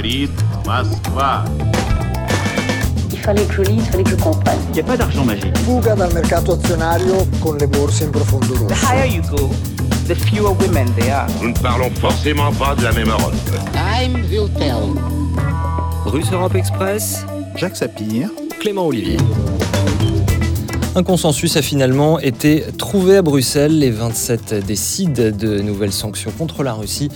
говорит 0.00 0.30
Москва. 0.64 1.44
Il 3.12 3.18
fallait 3.18 3.44
que 3.44 3.54
je 3.54 3.62
lise, 3.62 3.82
il 3.84 3.90
fallait 3.90 4.04
que 4.04 4.10
je 4.10 4.16
comprenne. 4.16 4.58
Il 4.68 4.74
n'y 4.74 4.80
a 4.80 4.84
pas 4.84 4.96
d'argent 4.96 5.24
magique. 5.24 5.56
Fuga 5.58 5.94
dal 5.94 6.12
mercato 6.14 6.52
azionario 6.52 7.26
con 7.40 7.56
le 7.58 7.66
borse 7.66 8.04
in 8.04 8.10
profondo 8.10 8.54
rosso. 8.54 8.66
The 8.66 8.74
higher 8.74 9.06
you 9.06 9.22
go, 9.22 9.50
the 10.06 10.14
fewer 10.14 10.52
women 10.52 10.86
there 10.94 11.12
are. 11.12 11.26
Nous 11.42 11.48
ne 11.48 11.58
parlons 11.58 11.90
forcément 12.00 12.52
pas 12.52 12.74
de 12.74 12.84
la 12.84 12.92
même 12.92 13.08
Europe. 13.08 13.34
Time 13.72 14.24
will 14.30 14.48
tell. 14.56 14.94
Russe 16.06 16.30
Europe 16.32 16.54
Express, 16.54 17.26
Jacques 17.56 17.76
Sapir, 17.76 18.30
Clément 18.60 18.86
Olivier. 18.86 19.18
Un 20.94 21.02
consensus 21.02 21.58
a 21.58 21.62
finalement 21.62 22.18
été 22.18 22.64
trouvé 22.78 23.18
à 23.18 23.22
Bruxelles. 23.22 23.78
Les 23.78 23.90
27 23.90 24.54
décident 24.66 25.30
de 25.30 25.60
nouvelles 25.60 25.92
sanctions 25.92 26.30
contre 26.30 26.62
la 26.62 26.72
Russie 26.72 27.10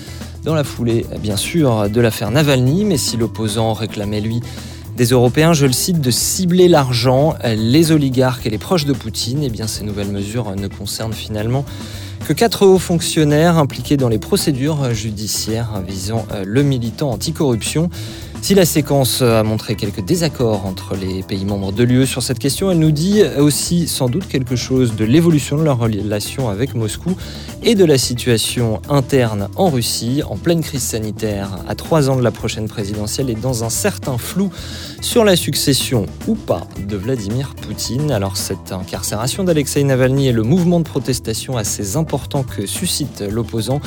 dans 0.46 0.54
la 0.54 0.64
foulée, 0.64 1.06
bien 1.22 1.38
sûr, 1.38 1.90
de 1.90 2.00
l'affaire 2.00 2.30
Navalny. 2.30 2.86
Mais 2.86 2.98
si 2.98 3.18
l'opposant 3.18 3.74
réclamait, 3.74 4.22
lui, 4.22 4.42
des 4.96 5.06
Européens, 5.08 5.54
je 5.54 5.66
le 5.66 5.74
cite, 5.74 6.00
de 6.00 6.12
cibler 6.12 6.68
l'argent, 6.68 7.36
les 7.44 7.92
oligarques 7.92 8.46
et 8.46 8.50
les 8.52 8.60
proches 8.60 8.86
de 8.86 8.94
Poutine, 8.94 9.44
eh 9.44 9.50
bien 9.50 9.68
ces 9.68 9.84
nouvelles 9.84 10.12
mesures 10.12 10.56
ne 10.56 10.68
concernent 10.68 11.14
finalement 11.14 11.66
que 12.28 12.34
quatre 12.34 12.66
hauts 12.66 12.80
fonctionnaires 12.80 13.58
impliqués 13.58 13.98
dans 13.98 14.08
les 14.08 14.20
procédures 14.20 14.94
judiciaires 14.94 15.82
visant 15.86 16.26
le 16.46 16.64
militant 16.64 17.12
anticorruption. 17.12 17.90
Si 18.46 18.54
la 18.54 18.68
séquence 18.68 19.24
a 19.24 19.42
montré 19.42 19.74
quelques 19.74 20.06
désaccords 20.06 20.68
entre 20.68 20.96
les 20.96 21.24
pays 21.24 21.46
membres 21.46 21.72
de 21.72 21.84
l'UE 21.84 22.06
sur 22.06 22.22
cette 22.22 22.38
question, 22.38 22.70
elle 22.70 22.78
nous 22.78 22.92
dit 22.92 23.24
aussi 23.40 23.88
sans 23.88 24.08
doute 24.08 24.28
quelque 24.28 24.56
chose 24.56 24.96
de 24.96 25.04
l'évolution 25.04 25.58
de 25.58 25.64
leur 25.64 25.80
relation 25.80 26.48
avec 26.48 26.76
Moscou 26.76 27.18
et 27.64 27.74
de 27.74 27.84
la 27.84 27.98
situation 27.98 28.84
interne 28.88 29.48
en 29.56 29.72
Russie, 29.72 30.22
en 30.30 30.38
pleine 30.38 30.62
crise 30.62 30.84
sanitaire, 30.84 31.58
à 31.68 31.74
trois 31.74 32.08
ans 32.08 32.18
de 32.18 32.22
la 32.22 32.30
prochaine 32.30 32.68
présidentielle 32.68 33.32
et 33.32 33.34
dans 33.34 33.64
un 33.64 33.72
certain 33.72 34.20
flou 34.20 34.52
sur 35.02 35.24
la 35.24 35.36
succession 35.36 36.06
ou 36.28 36.36
pas 36.36 36.68
de 36.88 36.98
Vladimir 36.98 37.56
Poutine. 37.56 38.12
Alors 38.12 38.38
cette 38.38 38.72
incarcération 38.72 39.44
d'Alexei 39.44 39.84
Navalny 39.84 40.28
et 40.28 40.34
le 40.34 40.44
mouvement 40.44 40.80
de 40.80 40.86
protestation 40.86 41.58
assez 41.58 41.98
important 41.98 42.44
que 42.44 42.68
suscite 42.68 43.24
l'opposant 43.28 43.82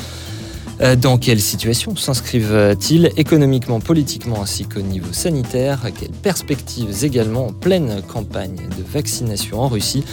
dans 0.97 1.17
quelle 1.17 1.41
situation 1.41 1.95
s'inscrivent-ils 1.95 3.11
économiquement, 3.17 3.79
politiquement 3.79 4.41
ainsi 4.41 4.65
qu'au 4.65 4.81
niveau 4.81 5.11
sanitaire? 5.11 5.81
Quelles 5.99 6.11
perspectives 6.11 7.03
également 7.03 7.47
en 7.47 7.53
pleine 7.53 8.01
campagne 8.07 8.55
de 8.55 8.83
vaccination 8.83 9.59
en 9.59 9.67
Russie? 9.67 10.03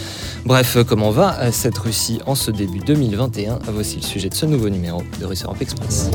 Bref, 0.44 0.78
comment 0.86 1.10
va 1.10 1.52
cette 1.52 1.78
Russie 1.78 2.20
en 2.26 2.34
ce 2.34 2.50
début 2.50 2.80
2021 2.80 3.60
Voici 3.72 3.96
le 3.96 4.02
sujet 4.02 4.28
de 4.28 4.34
ce 4.34 4.46
nouveau 4.46 4.68
numéro 4.68 5.02
de 5.20 5.24
Russe 5.24 5.44
Europe 5.44 5.60
Express. 5.60 6.10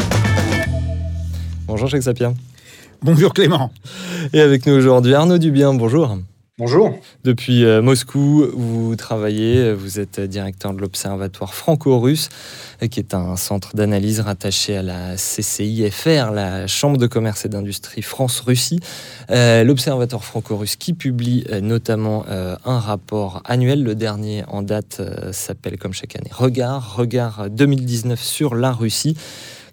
Bonjour 1.68 1.88
Jacques 1.88 2.04
Sapien. 2.04 2.34
Bonjour 3.02 3.34
Clément. 3.34 3.72
Et 4.34 4.42
avec 4.42 4.66
nous 4.66 4.74
aujourd'hui 4.74 5.14
Arnaud 5.14 5.38
Dubien, 5.38 5.74
bonjour. 5.74 6.18
Bonjour. 6.62 6.94
Depuis 7.24 7.66
euh, 7.66 7.82
Moscou, 7.82 8.46
vous 8.54 8.96
travaillez, 8.96 9.74
vous 9.74 10.00
êtes 10.00 10.20
directeur 10.20 10.76
de 10.76 10.80
l'Observatoire 10.80 11.56
franco-russe, 11.56 12.30
qui 12.92 13.00
est 13.00 13.16
un 13.16 13.36
centre 13.36 13.76
d'analyse 13.76 14.20
rattaché 14.20 14.78
à 14.78 14.84
la 14.84 15.18
CCIFR, 15.18 16.30
la 16.32 16.68
Chambre 16.68 16.98
de 16.98 17.08
commerce 17.08 17.46
et 17.46 17.50
d'industrie 17.50 18.04
France-Russie. 18.04 18.80
Euh, 19.32 19.64
L'Observatoire 19.64 20.24
franco-russe 20.24 20.76
qui 20.76 20.94
publie 20.94 21.46
euh, 21.50 21.62
notamment 21.62 22.26
euh, 22.30 22.56
un 22.64 22.78
rapport 22.78 23.42
annuel, 23.46 23.82
le 23.82 23.96
dernier 23.96 24.44
en 24.48 24.62
date 24.62 24.98
euh, 25.00 25.34
s'appelle 25.34 25.80
comme 25.80 25.94
chaque 25.94 26.16
année 26.16 26.30
Regard, 26.32 26.96
Regard 26.96 27.50
2019 27.50 28.22
sur 28.22 28.54
la 28.54 28.72
Russie 28.72 29.18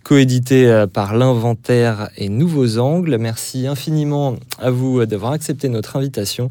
coédité 0.08 0.86
par 0.90 1.14
l'Inventaire 1.14 2.08
et 2.16 2.30
Nouveaux 2.30 2.78
Angles. 2.78 3.18
Merci 3.18 3.66
infiniment 3.66 4.36
à 4.58 4.70
vous 4.70 5.04
d'avoir 5.04 5.32
accepté 5.32 5.69
notre 5.69 5.96
invitation. 5.96 6.48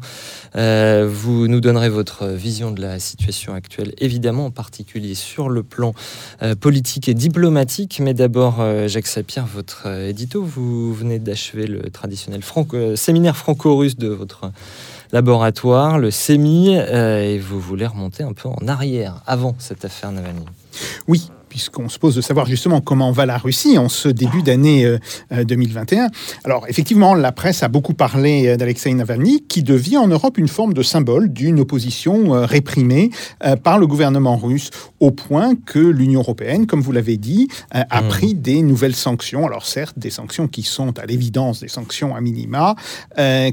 Euh, 0.54 1.08
vous 1.10 1.48
nous 1.48 1.60
donnerez 1.60 1.88
votre 1.88 2.28
vision 2.28 2.70
de 2.70 2.80
la 2.80 3.00
situation 3.00 3.54
actuelle, 3.54 3.94
évidemment, 3.98 4.46
en 4.46 4.50
particulier 4.52 5.16
sur 5.16 5.48
le 5.48 5.64
plan 5.64 5.92
euh, 6.40 6.54
politique 6.54 7.08
et 7.08 7.14
diplomatique. 7.14 8.00
Mais 8.00 8.14
d'abord, 8.14 8.58
euh, 8.60 8.86
Jacques 8.86 9.08
Sapir, 9.08 9.44
votre 9.46 9.88
édito, 9.88 10.40
vous 10.40 10.94
venez 10.94 11.18
d'achever 11.18 11.66
le 11.66 11.90
traditionnel 11.90 12.42
séminaire 12.94 13.36
franco-russe 13.36 13.96
de 13.96 14.06
votre 14.06 14.52
laboratoire, 15.10 15.98
le 15.98 16.12
SEMI, 16.12 16.76
et 16.76 17.38
vous 17.38 17.58
voulez 17.58 17.86
remonter 17.86 18.22
un 18.22 18.34
peu 18.34 18.48
en 18.48 18.68
arrière, 18.68 19.22
avant 19.26 19.56
cette 19.58 19.84
affaire 19.84 20.12
Navalny. 20.12 20.44
Oui, 21.08 21.30
puisqu'on 21.58 21.88
se 21.88 21.98
pose 21.98 22.14
de 22.14 22.20
savoir 22.20 22.46
justement 22.46 22.80
comment 22.80 23.10
va 23.10 23.26
la 23.26 23.36
Russie 23.36 23.78
en 23.78 23.88
ce 23.88 24.08
début 24.08 24.42
d'année 24.44 24.86
euh, 24.86 25.44
2021. 25.44 26.06
Alors 26.44 26.66
effectivement, 26.68 27.16
la 27.16 27.32
presse 27.32 27.64
a 27.64 27.68
beaucoup 27.68 27.94
parlé 27.94 28.56
d'Alexei 28.56 28.94
Navalny, 28.94 29.42
qui 29.48 29.64
devient 29.64 29.96
en 29.96 30.06
Europe 30.06 30.38
une 30.38 30.46
forme 30.46 30.72
de 30.72 30.84
symbole 30.84 31.32
d'une 31.32 31.58
opposition 31.58 32.32
euh, 32.32 32.46
réprimée 32.46 33.10
euh, 33.42 33.56
par 33.56 33.80
le 33.80 33.88
gouvernement 33.88 34.36
russe, 34.36 34.70
au 35.00 35.10
point 35.10 35.56
que 35.56 35.80
l'Union 35.80 36.20
européenne, 36.20 36.68
comme 36.68 36.80
vous 36.80 36.92
l'avez 36.92 37.16
dit, 37.16 37.48
a 37.72 38.02
mmh. 38.02 38.08
pris 38.08 38.34
des 38.34 38.62
nouvelles 38.62 38.94
sanctions. 38.94 39.44
Alors 39.44 39.66
certes, 39.66 39.98
des 39.98 40.10
sanctions 40.10 40.46
qui 40.46 40.62
sont 40.62 40.96
à 40.96 41.06
l'évidence 41.06 41.58
des 41.60 41.68
sanctions 41.68 42.14
à 42.14 42.20
minima, 42.20 42.76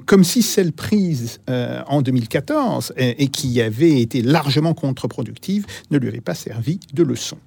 comme 0.05 0.23
si 0.23 0.41
celles 0.41 0.73
prises 0.73 1.39
en 1.47 2.01
2014 2.01 2.93
et 2.97 3.27
qui 3.27 3.61
avaient 3.61 4.01
été 4.01 4.21
largement 4.21 4.73
contre-productives 4.73 5.65
ne 5.91 5.97
lui 5.97 6.09
avaient 6.09 6.21
pas 6.21 6.35
servi 6.35 6.79
de 6.93 7.03
leçon. 7.03 7.37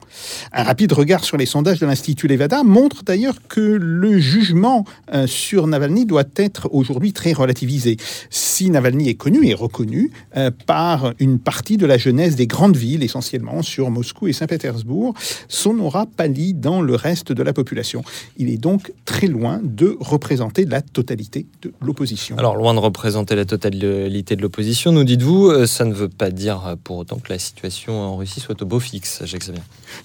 Un 0.53 0.63
rapide 0.63 0.93
regard 0.93 1.25
sur 1.25 1.37
les 1.37 1.47
sondages 1.47 1.81
de 1.81 1.87
l'Institut 1.87 2.29
Levada 2.29 2.63
montre 2.63 3.03
d'ailleurs 3.03 3.37
que 3.49 3.61
le 3.61 4.19
jugement 4.19 4.85
euh, 5.13 5.27
sur 5.27 5.67
Navalny 5.67 6.07
doit 6.07 6.25
être 6.37 6.69
aujourd'hui 6.73 7.13
très 7.13 7.33
relativisé. 7.33 7.97
Si 8.31 8.71
Navalny 8.71 9.09
est 9.09 9.15
connu 9.15 9.47
et 9.47 9.55
reconnu 9.55 10.11
euh, 10.37 10.51
par 10.67 11.13
une 11.19 11.39
partie 11.39 11.77
de 11.77 11.87
la 11.87 11.99
jeunesse 11.99 12.37
des 12.37 12.47
grandes 12.47 12.77
villes, 12.77 13.03
essentiellement 13.03 13.63
sur 13.63 13.91
Moscou 13.91 14.29
et 14.29 14.33
Saint-Pétersbourg, 14.33 15.15
son 15.49 15.79
aura 15.79 16.07
pâlit 16.07 16.55
dans 16.55 16.81
le 16.81 16.95
reste 16.95 17.33
de 17.33 17.43
la 17.43 17.53
population. 17.53 18.03
Il 18.37 18.51
est 18.51 18.59
donc 18.59 18.93
très 19.05 19.27
loin 19.27 19.61
de 19.63 19.97
représenter 20.01 20.65
la 20.65 20.83
totalité 20.83 21.47
de 21.63 21.73
l'opposition. 21.81 22.37
Alors, 22.39 22.57
loin 22.57 22.75
de 22.75 22.81
représenter 22.81 23.35
la 23.35 23.45
totalité 23.45 24.37
de 24.37 24.43
l'opposition, 24.43 24.93
nous 24.93 25.05
dites-vous, 25.05 25.49
euh, 25.49 25.67
ça 25.67 25.85
ne 25.85 25.93
veut 25.93 26.09
pas 26.09 26.31
dire 26.31 26.77
pour 26.85 26.99
autant 26.99 27.19
que 27.19 27.33
la 27.33 27.39
situation 27.39 28.01
en 28.01 28.17
Russie 28.17 28.41
soit 28.41 28.61
au 28.63 28.67
beau 28.67 28.81
fixe, 28.81 29.23
Jacques. 29.25 29.39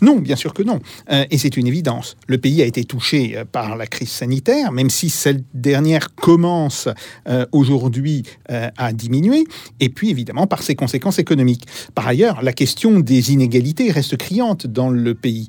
Non, 0.01 0.19
bien 0.23 0.35
sûr 0.35 0.53
que 0.53 0.63
non. 0.63 0.79
Euh, 1.11 1.25
et 1.29 1.37
c'est 1.37 1.57
une 1.57 1.67
évidence. 1.67 2.15
Le 2.27 2.37
pays 2.37 2.61
a 2.61 2.65
été 2.65 2.83
touché 2.83 3.37
euh, 3.37 3.45
par 3.45 3.75
la 3.75 3.87
crise 3.87 4.09
sanitaire, 4.09 4.71
même 4.71 4.89
si 4.89 5.09
cette 5.09 5.43
dernière 5.53 6.15
commence 6.15 6.87
euh, 7.27 7.45
aujourd'hui 7.51 8.23
à 8.49 8.93
diminuer, 8.93 9.45
et 9.79 9.89
puis 9.89 10.09
évidemment 10.09 10.47
par 10.47 10.61
ses 10.61 10.75
conséquences 10.75 11.19
économiques. 11.19 11.65
Par 11.95 12.07
ailleurs, 12.07 12.41
la 12.41 12.53
question 12.53 12.99
des 12.99 13.31
inégalités 13.31 13.91
reste 13.91 14.17
criante 14.17 14.67
dans 14.67 14.89
le 14.89 15.13
pays. 15.13 15.47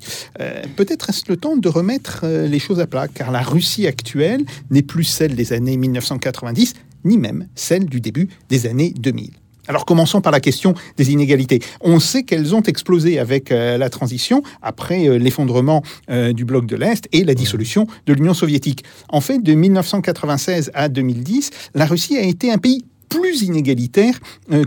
Peut-être 0.75 1.03
reste 1.03 1.29
le 1.29 1.37
temps 1.37 1.55
de 1.55 1.69
remettre 1.69 2.25
les 2.25 2.59
choses 2.59 2.79
à 2.79 2.87
plat, 2.87 3.07
car 3.07 3.31
la 3.31 3.41
Russie 3.41 3.87
actuelle 3.87 4.43
n'est 4.69 4.81
plus 4.81 5.03
celle 5.03 5.35
des 5.35 5.53
années 5.53 5.77
1990, 5.77 6.73
ni 7.03 7.17
même 7.17 7.47
celle 7.55 7.85
du 7.85 8.01
début 8.01 8.29
des 8.49 8.65
années 8.65 8.93
2000. 8.97 9.31
Alors 9.67 9.85
commençons 9.85 10.21
par 10.21 10.31
la 10.31 10.39
question 10.39 10.73
des 10.97 11.11
inégalités. 11.11 11.59
On 11.81 11.99
sait 11.99 12.23
qu'elles 12.23 12.53
ont 12.55 12.61
explosé 12.61 13.19
avec 13.19 13.51
euh, 13.51 13.77
la 13.77 13.89
transition 13.89 14.43
après 14.61 15.07
euh, 15.07 15.17
l'effondrement 15.17 15.81
euh, 16.09 16.33
du 16.33 16.45
bloc 16.45 16.65
de 16.65 16.75
l'Est 16.75 17.07
et 17.11 17.23
la 17.23 17.33
dissolution 17.33 17.87
de 18.05 18.13
l'Union 18.13 18.33
soviétique. 18.33 18.83
En 19.09 19.21
fait, 19.21 19.39
de 19.39 19.53
1996 19.53 20.71
à 20.73 20.89
2010, 20.89 21.51
la 21.73 21.85
Russie 21.85 22.17
a 22.17 22.21
été 22.21 22.51
un 22.51 22.57
pays 22.57 22.85
plus 23.09 23.43
inégalitaire 23.43 24.19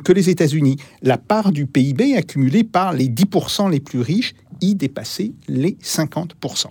que 0.04 0.12
les 0.12 0.30
États-Unis. 0.30 0.76
La 1.02 1.18
part 1.18 1.52
du 1.52 1.66
PIB 1.66 2.16
accumulée 2.16 2.64
par 2.64 2.92
les 2.92 3.08
10% 3.08 3.70
les 3.70 3.80
plus 3.80 4.00
riches 4.00 4.32
y 4.60 4.74
dépassait 4.74 5.32
les 5.48 5.76
50%. 5.82 6.68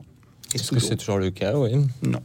Est-ce 0.54 0.72
que 0.72 0.80
c'est 0.80 0.96
toujours 0.96 1.18
le 1.18 1.30
cas 1.30 1.58
oui? 1.58 1.72
Non. 2.04 2.20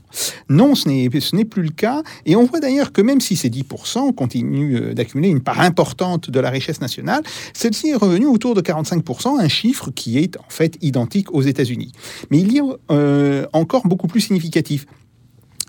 Non, 0.49 0.75
ce 0.75 0.89
n'est, 0.89 1.45
plus 1.45 1.63
le 1.63 1.71
cas. 1.71 2.03
Et 2.25 2.37
on 2.37 2.45
voit 2.45 2.61
d'ailleurs 2.61 2.93
que 2.93 3.03
même 3.03 3.21
si 3.21 3.37
ces 3.37 3.51
10% 3.51 4.15
continuent 4.15 4.77
euh, 4.77 4.95
d'accumuler 4.95 5.29
une 5.29 5.41
part 5.41 5.61
importante 5.61 6.31
de 6.31 6.41
la 6.41 6.51
richesse 6.51 6.81
nationale, 6.81 7.23
celle-ci 7.53 7.89
est 7.89 7.97
revenue 7.97 8.27
autour 8.27 8.55
de 8.55 8.61
45%, 8.61 9.41
un 9.41 9.49
chiffre 9.49 9.91
qui 9.91 10.19
est 10.19 10.37
en 10.37 10.49
fait 10.49 10.77
identique 10.83 11.33
aux 11.33 11.43
États-Unis. 11.43 11.93
Mais 12.31 12.39
il 12.39 12.53
y 12.53 12.61
a 12.61 12.65
euh, 12.91 13.47
encore 13.53 13.87
beaucoup 13.87 14.07
plus 14.07 14.21
significatif. 14.21 14.87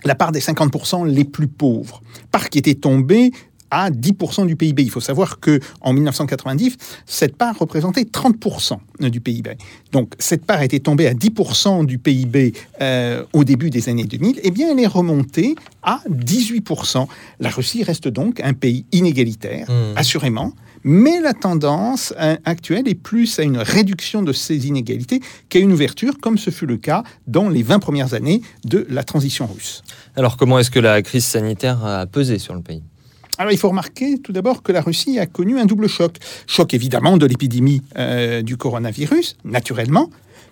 La 0.04 0.14
part 0.14 0.32
des 0.32 0.40
50% 0.40 1.06
les 1.06 1.24
plus 1.24 1.48
pauvres, 1.48 2.02
part 2.30 2.50
qui 2.50 2.58
était 2.58 2.74
tombée 2.74 3.32
à 3.74 3.90
10% 3.90 4.46
du 4.46 4.54
PIB. 4.54 4.84
Il 4.84 4.90
faut 4.90 5.00
savoir 5.00 5.40
que 5.40 5.58
en 5.80 5.92
1990, 5.92 6.76
cette 7.06 7.36
part 7.36 7.58
représentait 7.58 8.02
30% 8.02 8.78
du 9.10 9.20
PIB. 9.20 9.56
Donc 9.90 10.14
cette 10.20 10.46
part 10.46 10.62
était 10.62 10.78
tombée 10.78 11.08
à 11.08 11.14
10% 11.14 11.84
du 11.84 11.98
PIB 11.98 12.54
euh, 12.80 13.24
au 13.32 13.42
début 13.42 13.70
des 13.70 13.88
années 13.88 14.04
2000. 14.04 14.40
Eh 14.44 14.50
bien, 14.52 14.70
elle 14.70 14.78
est 14.78 14.86
remontée 14.86 15.56
à 15.82 16.00
18%. 16.08 17.06
La 17.40 17.50
Russie 17.50 17.82
reste 17.82 18.06
donc 18.06 18.38
un 18.40 18.52
pays 18.52 18.86
inégalitaire, 18.92 19.68
mmh. 19.68 19.96
assurément, 19.96 20.52
Mais 20.84 21.18
la 21.18 21.32
tendance 21.32 22.12
euh, 22.20 22.36
actuelle 22.44 22.86
est 22.86 22.94
plus 22.94 23.38
à 23.38 23.42
une 23.42 23.56
réduction 23.56 24.22
de 24.22 24.32
ces 24.32 24.68
inégalités 24.68 25.20
qu'à 25.48 25.58
une 25.58 25.72
ouverture, 25.72 26.18
comme 26.20 26.36
ce 26.36 26.50
fut 26.50 26.66
le 26.66 26.76
cas 26.76 27.02
dans 27.26 27.48
les 27.48 27.62
20 27.62 27.78
premières 27.78 28.12
années 28.12 28.42
de 28.64 28.86
la 28.90 29.02
transition 29.02 29.46
russe. 29.46 29.82
Alors 30.14 30.36
comment 30.36 30.58
est-ce 30.58 30.70
que 30.70 30.80
la 30.80 31.00
crise 31.00 31.24
sanitaire 31.24 31.84
a 31.84 32.06
pesé 32.06 32.38
sur 32.38 32.54
le 32.54 32.60
pays? 32.60 32.82
Alors 33.38 33.52
il 33.52 33.58
faut 33.58 33.68
remarquer 33.68 34.18
tout 34.18 34.32
d'abord 34.32 34.62
que 34.62 34.72
la 34.72 34.80
Russie 34.80 35.18
a 35.18 35.26
connu 35.26 35.58
un 35.58 35.66
double 35.66 35.88
choc. 35.88 36.16
Choc 36.46 36.74
évidemment 36.74 37.16
de 37.16 37.26
l'épidémie 37.26 37.82
euh, 37.98 38.42
du 38.42 38.56
coronavirus, 38.56 39.36
naturellement, 39.44 40.10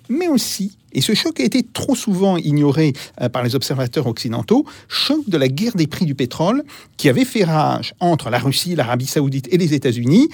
mais 0.08 0.28
aussi, 0.28 0.76
et 0.92 1.00
ce 1.00 1.14
choc 1.14 1.38
a 1.38 1.44
été 1.44 1.62
trop 1.62 1.94
souvent 1.94 2.36
ignoré 2.36 2.92
euh, 3.20 3.28
par 3.28 3.44
les 3.44 3.54
observateurs 3.54 4.06
occidentaux, 4.06 4.66
choc 4.88 5.28
de 5.28 5.38
la 5.38 5.48
guerre 5.48 5.76
des 5.76 5.86
prix 5.86 6.06
du 6.06 6.14
pétrole 6.14 6.64
qui 6.96 7.08
avait 7.08 7.24
fait 7.24 7.44
rage 7.44 7.94
entre 8.00 8.30
la 8.30 8.38
Russie, 8.38 8.74
l'Arabie 8.74 9.06
saoudite 9.06 9.48
et 9.52 9.58
les 9.58 9.74
États-Unis 9.74 10.28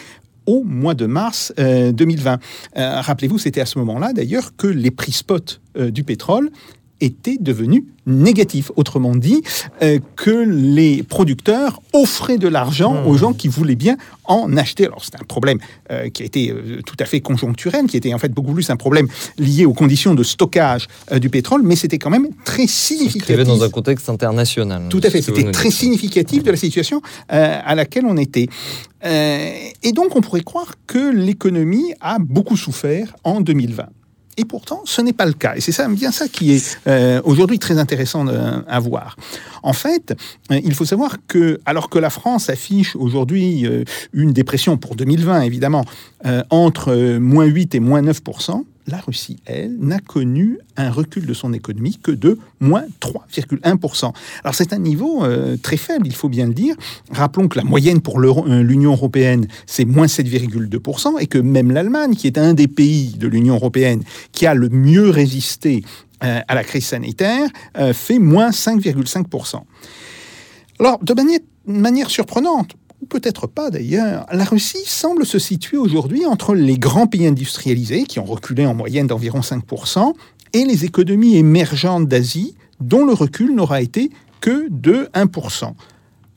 au 0.46 0.64
mois 0.64 0.94
de 0.94 1.04
mars 1.04 1.52
2020. 1.58 2.38
Euh, 2.78 3.00
rappelez-vous, 3.02 3.36
c'était 3.36 3.60
à 3.60 3.66
ce 3.66 3.78
moment-là 3.80 4.14
d'ailleurs 4.14 4.56
que 4.56 4.66
les 4.66 4.90
prix 4.90 5.12
spot 5.12 5.60
du 5.78 6.04
pétrole 6.04 6.50
était 7.00 7.36
devenu 7.40 7.84
négatif. 8.06 8.72
Autrement 8.76 9.14
dit, 9.14 9.42
euh, 9.82 9.98
que 10.16 10.30
les 10.30 11.02
producteurs 11.02 11.80
offraient 11.92 12.38
de 12.38 12.48
l'argent 12.48 13.04
aux 13.06 13.16
gens 13.16 13.32
qui 13.32 13.48
voulaient 13.48 13.74
bien 13.74 13.96
en 14.24 14.56
acheter. 14.56 14.86
Alors 14.86 15.04
c'est 15.04 15.14
un 15.16 15.24
problème 15.24 15.58
euh, 15.90 16.08
qui 16.08 16.22
a 16.22 16.26
été 16.26 16.50
euh, 16.50 16.80
tout 16.84 16.96
à 16.98 17.04
fait 17.04 17.20
conjoncturel, 17.20 17.86
qui 17.86 17.96
était 17.96 18.14
en 18.14 18.18
fait 18.18 18.30
beaucoup 18.30 18.52
plus 18.52 18.70
un 18.70 18.76
problème 18.76 19.08
lié 19.38 19.66
aux 19.66 19.74
conditions 19.74 20.14
de 20.14 20.22
stockage 20.22 20.88
du 21.20 21.28
pétrole, 21.28 21.62
mais 21.62 21.76
c'était 21.76 21.98
quand 21.98 22.10
même 22.10 22.28
très 22.44 22.66
significatif. 22.66 23.46
dans 23.46 23.62
un 23.62 23.70
contexte 23.70 24.08
international. 24.08 24.84
Tout 24.88 25.00
à 25.02 25.10
fait, 25.10 25.22
c'était 25.22 25.50
très 25.50 25.70
significatif 25.70 26.42
de 26.42 26.50
la 26.50 26.56
situation 26.56 27.02
à 27.28 27.74
laquelle 27.74 28.06
on 28.06 28.16
était. 28.16 28.48
et 29.04 29.92
donc 29.92 30.16
on 30.16 30.20
pourrait 30.20 30.42
croire 30.42 30.74
que 30.86 31.12
l'économie 31.12 31.92
a 32.00 32.18
beaucoup 32.18 32.56
souffert 32.56 33.14
en 33.24 33.40
2020. 33.40 33.86
Et 34.38 34.44
pourtant, 34.44 34.82
ce 34.84 35.02
n'est 35.02 35.12
pas 35.12 35.26
le 35.26 35.32
cas. 35.32 35.56
Et 35.56 35.60
c'est 35.60 35.72
ça, 35.72 35.88
bien 35.88 36.12
ça 36.12 36.28
qui 36.28 36.52
est 36.52 36.78
euh, 36.86 37.20
aujourd'hui 37.24 37.58
très 37.58 37.76
intéressant 37.76 38.24
à 38.68 38.78
voir. 38.78 39.16
En 39.64 39.72
fait, 39.72 40.14
euh, 40.52 40.60
il 40.64 40.74
faut 40.74 40.84
savoir 40.84 41.16
que, 41.26 41.60
alors 41.66 41.90
que 41.90 41.98
la 41.98 42.08
France 42.08 42.48
affiche 42.48 42.94
aujourd'hui 42.94 43.66
euh, 43.66 43.82
une 44.12 44.32
dépression 44.32 44.76
pour 44.76 44.94
2020, 44.94 45.42
évidemment, 45.42 45.84
entre 46.50 47.18
moins 47.18 47.46
8 47.46 47.74
et 47.74 47.80
moins 47.80 48.02
9 48.02 48.20
la 48.88 48.98
Russie, 48.98 49.36
elle, 49.44 49.76
n'a 49.78 49.98
connu 49.98 50.58
un 50.76 50.90
recul 50.90 51.26
de 51.26 51.34
son 51.34 51.52
économie 51.52 51.98
que 52.02 52.10
de 52.10 52.38
moins 52.60 52.84
3,1%. 53.00 54.12
Alors 54.42 54.54
c'est 54.54 54.72
un 54.72 54.78
niveau 54.78 55.24
euh, 55.24 55.56
très 55.56 55.76
faible, 55.76 56.06
il 56.06 56.14
faut 56.14 56.28
bien 56.28 56.46
le 56.46 56.54
dire. 56.54 56.74
Rappelons 57.10 57.48
que 57.48 57.58
la 57.58 57.64
moyenne 57.64 58.00
pour 58.00 58.18
euh, 58.18 58.62
l'Union 58.62 58.92
européenne, 58.92 59.46
c'est 59.66 59.84
moins 59.84 60.06
7,2%, 60.06 61.20
et 61.20 61.26
que 61.26 61.38
même 61.38 61.70
l'Allemagne, 61.70 62.14
qui 62.14 62.26
est 62.26 62.38
un 62.38 62.54
des 62.54 62.68
pays 62.68 63.14
de 63.18 63.28
l'Union 63.28 63.54
européenne 63.54 64.02
qui 64.32 64.46
a 64.46 64.54
le 64.54 64.68
mieux 64.68 65.10
résisté 65.10 65.84
euh, 66.24 66.40
à 66.48 66.54
la 66.54 66.64
crise 66.64 66.86
sanitaire, 66.86 67.48
fait 67.92 68.18
moins 68.18 68.50
5,5%. 68.50 69.60
Alors, 70.80 70.98
de 71.02 71.14
manière 71.66 72.10
surprenante, 72.10 72.74
ou 73.02 73.06
peut-être 73.06 73.46
pas 73.46 73.70
d'ailleurs, 73.70 74.26
la 74.32 74.44
Russie 74.44 74.84
semble 74.84 75.24
se 75.24 75.38
situer 75.38 75.76
aujourd'hui 75.76 76.26
entre 76.26 76.54
les 76.54 76.78
grands 76.78 77.06
pays 77.06 77.26
industrialisés, 77.26 78.04
qui 78.04 78.18
ont 78.18 78.24
reculé 78.24 78.66
en 78.66 78.74
moyenne 78.74 79.06
d'environ 79.06 79.40
5%, 79.40 80.14
et 80.52 80.64
les 80.64 80.84
économies 80.84 81.36
émergentes 81.36 82.08
d'Asie, 82.08 82.56
dont 82.80 83.04
le 83.04 83.12
recul 83.12 83.54
n'aura 83.54 83.80
été 83.82 84.10
que 84.40 84.68
de 84.70 85.08
1%. 85.14 85.74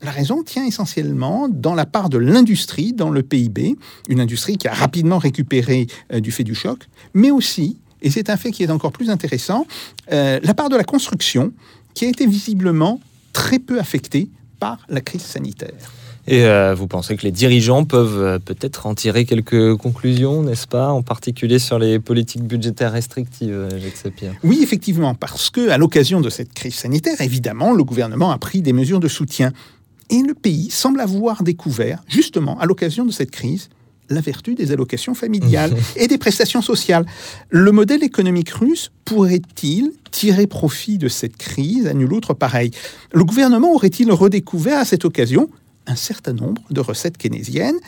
La 0.03 0.11
raison 0.11 0.41
tient 0.41 0.65
essentiellement 0.65 1.47
dans 1.47 1.75
la 1.75 1.85
part 1.85 2.09
de 2.09 2.17
l'industrie 2.17 2.93
dans 2.93 3.11
le 3.11 3.21
PIB, 3.21 3.77
une 4.09 4.19
industrie 4.19 4.57
qui 4.57 4.67
a 4.67 4.73
rapidement 4.73 5.19
récupéré 5.19 5.87
euh, 6.11 6.19
du 6.19 6.31
fait 6.31 6.43
du 6.43 6.55
choc, 6.55 6.87
mais 7.13 7.29
aussi, 7.29 7.77
et 8.01 8.09
c'est 8.09 8.31
un 8.31 8.37
fait 8.37 8.51
qui 8.51 8.63
est 8.63 8.71
encore 8.71 8.91
plus 8.91 9.11
intéressant, 9.11 9.67
euh, 10.11 10.39
la 10.41 10.53
part 10.55 10.69
de 10.69 10.75
la 10.75 10.83
construction 10.83 11.53
qui 11.93 12.05
a 12.05 12.09
été 12.09 12.25
visiblement 12.25 12.99
très 13.31 13.59
peu 13.59 13.79
affectée 13.79 14.29
par 14.59 14.79
la 14.89 15.01
crise 15.01 15.21
sanitaire. 15.21 15.91
Et 16.27 16.45
euh, 16.45 16.75
vous 16.75 16.87
pensez 16.87 17.15
que 17.15 17.23
les 17.23 17.31
dirigeants 17.31 17.83
peuvent 17.83 18.21
euh, 18.21 18.39
peut-être 18.39 18.85
en 18.85 18.93
tirer 18.93 19.25
quelques 19.25 19.75
conclusions, 19.77 20.43
n'est-ce 20.43 20.67
pas, 20.67 20.89
en 20.89 21.01
particulier 21.01 21.57
sur 21.57 21.79
les 21.79 21.99
politiques 21.99 22.43
budgétaires 22.43 22.91
restrictives, 22.91 23.51
euh, 23.51 23.79
Jacques 23.79 23.97
Sapir? 23.97 24.33
Oui, 24.43 24.59
effectivement, 24.61 25.15
parce 25.15 25.49
que 25.49 25.69
à 25.69 25.77
l'occasion 25.77 26.21
de 26.21 26.29
cette 26.29 26.53
crise 26.53 26.75
sanitaire, 26.75 27.19
évidemment, 27.21 27.73
le 27.73 27.83
gouvernement 27.83 28.31
a 28.31 28.37
pris 28.37 28.61
des 28.61 28.73
mesures 28.73 28.99
de 28.99 29.07
soutien. 29.07 29.51
Et 30.11 30.21
le 30.21 30.33
pays 30.33 30.69
semble 30.69 30.99
avoir 30.99 31.41
découvert, 31.41 32.03
justement, 32.07 32.59
à 32.59 32.65
l'occasion 32.65 33.05
de 33.05 33.11
cette 33.11 33.31
crise, 33.31 33.69
la 34.09 34.21
vertu 34.21 34.53
des 34.53 34.71
allocations 34.71 35.15
familiales 35.15 35.73
et 35.95 36.07
des 36.07 36.17
prestations 36.17 36.61
sociales. 36.61 37.05
Le 37.49 37.71
modèle 37.71 38.03
économique 38.03 38.51
russe 38.51 38.91
pourrait-il 39.05 39.91
tirer 40.11 40.45
profit 40.45 40.97
de 40.97 41.07
cette 41.07 41.37
crise 41.37 41.87
à 41.87 41.93
nul 41.93 42.13
autre 42.13 42.33
pareil? 42.33 42.71
Le 43.13 43.23
gouvernement 43.23 43.73
aurait-il 43.73 44.11
redécouvert 44.11 44.79
à 44.79 44.85
cette 44.85 45.05
occasion 45.05 45.49
un 45.87 45.95
certain 45.95 46.33
nombre 46.33 46.61
de 46.69 46.79
recettes 46.79 47.17
keynésiennes. 47.17 47.79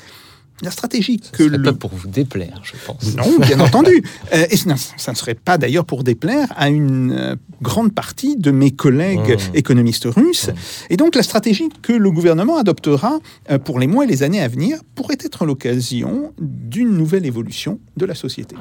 La 0.62 0.72
stratégie 0.72 1.20
que 1.20 1.44
le... 1.44 1.62
pas 1.62 1.74
pour 1.74 1.90
vous 1.94 2.08
déplaire, 2.08 2.62
je 2.64 2.74
pense. 2.86 3.16
Non, 3.16 3.40
bien 3.40 3.60
entendu. 3.60 4.04
Euh, 4.34 4.46
et 4.50 4.56
ça 4.56 5.12
ne 5.12 5.16
serait 5.16 5.34
pas 5.34 5.58
d'ailleurs 5.58 5.84
pour 5.84 6.04
déplaire 6.04 6.48
à 6.56 6.70
une 6.70 7.12
euh, 7.12 7.36
grande 7.62 7.94
partie 7.94 8.38
de 8.38 8.52
mes 8.52 8.72
collègues 8.72 9.32
mmh. 9.32 9.56
économistes 9.56 10.06
russes. 10.06 10.48
Mmh. 10.50 10.54
Et 10.92 10.98
donc 10.98 11.16
la 11.16 11.24
stratégie 11.24 11.70
que 11.82 11.92
le 11.92 12.12
gouvernement 12.12 12.58
adoptera 12.58 13.20
euh, 13.50 13.58
pour 13.58 13.80
les 13.80 13.88
mois 13.88 14.06
et 14.06 14.08
les 14.08 14.24
années 14.24 14.42
à 14.42 14.48
venir 14.48 14.78
pourrait 14.96 15.18
être 15.20 15.46
l'occasion 15.46 16.34
d'une 16.40 16.92
nouvelle 16.92 17.26
évolution 17.26 17.80
de 17.98 18.06
la 18.06 18.16
société. 18.16 18.56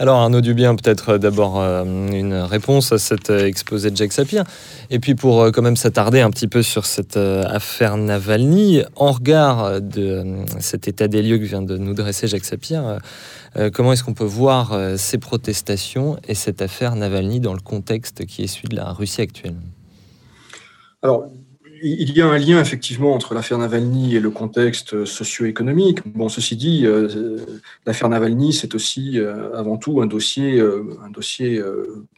Alors 0.00 0.20
Arnaud 0.20 0.40
Dubien, 0.40 0.76
peut-être 0.76 1.18
d'abord 1.18 1.60
euh, 1.60 1.84
une 1.84 2.34
réponse 2.34 2.92
à 2.92 2.98
cet 2.98 3.30
euh, 3.30 3.46
exposé 3.46 3.90
de 3.90 3.96
Jacques 3.96 4.12
Sapir, 4.12 4.44
et 4.90 5.00
puis 5.00 5.16
pour 5.16 5.42
euh, 5.42 5.50
quand 5.50 5.62
même 5.62 5.74
s'attarder 5.74 6.20
un 6.20 6.30
petit 6.30 6.46
peu 6.46 6.62
sur 6.62 6.86
cette 6.86 7.16
affaire 7.16 7.96
Navalny, 7.96 8.82
en 8.94 9.10
regard 9.10 9.80
de 9.80 10.44
cet 10.60 10.86
état 10.86 11.08
des 11.08 11.20
lieux 11.20 11.38
que 11.38 11.44
vient 11.44 11.62
de 11.62 11.76
nous 11.76 11.94
dresser 11.94 12.28
Jacques 12.28 12.44
Sapir, 12.44 12.98
comment 13.72 13.92
est-ce 13.92 14.04
qu'on 14.04 14.14
peut 14.14 14.24
voir 14.24 14.78
ces 14.96 15.18
protestations 15.18 16.16
et 16.28 16.34
cette 16.34 16.62
affaire 16.62 16.94
Navalny 16.94 17.40
dans 17.40 17.54
le 17.54 17.60
contexte 17.60 18.24
qui 18.24 18.44
est 18.44 18.46
celui 18.46 18.68
de 18.68 18.76
la 18.76 18.92
Russie 18.92 19.22
actuelle? 19.22 19.56
Il 21.82 22.16
y 22.16 22.20
a 22.20 22.26
un 22.26 22.38
lien 22.38 22.60
effectivement 22.60 23.14
entre 23.14 23.34
l'affaire 23.34 23.58
Navalny 23.58 24.16
et 24.16 24.20
le 24.20 24.30
contexte 24.30 25.04
socio-économique. 25.04 26.00
Bon, 26.06 26.28
ceci 26.28 26.56
dit, 26.56 26.86
euh, 26.86 27.38
l'affaire 27.86 28.08
Navalny, 28.08 28.52
c'est 28.52 28.74
aussi 28.74 29.18
euh, 29.18 29.54
avant 29.54 29.76
tout 29.76 30.00
un 30.00 30.06
dossier, 30.06 30.58
euh, 30.58 30.98
un 31.04 31.10
dossier 31.10 31.60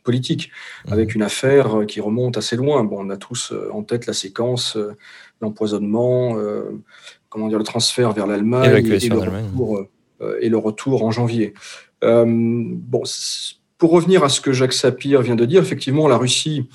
politique, 0.05 0.51
mmh. 0.87 0.93
avec 0.93 1.15
une 1.15 1.23
affaire 1.23 1.87
qui 1.87 2.01
remonte 2.01 2.37
assez 2.37 2.57
loin. 2.57 2.85
Bon, 2.85 3.07
on 3.07 3.11
a 3.11 3.17
tous 3.17 3.53
en 3.73 3.83
tête 3.83 4.07
la 4.07 4.13
séquence, 4.13 4.77
l'empoisonnement, 5.41 6.37
comment 7.29 7.49
dire, 7.49 7.59
le 7.59 7.65
transfert 7.65 8.13
vers 8.13 8.27
l'Allemagne 8.27 8.87
et, 8.87 9.07
et, 10.41 10.49
le 10.49 10.57
retour 10.57 11.05
en 11.05 11.11
janvier. 11.11 11.55
bon, 12.03 13.03
pour 13.79 13.91
revenir 13.93 14.23
à 14.23 14.29
ce 14.29 14.41
que 14.41 14.53
Jacques 14.53 14.75
Sapir 14.75 15.23
vient 15.23 15.37
de 15.37 15.47
dire, 15.47 15.63
effectivement, 15.63 16.07
la 16.07 16.19
Russie 16.19 16.69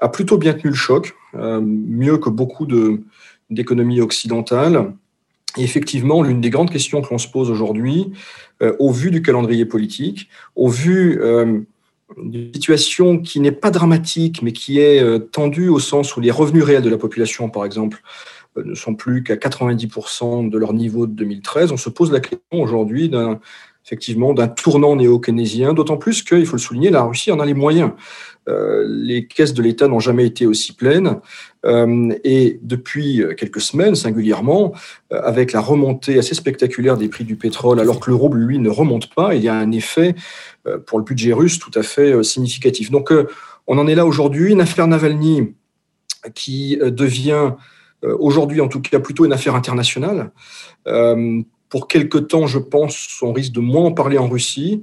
a 0.00 0.08
plutôt 0.08 0.38
bien 0.38 0.52
tenu 0.52 0.70
le 0.70 0.76
choc, 0.76 1.14
euh, 1.14 1.19
mieux 1.34 2.18
que 2.18 2.30
beaucoup 2.30 2.66
d'économies 3.50 4.00
occidentales. 4.00 4.92
Et 5.56 5.62
effectivement, 5.62 6.22
l'une 6.22 6.40
des 6.40 6.50
grandes 6.50 6.70
questions 6.70 7.02
que 7.02 7.10
l'on 7.10 7.18
se 7.18 7.28
pose 7.28 7.50
aujourd'hui, 7.50 8.12
euh, 8.62 8.74
au 8.78 8.92
vu 8.92 9.10
du 9.10 9.20
calendrier 9.20 9.64
politique, 9.64 10.28
au 10.54 10.68
vu 10.68 11.20
euh, 11.20 11.60
d'une 12.16 12.52
situation 12.54 13.18
qui 13.18 13.40
n'est 13.40 13.52
pas 13.52 13.70
dramatique, 13.70 14.42
mais 14.42 14.52
qui 14.52 14.78
est 14.78 15.30
tendue 15.32 15.68
au 15.68 15.78
sens 15.78 16.16
où 16.16 16.20
les 16.20 16.30
revenus 16.30 16.62
réels 16.62 16.82
de 16.82 16.90
la 16.90 16.98
population, 16.98 17.48
par 17.48 17.64
exemple, 17.64 18.02
ne 18.56 18.74
sont 18.74 18.94
plus 18.94 19.22
qu'à 19.22 19.36
90% 19.36 20.48
de 20.48 20.58
leur 20.58 20.72
niveau 20.72 21.06
de 21.06 21.12
2013, 21.12 21.72
on 21.72 21.76
se 21.76 21.88
pose 21.88 22.12
la 22.12 22.20
question 22.20 22.40
aujourd'hui 22.52 23.08
d'un 23.08 23.40
effectivement 23.90 24.34
d'un 24.34 24.46
tournant 24.46 24.94
néo-keynésien, 24.94 25.74
d'autant 25.74 25.96
plus 25.96 26.22
qu'il 26.22 26.46
faut 26.46 26.54
le 26.54 26.60
souligner, 26.60 26.90
la 26.90 27.02
Russie 27.02 27.32
en 27.32 27.40
a 27.40 27.44
les 27.44 27.54
moyens. 27.54 27.90
Euh, 28.48 28.84
les 28.88 29.26
caisses 29.26 29.52
de 29.52 29.62
l'État 29.62 29.88
n'ont 29.88 29.98
jamais 29.98 30.24
été 30.24 30.46
aussi 30.46 30.74
pleines. 30.74 31.16
Euh, 31.66 32.14
et 32.22 32.60
depuis 32.62 33.20
quelques 33.36 33.60
semaines, 33.60 33.96
singulièrement, 33.96 34.72
euh, 35.12 35.20
avec 35.22 35.52
la 35.52 35.60
remontée 35.60 36.20
assez 36.20 36.36
spectaculaire 36.36 36.96
des 36.96 37.08
prix 37.08 37.24
du 37.24 37.34
pétrole, 37.34 37.80
alors 37.80 37.98
que 37.98 38.10
le 38.10 38.16
rouble, 38.16 38.38
lui, 38.38 38.60
ne 38.60 38.70
remonte 38.70 39.12
pas, 39.12 39.34
il 39.34 39.42
y 39.42 39.48
a 39.48 39.54
un 39.54 39.72
effet 39.72 40.14
pour 40.86 40.98
le 40.98 41.04
budget 41.04 41.32
russe 41.32 41.58
tout 41.58 41.72
à 41.74 41.82
fait 41.82 42.22
significatif. 42.22 42.92
Donc, 42.92 43.12
on 43.66 43.76
en 43.76 43.88
est 43.88 43.96
là 43.96 44.06
aujourd'hui. 44.06 44.52
Une 44.52 44.60
affaire 44.60 44.86
Navalny 44.86 45.54
qui 46.34 46.78
devient 46.80 47.54
aujourd'hui, 48.02 48.60
en 48.60 48.68
tout 48.68 48.80
cas, 48.80 49.00
plutôt 49.00 49.24
une 49.24 49.32
affaire 49.32 49.56
internationale 49.56 50.30
pour 51.70 51.88
quelque 51.88 52.18
temps, 52.18 52.46
je 52.46 52.58
pense, 52.58 53.18
on 53.22 53.32
risque 53.32 53.52
de 53.52 53.60
moins 53.60 53.84
en 53.84 53.92
parler 53.92 54.18
en 54.18 54.28
Russie, 54.28 54.82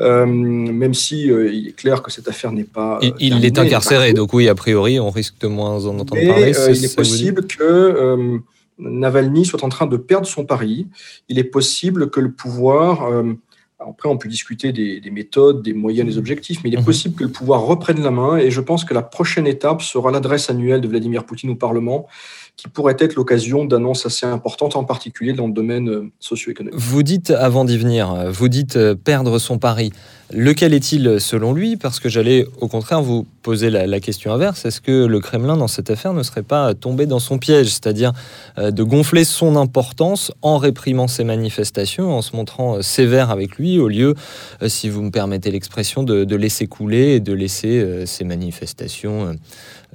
euh, 0.00 0.26
même 0.26 0.94
si 0.94 1.30
euh, 1.30 1.50
il 1.52 1.68
est 1.68 1.72
clair 1.72 2.02
que 2.02 2.12
cette 2.12 2.28
affaire 2.28 2.52
n'est 2.52 2.64
pas. 2.64 3.00
il, 3.18 3.44
est 3.44 3.58
incarcéré, 3.58 4.12
donc 4.12 4.32
oui, 4.34 4.48
a 4.48 4.54
priori, 4.54 5.00
on 5.00 5.10
risque 5.10 5.38
de 5.40 5.48
moins 5.48 5.86
en 5.86 5.98
entendre 5.98 6.26
parler. 6.26 6.56
Euh, 6.56 6.72
il 6.72 6.84
est 6.84 6.94
possible 6.94 7.46
que 7.46 8.40
Navalny 8.78 9.44
soit 9.44 9.64
en 9.64 9.68
train 9.68 9.86
de 9.86 9.96
perdre 9.96 10.26
son 10.26 10.44
pari. 10.44 10.88
Il 11.28 11.38
est 11.38 11.44
possible 11.44 12.10
que 12.10 12.20
le 12.20 12.30
pouvoir, 12.30 13.04
euh, 13.04 13.32
après 13.78 14.08
on 14.08 14.16
peut 14.16 14.28
discuter 14.28 14.72
des, 14.72 15.00
des, 15.00 15.10
méthodes, 15.10 15.62
des 15.62 15.74
moyens, 15.74 16.08
des 16.08 16.18
objectifs, 16.18 16.60
mais 16.64 16.70
il 16.70 16.74
est 16.74 16.78
Mhm. 16.78 16.84
possible 16.84 17.14
que 17.14 17.24
le 17.24 17.30
pouvoir 17.30 17.62
reprenne 17.62 18.02
la 18.02 18.10
main 18.10 18.36
et 18.38 18.50
je 18.50 18.60
pense 18.60 18.84
que 18.84 18.94
la 18.94 19.02
prochaine 19.02 19.46
étape 19.46 19.82
sera 19.82 20.10
l'adresse 20.10 20.48
annuelle 20.48 20.80
de 20.80 20.88
Vladimir 20.88 21.24
Poutine 21.24 21.50
au 21.50 21.56
Parlement 21.56 22.06
qui 22.56 22.68
pourrait 22.68 22.96
être 22.98 23.16
l'occasion 23.16 23.66
d'annonces 23.66 24.06
assez 24.06 24.24
importantes, 24.24 24.76
en 24.76 24.84
particulier 24.84 25.34
dans 25.34 25.46
le 25.46 25.52
domaine 25.52 25.90
euh, 25.90 26.10
socio-économique. 26.20 26.78
Vous 26.78 27.02
dites, 27.02 27.30
avant 27.30 27.66
d'y 27.66 27.76
venir, 27.76 28.30
vous 28.30 28.48
dites 28.48 28.76
euh, 28.76 28.94
perdre 28.94 29.38
son 29.38 29.58
pari. 29.58 29.92
Lequel 30.32 30.74
est-il 30.74 31.20
selon 31.20 31.52
lui? 31.52 31.76
Parce 31.76 32.00
que 32.00 32.08
j'allais 32.08 32.46
au 32.60 32.66
contraire 32.66 33.00
vous 33.00 33.26
poser 33.42 33.70
la, 33.70 33.86
la 33.86 34.00
question 34.00 34.32
inverse. 34.32 34.64
Est-ce 34.64 34.80
que 34.80 35.06
le 35.06 35.20
Kremlin, 35.20 35.56
dans 35.56 35.68
cette 35.68 35.88
affaire, 35.88 36.12
ne 36.14 36.22
serait 36.24 36.42
pas 36.42 36.74
tombé 36.74 37.06
dans 37.06 37.20
son 37.20 37.38
piège 37.38 37.68
C'est-à-dire 37.68 38.12
euh, 38.58 38.72
de 38.72 38.82
gonfler 38.82 39.24
son 39.24 39.54
importance 39.54 40.32
en 40.42 40.58
réprimant 40.58 41.06
ses 41.06 41.22
manifestations, 41.22 42.12
en 42.12 42.22
se 42.22 42.34
montrant 42.34 42.76
euh, 42.76 42.82
sévère 42.82 43.30
avec 43.30 43.56
lui, 43.56 43.78
au 43.78 43.86
lieu, 43.88 44.14
euh, 44.62 44.68
si 44.68 44.88
vous 44.88 45.02
me 45.02 45.10
permettez 45.10 45.52
l'expression, 45.52 46.02
de, 46.02 46.24
de 46.24 46.36
laisser 46.36 46.66
couler 46.66 47.14
et 47.14 47.20
de 47.20 47.32
laisser 47.32 48.04
ces 48.06 48.24
manifestations 48.24 49.36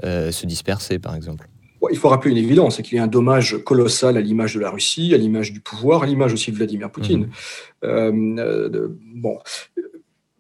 se 0.03 0.45
disperser, 0.45 0.97
par 0.99 1.15
exemple? 1.15 1.47
Il 1.91 1.97
faut 1.97 2.09
rappeler 2.09 2.31
une 2.31 2.37
évidence, 2.37 2.77
c'est 2.77 2.83
qu'il 2.83 2.97
y 2.97 2.99
a 2.99 3.03
un 3.03 3.07
dommage 3.07 3.57
colossal 3.65 4.15
à 4.15 4.21
l'image 4.21 4.53
de 4.53 4.59
la 4.59 4.69
Russie, 4.69 5.13
à 5.13 5.17
l'image 5.17 5.51
du 5.51 5.59
pouvoir, 5.59 6.03
à 6.03 6.05
l'image 6.05 6.31
aussi 6.33 6.51
de 6.51 6.55
Vladimir 6.57 6.91
Poutine. 6.91 7.29
Euh, 7.83 8.11
de- 8.69 8.95
bon, 9.15 9.39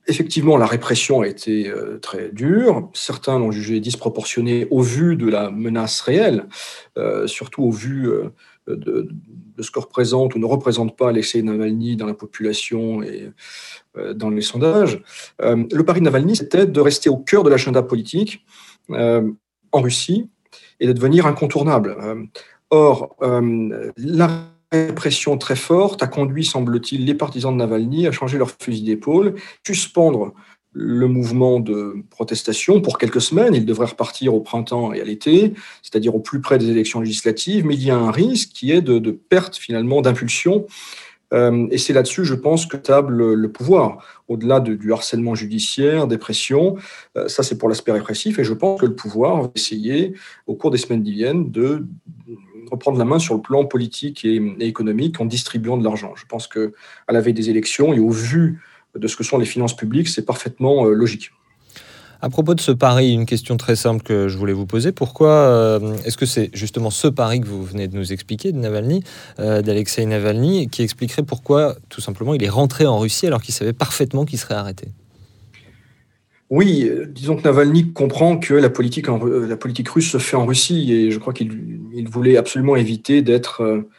effectivement, 0.07 0.57
la 0.57 0.65
répression 0.65 1.21
a 1.21 1.27
été 1.27 1.69
euh, 1.69 1.97
très 1.99 2.29
dure. 2.29 2.89
Certains 2.93 3.37
l'ont 3.39 3.51
jugée 3.51 3.79
disproportionnée 3.79 4.67
au 4.71 4.81
vu 4.81 5.15
de 5.15 5.27
la 5.27 5.51
menace 5.51 6.01
réelle, 6.01 6.47
euh, 6.97 7.27
surtout 7.27 7.63
au 7.63 7.71
vu 7.71 8.09
euh, 8.09 8.29
de, 8.67 9.09
ce 9.59 9.71
que 9.71 9.79
représente 9.79 10.35
ou 10.35 10.39
ne 10.39 10.45
représente 10.45 10.97
pas 10.97 11.09
Alexei 11.09 11.41
Navalny 11.41 11.95
dans 11.95 12.07
la 12.07 12.13
population 12.13 13.03
et 13.03 13.31
dans 14.15 14.29
les 14.29 14.41
sondages. 14.41 15.03
Le 15.39 15.81
pari 15.81 15.99
de 15.99 16.05
Navalny, 16.05 16.35
c'était 16.35 16.65
de 16.65 16.79
rester 16.79 17.09
au 17.09 17.17
cœur 17.17 17.43
de 17.43 17.49
l'agenda 17.49 17.83
politique 17.83 18.45
en 18.89 19.81
Russie 19.81 20.29
et 20.79 20.87
de 20.87 20.93
devenir 20.93 21.25
incontournable. 21.25 21.97
Or, 22.69 23.15
la 23.97 24.51
répression 24.71 25.37
très 25.37 25.55
forte 25.55 26.01
a 26.01 26.07
conduit, 26.07 26.45
semble-t-il, 26.45 27.05
les 27.05 27.13
partisans 27.13 27.51
de 27.51 27.57
Navalny 27.57 28.07
à 28.07 28.11
changer 28.11 28.37
leur 28.37 28.51
fusil 28.59 28.83
d'épaule, 28.83 29.35
suspendre 29.65 30.33
le 30.73 31.07
mouvement 31.07 31.59
de 31.59 31.97
protestation 32.09 32.81
pour 32.81 32.97
quelques 32.97 33.21
semaines. 33.21 33.53
Il 33.53 33.65
devrait 33.65 33.87
repartir 33.87 34.33
au 34.33 34.39
printemps 34.39 34.93
et 34.93 35.01
à 35.01 35.03
l'été, 35.03 35.53
c'est-à-dire 35.81 36.15
au 36.15 36.19
plus 36.19 36.39
près 36.39 36.57
des 36.57 36.69
élections 36.69 37.01
législatives, 37.01 37.65
mais 37.65 37.75
il 37.75 37.83
y 37.83 37.91
a 37.91 37.97
un 37.97 38.11
risque 38.11 38.49
qui 38.53 38.71
est 38.71 38.81
de, 38.81 39.11
perte 39.11 39.57
finalement 39.57 40.01
d'impulsion. 40.01 40.65
Euh, 41.33 41.67
et 41.71 41.77
c'est 41.77 41.93
là-dessus, 41.93 42.25
je 42.25 42.35
pense, 42.35 42.65
que 42.65 42.77
table 42.77 43.33
le 43.33 43.51
pouvoir, 43.51 44.05
au-delà 44.27 44.59
de, 44.59 44.75
du 44.75 44.91
harcèlement 44.91 45.33
judiciaire, 45.33 46.07
des 46.07 46.17
pressions. 46.17 46.75
Euh, 47.17 47.27
ça, 47.29 47.43
c'est 47.43 47.57
pour 47.57 47.69
l'aspect 47.69 47.93
répressif. 47.93 48.37
Et 48.39 48.43
je 48.43 48.53
pense 48.53 48.81
que 48.81 48.85
le 48.85 48.95
pouvoir 48.95 49.43
va 49.43 49.51
essayer, 49.55 50.13
au 50.45 50.55
cours 50.55 50.71
des 50.71 50.77
semaines 50.77 51.03
qui 51.03 51.13
viennent, 51.13 51.49
de 51.49 51.85
reprendre 52.71 52.97
la 52.97 53.05
main 53.05 53.19
sur 53.19 53.35
le 53.35 53.41
plan 53.41 53.65
politique 53.65 54.25
et, 54.25 54.41
économique 54.59 55.19
en 55.19 55.25
distribuant 55.25 55.77
de 55.77 55.83
l'argent. 55.83 56.13
Je 56.15 56.25
pense 56.25 56.47
que 56.47 56.73
à 57.07 57.13
la 57.13 57.21
veille 57.21 57.33
des 57.33 57.49
élections 57.49 57.93
et 57.93 57.99
au 57.99 58.09
vu 58.09 58.61
de 58.97 59.07
ce 59.07 59.15
que 59.15 59.23
sont 59.23 59.37
les 59.37 59.45
finances 59.45 59.75
publiques, 59.75 60.07
c'est 60.07 60.25
parfaitement 60.25 60.85
euh, 60.85 60.93
logique. 60.93 61.31
À 62.23 62.29
propos 62.29 62.53
de 62.53 62.61
ce 62.61 62.71
pari, 62.71 63.13
une 63.13 63.25
question 63.25 63.57
très 63.57 63.75
simple 63.75 64.03
que 64.03 64.27
je 64.27 64.37
voulais 64.37 64.53
vous 64.53 64.67
poser. 64.67 64.91
Pourquoi 64.91 65.29
euh, 65.29 65.95
est-ce 66.05 66.17
que 66.17 66.27
c'est 66.27 66.51
justement 66.53 66.91
ce 66.91 67.07
pari 67.07 67.41
que 67.41 67.47
vous 67.47 67.63
venez 67.63 67.87
de 67.87 67.97
nous 67.97 68.13
expliquer 68.13 68.51
de 68.51 68.59
Navalny, 68.59 69.03
euh, 69.39 69.63
d'Alexei 69.63 70.05
Navalny, 70.05 70.69
qui 70.69 70.83
expliquerait 70.83 71.23
pourquoi, 71.23 71.75
tout 71.89 72.01
simplement, 72.01 72.35
il 72.35 72.43
est 72.43 72.49
rentré 72.49 72.85
en 72.85 72.99
Russie 72.99 73.25
alors 73.25 73.41
qu'il 73.41 73.55
savait 73.55 73.73
parfaitement 73.73 74.25
qu'il 74.25 74.37
serait 74.37 74.53
arrêté? 74.53 74.89
Oui, 76.51 76.83
euh, 76.85 77.05
disons 77.07 77.37
que 77.37 77.43
Navalny 77.43 77.93
comprend 77.93 78.37
que 78.37 78.53
la 78.53 78.69
politique, 78.69 79.07
en, 79.07 79.25
euh, 79.25 79.47
la 79.47 79.55
politique 79.55 79.87
russe 79.87 80.11
se 80.11 80.17
fait 80.17 80.35
en 80.35 80.45
Russie 80.45 80.91
et 80.91 81.09
je 81.09 81.17
crois 81.17 81.31
qu'il 81.31 81.79
il 81.93 82.09
voulait 82.09 82.35
absolument 82.35 82.75
éviter 82.75 83.21
d'être 83.21 83.61
euh, 83.61 83.89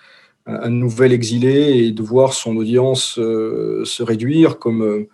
un 0.44 0.68
nouvel 0.68 1.12
exilé 1.12 1.78
et 1.78 1.92
de 1.92 2.02
voir 2.02 2.34
son 2.34 2.56
audience 2.56 3.14
se 3.14 4.02
réduire 4.02 4.58
comme 4.58 5.06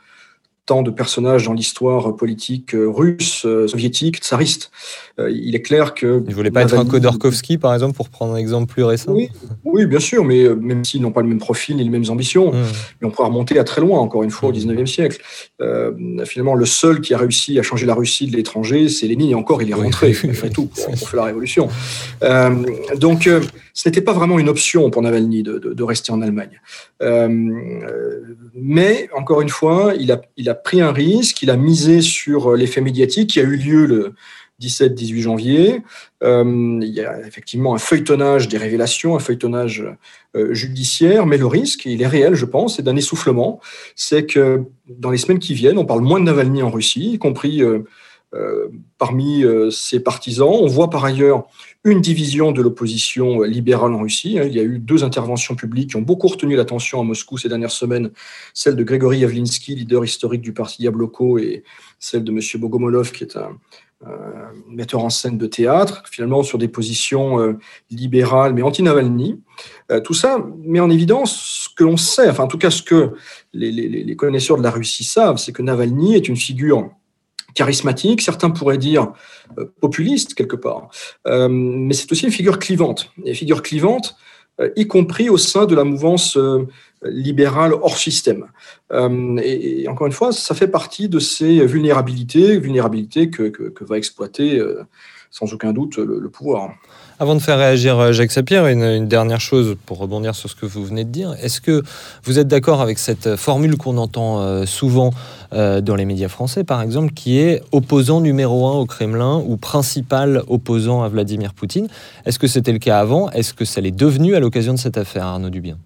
tant 0.64 0.82
de 0.82 0.90
personnages 0.90 1.44
dans 1.44 1.52
l'histoire 1.52 2.16
politique 2.16 2.70
russe, 2.74 3.46
soviétique, 3.66 4.20
tsariste. 4.20 4.70
Euh, 5.20 5.30
il 5.30 5.54
est 5.56 5.62
clair 5.62 5.94
que... 5.94 6.22
Il 6.24 6.30
ne 6.30 6.34
voulait 6.34 6.50
pas 6.50 6.62
être 6.62 6.78
un 6.78 6.84
Khodorkovsky, 6.84 7.58
par 7.58 7.74
exemple, 7.74 7.96
pour 7.96 8.08
prendre 8.08 8.34
un 8.34 8.36
exemple 8.36 8.72
plus 8.72 8.84
récent 8.84 9.12
Oui, 9.12 9.30
oui 9.64 9.84
bien 9.86 9.98
sûr, 9.98 10.24
mais 10.24 10.44
euh, 10.44 10.54
même 10.54 10.84
s'ils 10.84 11.02
n'ont 11.02 11.10
pas 11.10 11.22
le 11.22 11.28
même 11.28 11.38
profil 11.38 11.76
ni 11.76 11.82
les 11.84 11.90
mêmes 11.90 12.08
ambitions, 12.08 12.52
Mmh. 12.52 12.56
mais 13.00 13.08
on 13.08 13.10
pourra 13.10 13.28
remonter 13.28 13.58
à 13.58 13.64
très 13.64 13.80
loin, 13.80 13.98
encore 13.98 14.22
une 14.22 14.30
fois, 14.30 14.50
au 14.50 14.52
19e 14.52 14.86
siècle. 14.86 15.20
Euh, 15.60 15.92
finalement, 16.24 16.54
le 16.54 16.64
seul 16.66 17.00
qui 17.00 17.14
a 17.14 17.18
réussi 17.18 17.58
à 17.58 17.62
changer 17.62 17.84
la 17.84 17.94
Russie 17.94 18.26
de 18.28 18.36
l'étranger, 18.36 18.88
c'est 18.88 19.06
Lénine, 19.08 19.30
et 19.30 19.34
encore, 19.34 19.60
il 19.60 19.70
est 19.70 19.74
Oui. 19.74 19.82
rentré, 19.84 20.14
malgré 20.24 20.50
tout, 20.50 20.66
pour, 20.66 20.86
pour 20.86 21.08
faire 21.08 21.20
la 21.20 21.24
révolution. 21.26 21.68
Euh, 22.22 22.50
donc, 22.96 23.26
euh, 23.26 23.40
ce 23.74 23.88
n'était 23.88 24.00
pas 24.02 24.12
vraiment 24.12 24.38
une 24.38 24.48
option 24.48 24.88
pour 24.90 25.02
Navalny 25.02 25.42
de, 25.42 25.58
de, 25.58 25.72
de 25.74 25.82
rester 25.82 26.12
en 26.12 26.22
Allemagne. 26.22 26.60
Mais, 28.54 29.08
encore 29.16 29.40
une 29.40 29.48
fois, 29.48 29.92
il 29.98 30.12
a, 30.12 30.20
il 30.36 30.48
a 30.48 30.54
pris 30.54 30.80
un 30.80 30.92
risque, 30.92 31.42
il 31.42 31.50
a 31.50 31.56
misé 31.56 32.00
sur 32.00 32.54
l'effet 32.56 32.80
médiatique 32.80 33.30
qui 33.30 33.40
a 33.40 33.42
eu 33.42 33.56
lieu 33.56 33.86
le 33.86 34.14
17-18 34.60 35.20
janvier. 35.20 35.82
Euh, 36.22 36.78
il 36.82 36.88
y 36.88 37.00
a 37.00 37.20
effectivement 37.26 37.74
un 37.74 37.78
feuilletonnage 37.78 38.48
des 38.48 38.58
révélations, 38.58 39.14
un 39.14 39.20
feuilletonnage 39.20 39.84
euh, 40.36 40.52
judiciaire, 40.52 41.26
mais 41.26 41.38
le 41.38 41.46
risque, 41.46 41.86
il 41.86 42.02
est 42.02 42.06
réel, 42.06 42.34
je 42.34 42.44
pense, 42.44 42.76
c'est 42.76 42.82
d'un 42.82 42.96
essoufflement. 42.96 43.60
C'est 43.94 44.26
que 44.26 44.64
dans 44.88 45.10
les 45.10 45.18
semaines 45.18 45.38
qui 45.38 45.54
viennent, 45.54 45.78
on 45.78 45.84
parle 45.84 46.02
moins 46.02 46.18
de 46.18 46.24
Navalny 46.24 46.62
en 46.62 46.70
Russie, 46.70 47.12
y 47.12 47.18
compris 47.18 47.62
euh, 47.62 47.84
parmi 48.98 49.42
ses 49.70 50.00
partisans. 50.00 50.48
On 50.50 50.66
voit 50.66 50.90
par 50.90 51.04
ailleurs 51.04 51.46
une 51.84 52.02
division 52.02 52.52
de 52.52 52.60
l'opposition 52.60 53.42
libérale 53.42 53.94
en 53.94 54.00
Russie. 54.00 54.38
Il 54.44 54.54
y 54.54 54.60
a 54.60 54.64
eu 54.64 54.78
deux 54.78 55.02
interventions 55.02 55.54
publiques 55.54 55.90
qui 55.90 55.96
ont 55.96 56.02
beaucoup 56.02 56.28
retenu 56.28 56.54
l'attention 56.54 57.00
à 57.00 57.04
Moscou 57.04 57.38
ces 57.38 57.48
dernières 57.48 57.70
semaines, 57.70 58.10
celle 58.52 58.76
de 58.76 58.82
Grégory 58.82 59.20
Yavlinsky, 59.20 59.76
leader 59.76 60.04
historique 60.04 60.42
du 60.42 60.52
parti 60.52 60.82
Yabloko, 60.82 61.38
et 61.38 61.62
celle 62.00 62.24
de 62.24 62.32
M. 62.32 62.40
Bogomolov, 62.60 63.12
qui 63.12 63.24
est 63.24 63.36
un 63.36 63.56
metteur 64.68 65.04
en 65.04 65.10
scène 65.10 65.38
de 65.38 65.46
théâtre, 65.46 66.02
finalement 66.10 66.42
sur 66.42 66.58
des 66.58 66.68
positions 66.68 67.40
euh, 67.40 67.58
libérales 67.90 68.54
mais 68.54 68.62
anti-Navalny. 68.62 69.40
Euh, 69.90 70.00
tout 70.00 70.14
ça 70.14 70.38
met 70.64 70.80
en 70.80 70.90
évidence 70.90 71.36
ce 71.36 71.68
que 71.74 71.84
l'on 71.84 71.96
sait, 71.96 72.28
enfin 72.30 72.44
en 72.44 72.48
tout 72.48 72.58
cas 72.58 72.70
ce 72.70 72.82
que 72.82 73.14
les, 73.52 74.16
connaisseurs 74.16 74.56
de 74.56 74.62
la 74.62 74.70
Russie 74.70 75.04
savent, 75.04 75.38
c'est 75.38 75.52
que 75.52 75.62
Navalny 75.62 76.14
est 76.14 76.28
une 76.28 76.36
figure 76.36 76.90
charismatique, 77.54 78.20
certains 78.20 78.50
pourraient 78.50 78.78
dire 78.78 79.12
euh, 79.58 79.64
populiste 79.80 80.34
quelque 80.34 80.56
part, 80.56 80.90
euh, 81.26 81.48
mais 81.50 81.94
c'est 81.94 82.10
aussi 82.12 82.24
une 82.24 82.32
figure 82.32 82.58
clivante. 82.58 83.12
Et 83.24 83.34
figure 83.34 83.62
clivante, 83.62 84.14
euh, 84.14 84.27
y 84.76 84.86
compris 84.86 85.28
au 85.28 85.36
sein 85.36 85.66
de 85.66 85.74
la 85.74 85.84
mouvance 85.84 86.36
euh, 86.36 86.66
libérale 87.04 87.74
hors 87.74 87.96
système. 87.96 88.46
Euh, 88.92 89.38
et, 89.42 89.86
encore 89.88 90.08
une 90.08 90.12
fois, 90.12 90.32
ça 90.32 90.54
fait 90.54 90.66
partie 90.66 91.08
de 91.08 91.20
ces 91.20 91.64
vulnérabilités, 91.64 92.58
vulnérabilités 92.58 93.30
que, 93.30 93.72
va 93.84 93.98
exploiter 93.98 94.58
euh, 94.58 94.82
sans 95.30 95.52
aucun 95.52 95.72
doute 95.72 95.98
le, 95.98 96.28
pouvoir. 96.28 96.70
Avant 97.20 97.34
de 97.34 97.40
faire 97.40 97.58
réagir 97.58 98.12
Jacques 98.12 98.30
Sapir, 98.30 98.68
une, 98.68 98.84
une, 98.84 99.08
dernière 99.08 99.40
chose 99.40 99.76
pour 99.86 99.98
rebondir 99.98 100.36
sur 100.36 100.48
ce 100.48 100.54
que 100.54 100.66
vous 100.66 100.84
venez 100.84 101.02
de 101.02 101.10
dire. 101.10 101.34
Est-ce 101.42 101.60
que 101.60 101.82
vous 102.22 102.38
êtes 102.38 102.46
d'accord 102.46 102.80
avec 102.80 103.00
cette 103.00 103.34
formule 103.34 103.76
qu'on 103.76 103.96
entend 103.96 104.40
euh, 104.40 104.66
souvent 104.66 105.10
euh, 105.52 105.80
dans 105.80 105.96
les 105.96 106.04
médias 106.04 106.28
français, 106.28 106.62
par 106.62 106.80
exemple, 106.80 107.12
qui 107.12 107.40
est 107.40 107.60
opposant 107.72 108.20
numéro 108.20 108.68
un 108.68 108.74
au 108.74 108.86
Kremlin 108.86 109.42
ou 109.44 109.56
principal 109.56 110.44
opposant 110.46 111.02
à 111.02 111.08
Vladimir 111.08 111.54
Poutine? 111.54 111.88
Est-ce 112.24 112.38
que 112.38 112.46
c'était 112.46 112.72
le 112.72 112.78
cas 112.78 113.00
avant? 113.00 113.28
Est-ce 113.30 113.52
que 113.52 113.64
ça 113.64 113.80
l'est 113.80 113.90
devenu 113.90 114.36
à 114.36 114.40
l'occasion 114.40 114.72
de 114.72 114.78
cette 114.78 114.96
affaire, 114.96 115.24
Arnaud 115.24 115.50
Dubien? 115.50 115.76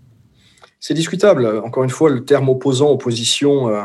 C'est 0.85 0.95
discutable. 0.95 1.47
Encore 1.65 1.85
une 1.85 1.91
fois, 1.91 2.11
le 2.11 2.25
terme 2.25 2.49
opposant, 2.49 2.91
opposition 2.91 3.69
euh, 3.69 3.83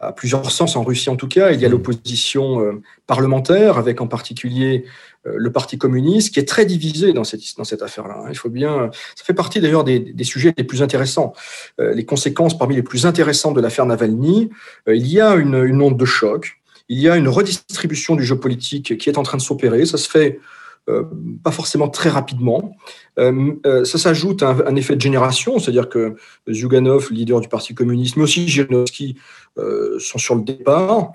a 0.00 0.10
plusieurs 0.10 0.50
sens 0.50 0.74
en 0.74 0.82
Russie 0.82 1.08
en 1.08 1.14
tout 1.14 1.28
cas. 1.28 1.52
Il 1.52 1.60
y 1.60 1.64
a 1.64 1.68
l'opposition 1.68 2.60
euh, 2.60 2.82
parlementaire, 3.06 3.78
avec 3.78 4.00
en 4.00 4.08
particulier 4.08 4.84
euh, 4.84 4.88
le 5.24 5.52
Parti 5.52 5.78
communiste, 5.78 6.34
qui 6.34 6.40
est 6.40 6.48
très 6.48 6.64
divisé 6.64 7.12
dans 7.12 7.24
cette, 7.24 7.42
dans 7.56 7.64
cette 7.64 7.82
affaire-là. 7.82 8.26
Il 8.28 8.36
faut 8.36 8.48
bien. 8.48 8.90
Ça 9.14 9.24
fait 9.24 9.34
partie 9.34 9.60
d'ailleurs 9.60 9.84
des, 9.84 10.00
des, 10.00 10.24
sujets 10.24 10.52
les 10.56 10.64
plus 10.64 10.82
intéressants. 10.82 11.32
Euh, 11.80 11.94
les 11.94 12.04
conséquences 12.04 12.58
parmi 12.58 12.74
les 12.74 12.82
plus 12.82 13.06
intéressantes 13.06 13.54
de 13.54 13.60
l'affaire 13.60 13.86
Navalny, 13.86 14.50
euh, 14.88 14.96
il 14.96 15.06
y 15.06 15.20
a 15.20 15.34
une, 15.34 15.54
une 15.54 15.80
onde 15.80 15.96
de 15.96 16.04
choc. 16.04 16.60
Il 16.88 16.98
y 16.98 17.08
a 17.08 17.16
une 17.16 17.28
redistribution 17.28 18.16
du 18.16 18.24
jeu 18.24 18.38
politique 18.38 18.98
qui 18.98 19.08
est 19.08 19.16
en 19.18 19.22
train 19.22 19.36
de 19.36 19.42
s'opérer. 19.42 19.86
Ça 19.86 19.96
se 19.96 20.10
fait 20.10 20.40
euh, 20.88 21.04
pas 21.44 21.52
forcément 21.52 21.88
très 21.88 22.08
rapidement. 22.08 22.76
Euh, 23.18 23.52
euh, 23.66 23.84
ça 23.84 23.98
s'ajoute 23.98 24.42
à 24.42 24.48
un, 24.48 24.66
un, 24.66 24.76
effet 24.76 24.96
de 24.96 25.00
génération, 25.00 25.60
c'est-à-dire 25.60 25.88
que 25.88 26.16
Zyuganov, 26.48 27.12
leader 27.12 27.40
du 27.40 27.48
Parti 27.48 27.72
communiste, 27.72 28.16
mais 28.16 28.24
aussi 28.24 28.48
Zhirinovsky 28.48 29.16
euh, 29.58 29.96
sont 30.00 30.18
sur 30.18 30.34
le 30.34 30.42
départ. 30.42 31.12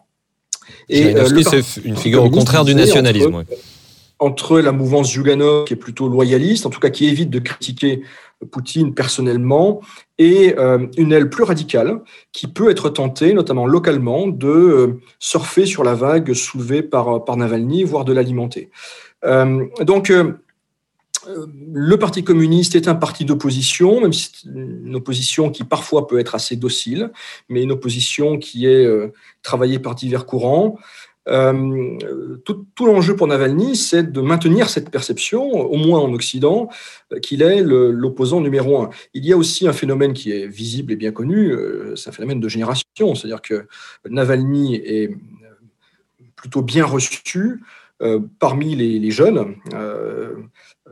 Et 0.87 1.13
c'est 1.43 1.83
une 1.83 1.97
figure 1.97 2.23
au 2.23 2.29
contraire 2.29 2.63
du 2.63 2.75
nationalisme. 2.75 3.35
Entre, 3.35 3.51
entre 4.19 4.59
la 4.59 4.71
mouvance 4.71 5.11
Zhuganov, 5.11 5.65
qui 5.65 5.73
est 5.73 5.77
plutôt 5.77 6.07
loyaliste, 6.09 6.65
en 6.65 6.69
tout 6.69 6.79
cas 6.79 6.89
qui 6.89 7.07
évite 7.07 7.29
de 7.29 7.39
critiquer 7.39 8.01
Poutine 8.51 8.93
personnellement, 8.93 9.81
et 10.19 10.55
euh, 10.59 10.85
une 10.97 11.11
aile 11.11 11.27
plus 11.29 11.43
radicale 11.43 12.01
qui 12.31 12.45
peut 12.45 12.69
être 12.69 12.89
tentée, 12.89 13.33
notamment 13.33 13.65
localement, 13.65 14.27
de 14.27 14.47
euh, 14.47 15.01
surfer 15.17 15.65
sur 15.65 15.83
la 15.83 15.95
vague 15.95 16.33
soulevée 16.33 16.83
par, 16.83 17.25
par 17.25 17.35
Navalny, 17.35 17.83
voire 17.83 18.05
de 18.05 18.13
l'alimenter. 18.13 18.69
Euh, 19.25 19.65
donc, 19.81 20.13
le 21.73 21.97
Parti 21.97 22.23
communiste 22.23 22.75
est 22.75 22.87
un 22.87 22.95
parti 22.95 23.25
d'opposition, 23.25 24.01
même 24.01 24.13
si 24.13 24.31
c'est 24.31 24.49
une 24.49 24.95
opposition 24.95 25.49
qui 25.49 25.63
parfois 25.63 26.07
peut 26.07 26.19
être 26.19 26.35
assez 26.35 26.55
docile, 26.55 27.11
mais 27.49 27.63
une 27.63 27.71
opposition 27.71 28.37
qui 28.37 28.67
est 28.67 28.87
travaillée 29.41 29.79
par 29.79 29.95
divers 29.95 30.25
courants. 30.25 30.77
Euh, 31.27 31.97
tout, 32.45 32.85
l'enjeu 32.85 33.15
pour 33.15 33.27
Navalny, 33.27 33.75
c'est 33.75 34.11
de 34.11 34.21
maintenir 34.21 34.69
cette 34.69 34.89
perception, 34.89 35.43
au 35.43 35.75
moins 35.75 35.99
en 35.99 36.13
Occident, 36.13 36.69
euh, 37.11 37.19
qu'il 37.19 37.41
est 37.41 37.61
l'opposant 37.61 38.41
numéro 38.41 38.81
un. 38.81 38.89
Il 39.13 39.25
y 39.25 39.33
a 39.33 39.37
aussi 39.37 39.67
un 39.67 39.73
phénomène 39.73 40.13
qui 40.13 40.31
est 40.31 40.47
visible 40.47 40.93
et 40.93 40.95
bien 40.95 41.11
connu, 41.11 41.51
euh, 41.51 41.95
c'est 41.95 42.09
un 42.09 42.13
phénomène 42.13 42.39
de 42.39 42.47
génération, 42.47 43.15
c'est-à-dire 43.15 43.41
que 43.41 43.67
Navalny 44.09 44.75
est 44.75 45.11
plutôt 46.35 46.61
bien 46.61 46.85
reçu 46.85 47.61
parmi 48.37 48.75
les, 48.75 49.09
jeunes, 49.09 49.55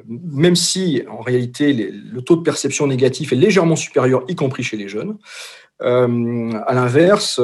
même 0.07 0.55
si 0.55 1.03
en 1.07 1.21
réalité 1.21 1.71
le 1.71 2.21
taux 2.23 2.35
de 2.35 2.41
perception 2.41 2.87
négatif 2.87 3.31
est 3.31 3.35
légèrement 3.35 3.75
supérieur, 3.75 4.23
y 4.27 4.35
compris 4.35 4.63
chez 4.63 4.75
les 4.75 4.87
jeunes. 4.87 5.17
à 5.79 6.73
l'inverse, 6.73 7.39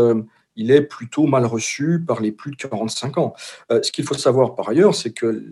il 0.56 0.72
est 0.72 0.82
plutôt 0.82 1.28
mal 1.28 1.46
reçu 1.46 2.04
par 2.06 2.22
les 2.22 2.32
plus 2.32 2.52
de 2.52 2.56
45 2.56 3.18
ans. 3.18 3.34
Euh, 3.72 3.82
ce 3.82 3.92
qu'il 3.92 4.06
faut 4.06 4.16
savoir 4.16 4.56
par 4.56 4.70
ailleurs, 4.70 4.96
c'est 4.96 5.12
que 5.12 5.44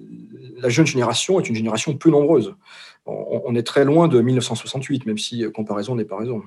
la 0.57 0.69
jeune 0.69 0.85
génération 0.85 1.39
est 1.39 1.47
une 1.47 1.55
génération 1.55 1.95
peu 1.95 2.09
nombreuse. 2.09 2.55
On, 3.05 3.55
est 3.55 3.63
très 3.63 3.85
loin 3.85 4.07
de 4.07 4.21
1968, 4.21 5.07
même 5.07 5.17
si 5.17 5.43
euh, 5.43 5.49
comparaison 5.49 5.95
n'est 5.95 6.05
pas 6.05 6.17
raison. 6.17 6.43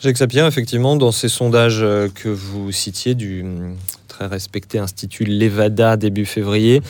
Jacques 0.00 0.16
Sapien, 0.16 0.46
effectivement, 0.46 0.96
dans 0.96 1.12
ces 1.12 1.28
sondages 1.28 1.82
euh, 1.82 2.08
que 2.08 2.28
vous 2.28 2.72
citiez 2.72 3.14
du 3.14 3.44
très 4.14 4.26
respecté 4.26 4.78
Institut 4.78 5.24
Levada 5.24 5.96
début 5.96 6.24
février. 6.24 6.82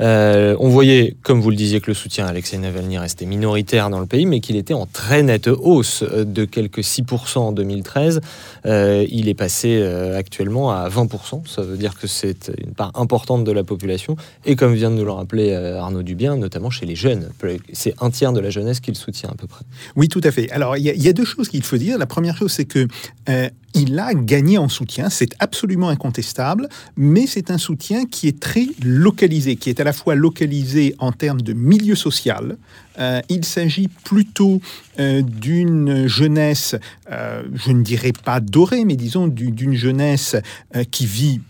Euh, 0.00 0.54
on 0.60 0.68
voyait, 0.68 1.16
comme 1.22 1.40
vous 1.40 1.50
le 1.50 1.56
disiez, 1.56 1.80
que 1.80 1.88
le 1.88 1.94
soutien 1.94 2.26
à 2.26 2.28
Alexei 2.28 2.56
Navalny 2.56 2.98
restait 2.98 3.26
minoritaire 3.26 3.90
dans 3.90 3.98
le 3.98 4.06
pays, 4.06 4.26
mais 4.26 4.38
qu'il 4.38 4.54
était 4.54 4.74
en 4.74 4.86
très 4.86 5.24
nette 5.24 5.48
hausse 5.48 6.04
de 6.04 6.44
quelques 6.44 6.82
6% 6.82 7.38
en 7.38 7.52
2013. 7.52 8.20
Euh, 8.66 9.04
il 9.10 9.28
est 9.28 9.34
passé 9.34 9.80
euh, 9.82 10.16
actuellement 10.16 10.70
à 10.70 10.88
20%. 10.88 11.48
Ça 11.48 11.62
veut 11.62 11.76
dire 11.76 11.98
que 11.98 12.06
c'est 12.06 12.52
une 12.64 12.74
part 12.74 12.92
importante 12.94 13.42
de 13.42 13.50
la 13.50 13.64
population. 13.64 14.14
Et 14.44 14.54
comme 14.54 14.74
vient 14.74 14.90
de 14.90 14.96
nous 14.96 15.04
le 15.04 15.10
rappeler 15.10 15.52
Arnaud 15.54 16.02
Dubien, 16.02 16.36
notamment 16.36 16.70
chez 16.70 16.86
les 16.86 16.94
jeunes. 16.94 17.30
C'est 17.72 17.94
un 18.00 18.10
tiers 18.10 18.32
de 18.32 18.38
la 18.38 18.50
jeunesse 18.50 18.78
qui 18.78 18.92
le 18.92 18.96
soutient 18.96 19.30
à 19.30 19.34
peu 19.34 19.48
près. 19.48 19.64
Oui, 19.96 20.08
tout 20.08 20.20
à 20.22 20.30
fait. 20.30 20.48
Alors, 20.52 20.76
il 20.76 20.84
y, 20.84 21.08
a 21.08 21.12
deux 21.12 21.24
choses 21.24 21.48
qu'il 21.48 21.64
faut 21.64 21.76
dire. 21.76 21.98
La 21.98 22.06
première 22.06 22.36
chose, 22.36 22.52
c'est 22.52 22.66
que 22.66 22.86
il 23.74 23.98
a 23.98 24.14
gagné 24.14 24.58
en 24.58 24.68
soutien, 24.68 25.10
c'est 25.10 25.34
absolument 25.38 25.88
incontestable, 25.88 26.67
mais 26.96 27.26
c'est 27.26 27.50
un 27.50 27.58
soutien 27.58 28.06
qui 28.06 28.28
est 28.28 28.38
très 28.38 28.66
localisé, 28.82 29.56
qui 29.56 29.70
est 29.70 29.80
à 29.80 29.84
la 29.84 29.92
fois 29.92 30.14
localisé 30.14 30.94
en 30.98 31.12
termes 31.12 31.40
de 31.40 31.52
milieu 31.52 31.94
social. 31.94 32.56
Euh, 32.98 33.20
il 33.28 33.44
s'agit 33.44 33.88
plutôt 33.88 34.60
euh, 34.98 35.22
d'une 35.22 36.06
jeunesse, 36.06 36.74
euh, 37.10 37.42
je 37.54 37.72
ne 37.72 37.82
dirais 37.82 38.12
pas 38.12 38.40
dorée, 38.40 38.84
mais 38.84 38.96
disons 38.96 39.28
d'une 39.28 39.74
jeunesse 39.74 40.36
qui 40.90 41.06
vit 41.06 41.40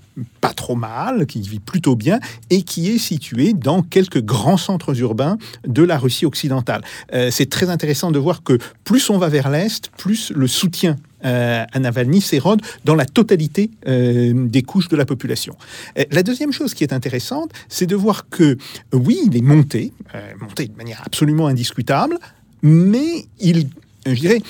pas 0.41 0.53
trop 0.53 0.75
mal, 0.75 1.27
qui 1.27 1.41
vit 1.41 1.61
plutôt 1.61 1.95
bien 1.95 2.19
et 2.51 2.63
qui 2.63 2.91
est 2.91 2.99
situé 2.99 3.53
dans 3.53 3.83
quelques 3.83 4.21
grands 4.21 4.57
centres 4.57 4.99
urbains 5.01 5.39
de 5.67 5.83
la 5.83 5.97
Russie 5.97 6.27
occidentale. 6.27 6.83
c'est 7.31 7.49
très 7.49 7.71
intéressant 7.71 8.11
de 8.11 8.19
voir 8.19 8.43
que 8.43 8.59
plus 8.83 9.11
on 9.11 9.19
va 9.19 9.29
vers 9.29 9.49
l'Est, 9.49 9.91
plus 9.97 10.33
le 10.35 10.49
soutien 10.49 10.97
euh, 11.25 11.65
à 11.73 11.79
Navalny 11.81 12.21
s'érode 12.21 12.63
dans 12.85 12.95
la 12.95 13.05
totalité 13.05 13.71
euh, 13.89 14.33
des 14.35 14.63
couches 14.63 14.87
de 14.87 14.95
la 14.95 15.05
population. 15.05 15.57
Euh, 15.99 16.05
la 16.13 16.23
deuxième 16.23 16.53
chose 16.53 16.75
qui 16.75 16.85
est 16.85 16.93
intéressante, 16.93 17.51
c'est 17.69 17.87
de 17.87 17.97
voir 17.97 18.29
que, 18.29 18.57
oui, 18.93 19.19
il 19.27 19.37
est 19.37 19.43
monté, 19.43 19.93
monté 20.41 20.69
de 20.69 20.77
manière 20.77 21.03
absolument 21.05 21.49
indiscutable, 21.49 22.19
mais 22.63 23.27
il, 23.41 23.69
je 24.07 24.15
dirais, 24.15 24.43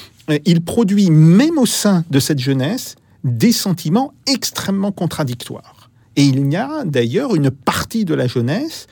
il 0.45 0.61
produit 0.61 1.11
même 1.11 1.57
au 1.57 1.65
sein 1.65 2.05
de 2.11 2.21
cette 2.21 2.39
jeunesse 2.39 2.97
des 3.25 3.53
sentiments 3.53 4.13
extrêmement 4.27 4.93
contradictoires. 4.93 5.91
Et 6.17 6.25
il 6.25 6.53
y 6.53 6.57
a 6.57 6.85
d'ailleurs 6.85 7.35
une 7.35 7.51
partie 7.51 8.05
de 8.05 8.15
la 8.15 8.27
jeunesse 8.27 8.89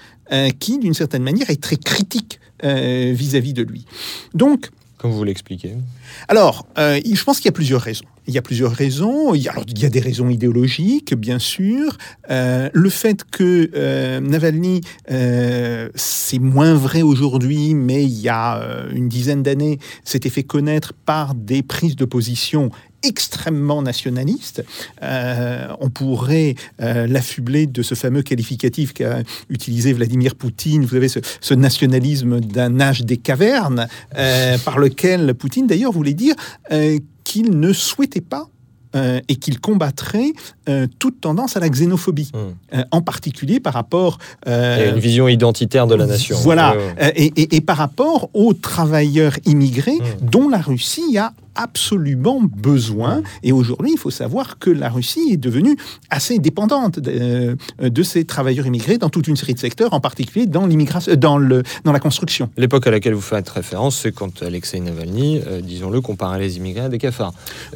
qui, 0.58 0.78
d'une 0.78 0.94
certaine 0.94 1.22
manière, 1.22 1.50
est 1.50 1.62
très 1.62 1.76
critique 1.76 2.40
vis-à-vis 2.62 3.52
-vis 3.52 3.54
de 3.54 3.62
lui. 3.62 3.84
Donc, 4.34 4.70
comme 4.98 5.10
vous 5.10 5.24
l'expliquez 5.24 5.74
Alors, 6.28 6.66
euh, 6.78 6.98
je 7.04 7.22
pense 7.22 7.36
qu'il 7.38 7.46
y 7.46 7.50
a 7.50 7.52
plusieurs 7.52 7.82
raisons. 7.82 8.04
Il 8.26 8.34
y 8.34 8.38
a 8.38 8.42
plusieurs 8.42 8.72
raisons. 8.72 9.34
Il 9.34 9.42
y 9.42 9.48
a, 9.48 9.88
des 9.88 10.00
raisons 10.00 10.30
idéologiques, 10.30 11.14
bien 11.14 11.38
sûr. 11.38 11.96
Euh, 12.30 12.70
le 12.72 12.90
fait 12.90 13.22
que 13.30 13.70
euh, 13.74 14.20
Navalny, 14.20 14.80
c'est 15.94 16.38
moins 16.38 16.74
vrai 16.74 17.02
aujourd'hui, 17.02 17.74
mais 17.74 18.04
il 18.04 18.20
y 18.20 18.28
a 18.28 18.86
une 18.92 19.08
dizaine 19.08 19.42
d'années, 19.42 19.78
s'était 20.04 20.30
fait 20.30 20.42
connaître 20.42 20.92
par 20.92 21.34
des 21.34 21.62
prises 21.62 21.96
de 21.96 22.04
position 22.04 22.70
extrêmement 23.02 23.82
nationaliste. 23.82 24.64
Euh, 25.02 25.68
on 25.80 25.90
pourrait 25.90 26.54
euh, 26.80 27.06
l'affubler 27.06 27.66
de 27.66 27.82
ce 27.82 27.94
fameux 27.94 28.22
qualificatif 28.22 28.92
qu'a 28.92 29.22
utilisé 29.48 29.92
Vladimir 29.92 30.34
Poutine, 30.34 30.84
vous 30.84 30.96
avez 30.96 31.08
ce, 31.08 31.54
nationalisme 31.54 32.40
d'un 32.40 32.80
âge 32.80 33.02
des 33.02 33.16
cavernes, 33.16 33.88
euh, 34.16 34.58
par 34.58 34.78
lequel 34.78 35.34
Poutine 35.34 35.66
d'ailleurs 35.66 35.92
voulait 35.92 36.14
dire 36.14 36.34
qu'il 37.24 37.58
ne 37.58 37.72
souhaitait 37.72 38.20
pas 38.20 38.48
et 39.28 39.36
qu'il 39.36 39.60
combattrait 39.60 40.32
toute 40.98 41.20
tendance 41.20 41.56
à 41.56 41.60
la 41.60 41.68
xénophobie, 41.68 42.30
hmm. 42.32 42.80
en 42.90 43.02
particulier 43.02 43.60
par 43.60 43.74
rapport... 43.74 44.16
à 44.46 44.86
une 44.86 44.98
vision 44.98 45.28
identitaire 45.28 45.86
de 45.86 45.94
la 45.94 46.06
nation. 46.06 46.36
Voilà, 46.38 46.74
et, 47.14 47.60
par 47.60 47.76
rapport 47.76 48.30
aux 48.32 48.54
travailleurs 48.54 49.34
immigrés 49.44 49.98
hmm. 49.98 50.30
dont 50.30 50.48
la 50.48 50.58
Russie 50.58 51.18
a 51.18 51.32
absolument 51.56 52.40
besoin. 52.42 53.22
Et 53.42 53.52
aujourd'hui, 53.52 53.92
il 53.92 53.98
faut 53.98 54.10
savoir 54.10 54.58
que 54.58 54.70
la 54.70 54.88
Russie 54.88 55.30
est 55.32 55.36
devenue 55.36 55.76
assez 56.10 56.38
dépendante 56.38 57.00
de, 57.00 57.56
euh, 57.82 57.88
de 57.88 58.02
ces 58.02 58.24
travailleurs 58.24 58.66
immigrés 58.66 58.98
dans 58.98 59.08
toute 59.08 59.26
une 59.26 59.36
série 59.36 59.54
de 59.54 59.58
secteurs, 59.58 59.92
en 59.94 60.00
particulier 60.00 60.46
dans 60.46 60.66
l'immigration, 60.66 61.12
euh, 61.12 61.16
dans, 61.16 61.38
le, 61.38 61.62
dans 61.84 61.92
la 61.92 62.00
construction. 62.00 62.50
L'époque 62.56 62.86
à 62.86 62.90
laquelle 62.90 63.14
vous 63.14 63.20
faites 63.20 63.48
référence, 63.48 63.96
c'est 63.96 64.12
quand 64.12 64.42
Alexei 64.42 64.80
Navalny, 64.80 65.40
euh, 65.46 65.60
disons-le, 65.60 66.00
comparait 66.00 66.38
les 66.38 66.58
immigrés 66.58 66.84
à 66.84 66.88
des 66.88 66.98
cafards. 66.98 67.32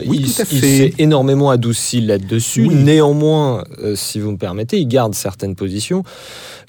Oui, 0.06 0.18
il, 0.20 0.32
tout 0.32 0.42
à 0.42 0.44
fait. 0.44 0.56
il 0.56 0.60
s'est 0.60 0.94
énormément 0.98 1.50
adouci 1.50 2.00
là-dessus. 2.00 2.68
Néanmoins, 2.68 3.64
si 3.94 4.20
vous 4.20 4.32
me 4.32 4.36
permettez, 4.36 4.78
il 4.78 4.86
garde 4.86 5.14
certaines 5.14 5.54
positions 5.54 6.04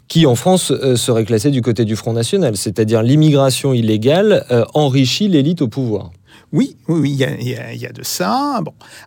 qui 0.08 0.26
en 0.26 0.36
France 0.36 0.74
seraient 0.96 1.24
classées 1.24 1.52
du 1.52 1.62
côté 1.62 1.86
du 1.86 1.96
Front 1.96 2.12
National, 2.12 2.58
c'est-à-dire 2.58 3.02
l'immigration 3.02 3.74
illégale 3.74 4.46
enrichit 4.74 5.30
l'élite 5.30 5.62
au 5.62 5.70
pouvoir. 5.70 6.12
Oui, 6.54 6.76
oui, 6.90 7.12
il 7.12 7.18
y, 7.18 7.86
a, 7.86 7.92
de 7.94 8.04
ça. 8.04 8.60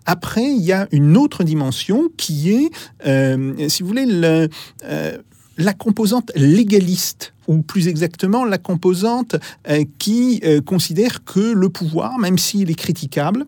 Après, 0.06 0.44
il 0.44 0.62
y 0.62 0.72
a 0.72 0.88
une 0.92 1.16
autre 1.16 1.44
dimension 1.44 2.08
qui 2.16 2.50
est, 2.52 2.70
euh, 3.06 3.68
si 3.68 3.82
vous 3.82 3.88
voulez, 3.88 4.06
le, 4.06 4.48
euh, 4.84 5.18
la 5.58 5.74
composante 5.74 6.32
légaliste 6.34 7.34
ou 7.46 7.60
plus 7.60 7.88
exactement 7.88 8.46
la 8.46 8.56
composante 8.56 9.36
euh, 9.68 9.84
qui 9.98 10.42
considère 10.64 11.24
que 11.24 11.52
le 11.52 11.68
pouvoir, 11.68 12.18
même 12.18 12.38
s'il 12.38 12.70
est 12.70 12.74
critiquable, 12.74 13.46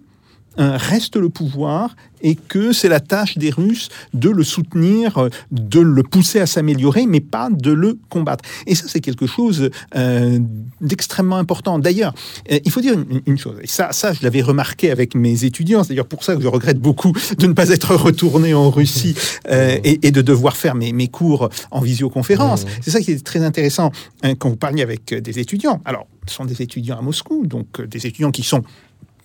reste 0.59 1.17
le 1.17 1.29
pouvoir 1.29 1.95
et 2.23 2.35
que 2.35 2.73
c'est 2.73 2.89
la 2.89 3.01
tâche 3.01 3.39
des 3.39 3.51
Russes 3.51 3.89
de 4.15 4.31
le 4.31 4.45
soutenir, 4.45 5.19
euh, 5.19 5.29
de 5.51 5.81
le 5.81 6.03
pousser 6.03 6.41
à 6.41 6.47
s'améliorer, 6.47 7.07
mais 7.07 7.21
pas 7.21 7.49
de 7.51 7.73
le 7.73 7.99
combattre. 8.09 8.45
Et 8.67 8.75
ça, 8.75 8.87
c'est 8.89 9.01
quelque 9.01 9.27
chose 9.27 9.71
euh, 9.95 10.39
d'extrêmement 10.81 11.37
important. 11.37 11.79
D'ailleurs, 11.79 12.15
euh, 12.51 12.59
il 12.65 12.71
faut 12.71 12.81
dire 12.81 12.95
une, 13.27 13.39
chose, 13.39 13.57
et 13.63 13.67
ça, 13.67 13.93
ça 13.93 14.13
je 14.13 14.23
l'avais 14.23 14.43
remarqué 14.43 14.91
avec 14.91 15.15
mes 15.15 15.45
étudiants, 15.45 15.83
c'est 15.83 15.91
d'ailleurs 15.91 16.09
pour 16.09 16.25
ça 16.25 16.35
que 16.37 16.43
je 16.43 16.49
regrette 16.49 16.79
beaucoup 16.79 17.13
de 17.39 17.47
ne 17.47 17.53
pas 17.53 17.69
être 17.69 17.95
retourné 17.95 18.55
en 18.55 18.71
Russie 18.71 19.15
et, 19.49 20.11
de 20.11 20.23
devoir 20.23 20.57
faire 20.57 20.75
mes, 20.75 20.93
mes 20.93 21.09
cours 21.09 21.49
en 21.71 21.81
visioconférence. 21.81 22.65
Mmh. 22.65 22.69
C'est 22.81 22.91
ça 22.91 23.01
qui 23.01 23.13
est 23.13 23.25
très 23.25 23.43
intéressant 23.43 23.91
hein, 24.23 24.35
quand 24.35 24.49
vous 24.49 24.57
parliez 24.57 24.83
avec 24.83 25.15
des 25.15 25.39
étudiants. 25.39 25.81
Alors, 25.85 26.07
ce 26.27 26.35
sont 26.35 26.45
des 26.45 26.63
étudiants 26.63 26.99
à 26.99 27.03
Moscou, 27.03 27.47
donc 27.47 27.83
des 27.83 28.07
étudiants 28.07 28.31
qui 28.31 28.43
sont 28.43 28.63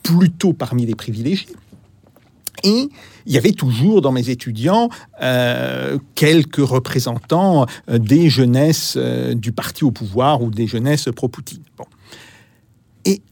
plutôt 0.03 0.53
parmi 0.53 0.85
les 0.85 0.95
privilégiés. 0.95 1.55
Et 2.63 2.89
il 3.25 3.33
y 3.33 3.37
avait 3.37 3.53
toujours 3.53 4.01
dans 4.01 4.11
mes 4.11 4.29
étudiants 4.29 4.89
euh, 5.21 5.97
quelques 6.15 6.57
représentants 6.57 7.65
euh, 7.89 7.97
des 7.97 8.29
jeunesses 8.29 8.95
euh, 8.97 9.33
du 9.33 9.51
parti 9.51 9.83
au 9.83 9.91
pouvoir 9.91 10.41
ou 10.41 10.51
des 10.51 10.67
jeunesses 10.67 11.09
pro-Poutine. 11.15 11.63
Et 13.03 13.23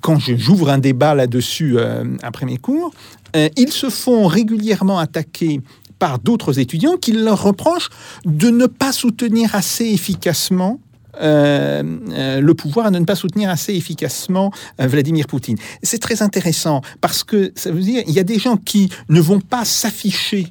quand 0.00 0.18
j'ouvre 0.18 0.70
un 0.70 0.78
débat 0.78 1.14
là-dessus 1.14 1.76
après 2.22 2.46
mes 2.46 2.56
cours, 2.56 2.92
ils 3.34 3.72
se 3.72 3.90
font 3.90 4.26
régulièrement 4.26 4.98
attaquer 4.98 5.60
par 5.98 6.18
d'autres 6.18 6.58
étudiants 6.58 6.96
qui 6.96 7.12
leur 7.12 7.42
reprochent 7.42 7.90
de 8.24 8.48
ne 8.48 8.64
pas 8.64 8.90
soutenir 8.90 9.54
assez 9.54 9.84
efficacement 9.84 10.80
euh, 11.20 11.82
euh, 12.10 12.40
le 12.40 12.54
pouvoir 12.54 12.90
de 12.90 12.98
ne 12.98 13.04
pas 13.04 13.14
soutenir 13.14 13.50
assez 13.50 13.74
efficacement 13.74 14.52
euh, 14.80 14.86
Vladimir 14.86 15.26
Poutine. 15.26 15.56
C'est 15.82 15.98
très 15.98 16.22
intéressant 16.22 16.82
parce 17.00 17.24
que 17.24 17.52
ça 17.56 17.70
veut 17.70 17.80
dire 17.80 18.02
il 18.06 18.12
y 18.12 18.18
a 18.18 18.24
des 18.24 18.38
gens 18.38 18.56
qui 18.56 18.90
ne 19.08 19.20
vont 19.20 19.40
pas 19.40 19.64
s'afficher 19.64 20.48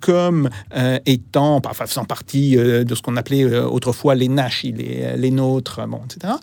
comme 0.00 0.50
étant, 1.06 1.62
enfin, 1.64 1.86
faisant 1.86 2.04
partie 2.04 2.56
de 2.56 2.94
ce 2.94 3.00
qu'on 3.00 3.16
appelait 3.16 3.56
autrefois 3.56 4.14
les 4.14 4.28
Nashi, 4.28 4.70
les, 4.70 5.16
les 5.16 5.30
nôtres, 5.30 5.80
bon, 5.88 6.02
etc 6.04 6.34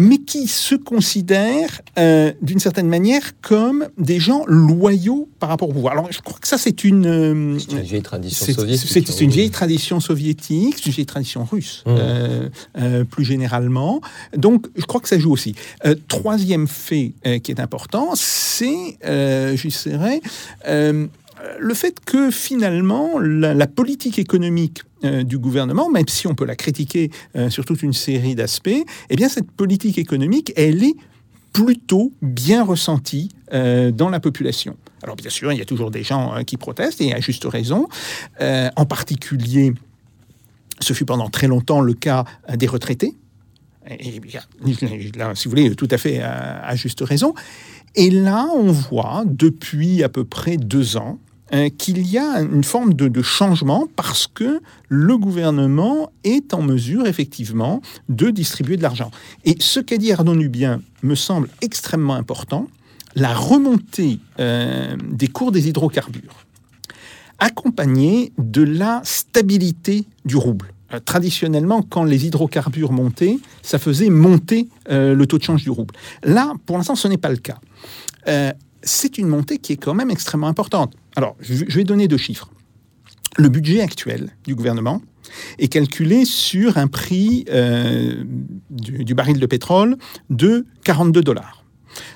mais 0.00 0.18
qui 0.18 0.46
se 0.46 0.76
considèrent 0.76 1.80
euh, 1.98 2.32
d'une 2.40 2.60
certaine 2.60 2.88
manière 2.88 3.32
comme 3.42 3.88
des 3.98 4.20
gens 4.20 4.44
loyaux 4.46 5.28
par 5.40 5.48
rapport 5.48 5.68
au 5.68 5.72
pouvoir. 5.72 5.94
Alors 5.94 6.12
je 6.12 6.20
crois 6.20 6.38
que 6.38 6.46
ça 6.46 6.56
c'est 6.56 6.84
une, 6.84 7.06
euh, 7.06 7.58
une 7.58 7.80
vieille 7.80 8.02
tradition 8.02 8.46
soviétique. 8.46 8.88
C'est 9.08 9.24
une 9.24 9.30
vieille 9.30 9.50
tradition 9.50 9.98
soviétique, 9.98 10.76
c'est 10.76 10.86
une 10.86 10.92
vieille 10.92 11.06
tradition 11.06 11.44
russe, 11.44 11.82
Mmh. 11.84 11.90
euh, 11.90 12.48
euh, 12.78 13.04
plus 13.04 13.24
généralement. 13.24 14.00
Donc, 14.36 14.66
je 14.76 14.84
crois 14.84 15.00
que 15.00 15.08
ça 15.08 15.18
joue 15.18 15.32
aussi. 15.32 15.54
Euh, 15.84 15.96
troisième 16.06 16.68
fait 16.68 17.14
euh, 17.26 17.38
qui 17.40 17.50
est 17.50 17.60
important, 17.60 18.10
c'est, 18.14 18.98
euh, 19.04 19.56
je 19.56 19.68
dirais, 19.68 20.20
euh, 20.68 21.06
le 21.58 21.74
fait 21.74 22.00
que 22.00 22.30
finalement, 22.30 23.18
la, 23.18 23.66
politique 23.66 24.18
économique 24.18 24.82
euh, 25.04 25.22
du 25.22 25.38
gouvernement, 25.38 25.90
même 25.90 26.08
si 26.08 26.26
on 26.26 26.34
peut 26.34 26.44
la 26.44 26.56
critiquer 26.56 27.10
euh, 27.36 27.50
sur 27.50 27.64
toute 27.64 27.82
une 27.82 27.92
série 27.92 28.34
d'aspects, 28.34 28.70
eh 29.10 29.16
bien, 29.16 29.28
cette 29.28 29.50
politique 29.50 29.98
économique, 29.98 30.52
elle 30.56 30.82
est 30.82 30.96
plutôt 31.52 32.12
bien 32.22 32.64
ressentie 32.64 33.30
euh, 33.52 33.90
dans 33.90 34.08
la 34.08 34.20
population. 34.20 34.76
Alors 35.02 35.16
bien 35.16 35.30
sûr, 35.30 35.52
il 35.52 35.58
y 35.58 35.62
a 35.62 35.64
toujours 35.64 35.90
des 35.90 36.02
gens 36.02 36.42
qui 36.44 36.56
protestent, 36.56 37.00
et 37.00 37.14
à 37.14 37.20
juste 37.20 37.44
raison. 37.44 37.88
En 38.40 38.84
particulier, 38.84 39.72
ce 40.80 40.92
fut 40.92 41.04
pendant 41.04 41.30
très 41.30 41.46
longtemps 41.46 41.80
le 41.80 41.94
cas 41.94 42.24
des 42.56 42.66
retraités. 42.66 43.14
Et 43.88 44.20
si 44.20 44.20
vous 44.20 45.50
voulez, 45.50 45.74
tout 45.76 45.88
à 45.90 45.98
fait 45.98 46.20
à 46.20 46.74
juste 46.74 47.00
raison. 47.02 47.32
Et 47.94 48.10
là, 48.10 48.48
on 48.54 48.72
voit 48.72 49.22
depuis 49.24 50.02
à 50.02 50.08
peu 50.08 50.24
près 50.24 50.56
deux 50.56 50.96
ans 50.96 51.20
euh, 51.54 51.70
qu'il 51.70 52.06
y 52.06 52.18
a 52.18 52.42
une 52.42 52.62
forme 52.64 52.92
de, 52.92 53.22
changement 53.22 53.88
parce 53.96 54.26
que 54.26 54.60
le 54.88 55.16
gouvernement 55.16 56.12
est 56.22 56.52
en 56.52 56.60
mesure 56.60 57.06
effectivement 57.06 57.80
de 58.10 58.28
distribuer 58.28 58.76
de 58.76 58.82
l'argent. 58.82 59.10
Et 59.46 59.56
ce 59.58 59.80
qu'a 59.80 59.96
dit 59.96 60.12
Arnaud 60.12 60.34
Nubien 60.34 60.82
me 61.02 61.14
semble 61.14 61.48
extrêmement 61.62 62.14
important, 62.14 62.68
la 63.14 63.34
remontée 63.34 64.20
euh, 64.40 64.94
des 65.10 65.28
cours 65.28 65.50
des 65.50 65.68
hydrocarbures 65.68 66.44
accompagnée 67.38 68.32
de 68.36 68.62
la 68.62 69.00
stabilité 69.04 70.04
du 70.26 70.36
rouble. 70.36 70.74
Euh, 70.92 71.00
traditionnellement, 71.00 71.80
quand 71.80 72.04
les 72.04 72.26
hydrocarbures 72.26 72.92
montaient, 72.92 73.38
ça 73.62 73.78
faisait 73.78 74.10
monter 74.10 74.68
le 74.90 75.24
taux 75.24 75.38
de 75.38 75.44
change 75.44 75.62
du 75.62 75.70
rouble. 75.70 75.94
Là, 76.24 76.52
pour 76.66 76.76
l'instant, 76.76 76.94
ce 76.94 77.08
n'est 77.08 77.16
pas 77.16 77.30
le 77.30 77.36
cas. 77.36 77.58
C'est 78.82 79.18
une 79.18 79.28
montée 79.28 79.58
qui 79.58 79.72
est 79.72 79.76
quand 79.76 79.94
même 79.94 80.10
extrêmement 80.10 80.48
importante. 80.48 80.94
Alors, 81.18 81.34
je 81.40 81.64
vais 81.74 81.82
donner 81.82 82.06
deux 82.06 82.16
chiffres. 82.16 82.48
Le 83.38 83.48
budget 83.48 83.80
actuel 83.80 84.30
du 84.46 84.54
gouvernement 84.54 85.02
est 85.58 85.66
calculé 85.66 86.24
sur 86.24 86.78
un 86.78 86.86
prix 86.86 87.44
euh, 87.50 88.22
du, 88.70 89.16
baril 89.16 89.40
de 89.40 89.46
pétrole 89.46 89.96
de 90.30 90.64
42 90.84 91.20
dollars. 91.22 91.64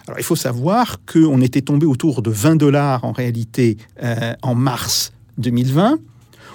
Alors, 0.06 0.20
il 0.20 0.22
faut 0.22 0.36
savoir 0.36 1.00
qu'on 1.04 1.40
était 1.40 1.62
tombé 1.62 1.84
autour 1.84 2.22
de 2.22 2.30
20 2.30 2.54
dollars 2.54 3.02
en 3.04 3.10
réalité 3.10 3.76
euh, 4.04 4.34
en 4.40 4.54
mars 4.54 5.12
2020. 5.38 5.98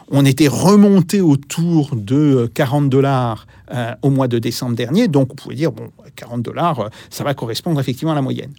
On 0.09 0.23
était 0.23 0.47
remonté 0.47 1.19
autour 1.19 1.97
de 1.97 2.49
40 2.53 2.87
dollars 2.87 3.45
euh, 3.73 3.93
au 4.03 4.09
mois 4.09 4.29
de 4.29 4.39
décembre 4.39 4.77
dernier. 4.77 5.09
Donc, 5.09 5.33
on 5.33 5.35
pouvait 5.35 5.55
dire, 5.55 5.73
bon, 5.73 5.91
40 6.15 6.43
dollars, 6.43 6.91
ça 7.09 7.25
va 7.25 7.33
correspondre 7.33 7.77
effectivement 7.81 8.13
à 8.13 8.15
la 8.15 8.21
moyenne. 8.21 8.53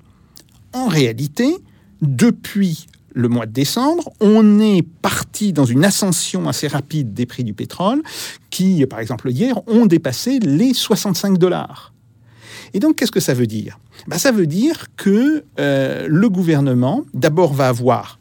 En 0.75 0.89
réalité, 0.89 1.57
depuis 2.03 2.87
le 3.19 3.29
mois 3.29 3.47
de 3.47 3.53
décembre, 3.53 4.13
on 4.21 4.61
est 4.61 4.83
parti 4.83 5.53
dans 5.53 5.65
une 5.65 5.85
ascension 5.85 6.49
assez 6.49 6.69
rapide 6.69 7.15
des 7.15 7.27
prix 7.27 7.43
du 7.43 7.53
pétrole 7.53 8.01
qui, 8.49 8.87
par 8.87 9.01
exemple 9.01 9.29
hier, 9.33 9.59
ont 9.67 9.87
dépassé 9.87 10.39
les 10.39 10.73
65 10.73 11.37
dollars. 11.37 11.93
Et 12.75 12.79
donc, 12.79 12.95
qu'est-ce 12.95 13.11
que 13.11 13.19
ça 13.19 13.35
veut 13.35 13.49
dire? 13.49 13.81
Ben, 14.07 14.19
Ça 14.19 14.31
veut 14.31 14.47
dire 14.47 14.87
que 14.97 15.43
euh, 15.59 16.07
le 16.09 16.29
gouvernement, 16.29 17.05
d'abord, 17.13 17.53
va 17.55 17.67
avoir 17.67 18.21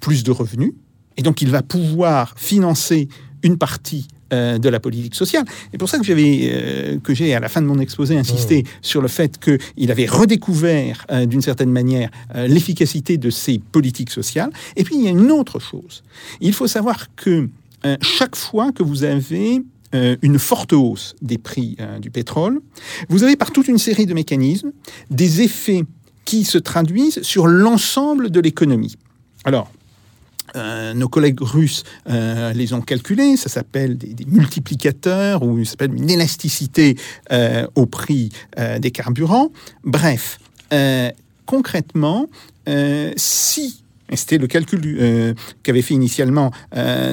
plus 0.00 0.24
de 0.24 0.30
revenus, 0.30 0.72
et 1.18 1.22
donc 1.22 1.42
il 1.42 1.50
va 1.50 1.60
pouvoir 1.60 2.32
financer 2.38 3.08
une 3.42 3.58
partie 3.58 4.08
euh, 4.32 4.58
de 4.58 4.68
la 4.68 4.78
politique 4.78 5.14
sociale. 5.14 5.44
C'est 5.70 5.78
pour 5.78 5.88
ça 5.88 5.98
que 5.98 6.04
j'avais, 6.04 6.50
euh, 6.52 6.98
que 7.02 7.14
j'ai 7.14 7.34
à 7.34 7.40
la 7.40 7.48
fin 7.48 7.62
de 7.62 7.66
mon 7.66 7.78
exposé 7.78 8.18
insisté 8.18 8.64
sur 8.82 9.00
le 9.00 9.08
fait 9.08 9.38
qu'il 9.38 9.90
avait 9.90 10.04
redécouvert 10.04 11.06
euh, 11.10 11.24
d'une 11.24 11.40
certaine 11.40 11.70
manière 11.70 12.10
l'efficacité 12.34 13.16
de 13.16 13.30
ces 13.30 13.58
politiques 13.58 14.10
sociales. 14.10 14.50
Et 14.76 14.84
puis 14.84 14.96
il 14.96 15.02
y 15.02 15.06
a 15.06 15.10
une 15.10 15.30
autre 15.30 15.60
chose. 15.60 16.02
Il 16.42 16.52
faut 16.52 16.66
savoir 16.66 17.14
que 17.16 17.48
chaque 18.02 18.36
fois 18.36 18.72
que 18.72 18.82
vous 18.82 19.04
avez 19.04 19.62
une 19.92 20.38
forte 20.38 20.72
hausse 20.72 21.14
des 21.22 21.38
prix 21.38 21.76
du 22.02 22.10
pétrole, 22.10 22.60
vous 23.08 23.22
avez 23.22 23.36
par 23.36 23.50
toute 23.50 23.68
une 23.68 23.78
série 23.78 24.04
de 24.04 24.14
mécanismes 24.14 24.72
des 25.10 25.42
effets 25.42 25.84
qui 26.24 26.44
se 26.44 26.58
traduisent 26.58 27.22
sur 27.22 27.46
l'ensemble 27.46 28.30
de 28.30 28.40
l'économie. 28.40 28.96
Alors, 29.44 29.70
euh, 30.56 30.94
nos 30.94 31.08
collègues 31.08 31.40
russes 31.40 31.84
euh, 32.08 32.52
les 32.52 32.72
ont 32.72 32.80
calculés, 32.80 33.36
ça 33.36 33.48
s'appelle 33.48 33.96
des, 33.98 34.24
multiplicateurs 34.26 35.42
ou 35.42 35.64
ça 35.64 35.72
s'appelle 35.72 35.94
une 35.94 36.10
élasticité 36.10 36.96
euh, 37.32 37.66
au 37.74 37.86
prix 37.86 38.30
des 38.80 38.90
carburants. 38.90 39.50
Bref, 39.84 40.38
concrètement, 41.46 42.26
si, 43.16 43.82
et 44.10 44.16
c'était 44.16 44.38
le 44.38 44.46
calcul 44.46 44.80
euh, 44.84 45.34
qu'avaient 45.62 45.82
fait 45.82 45.94
initialement 45.94 46.50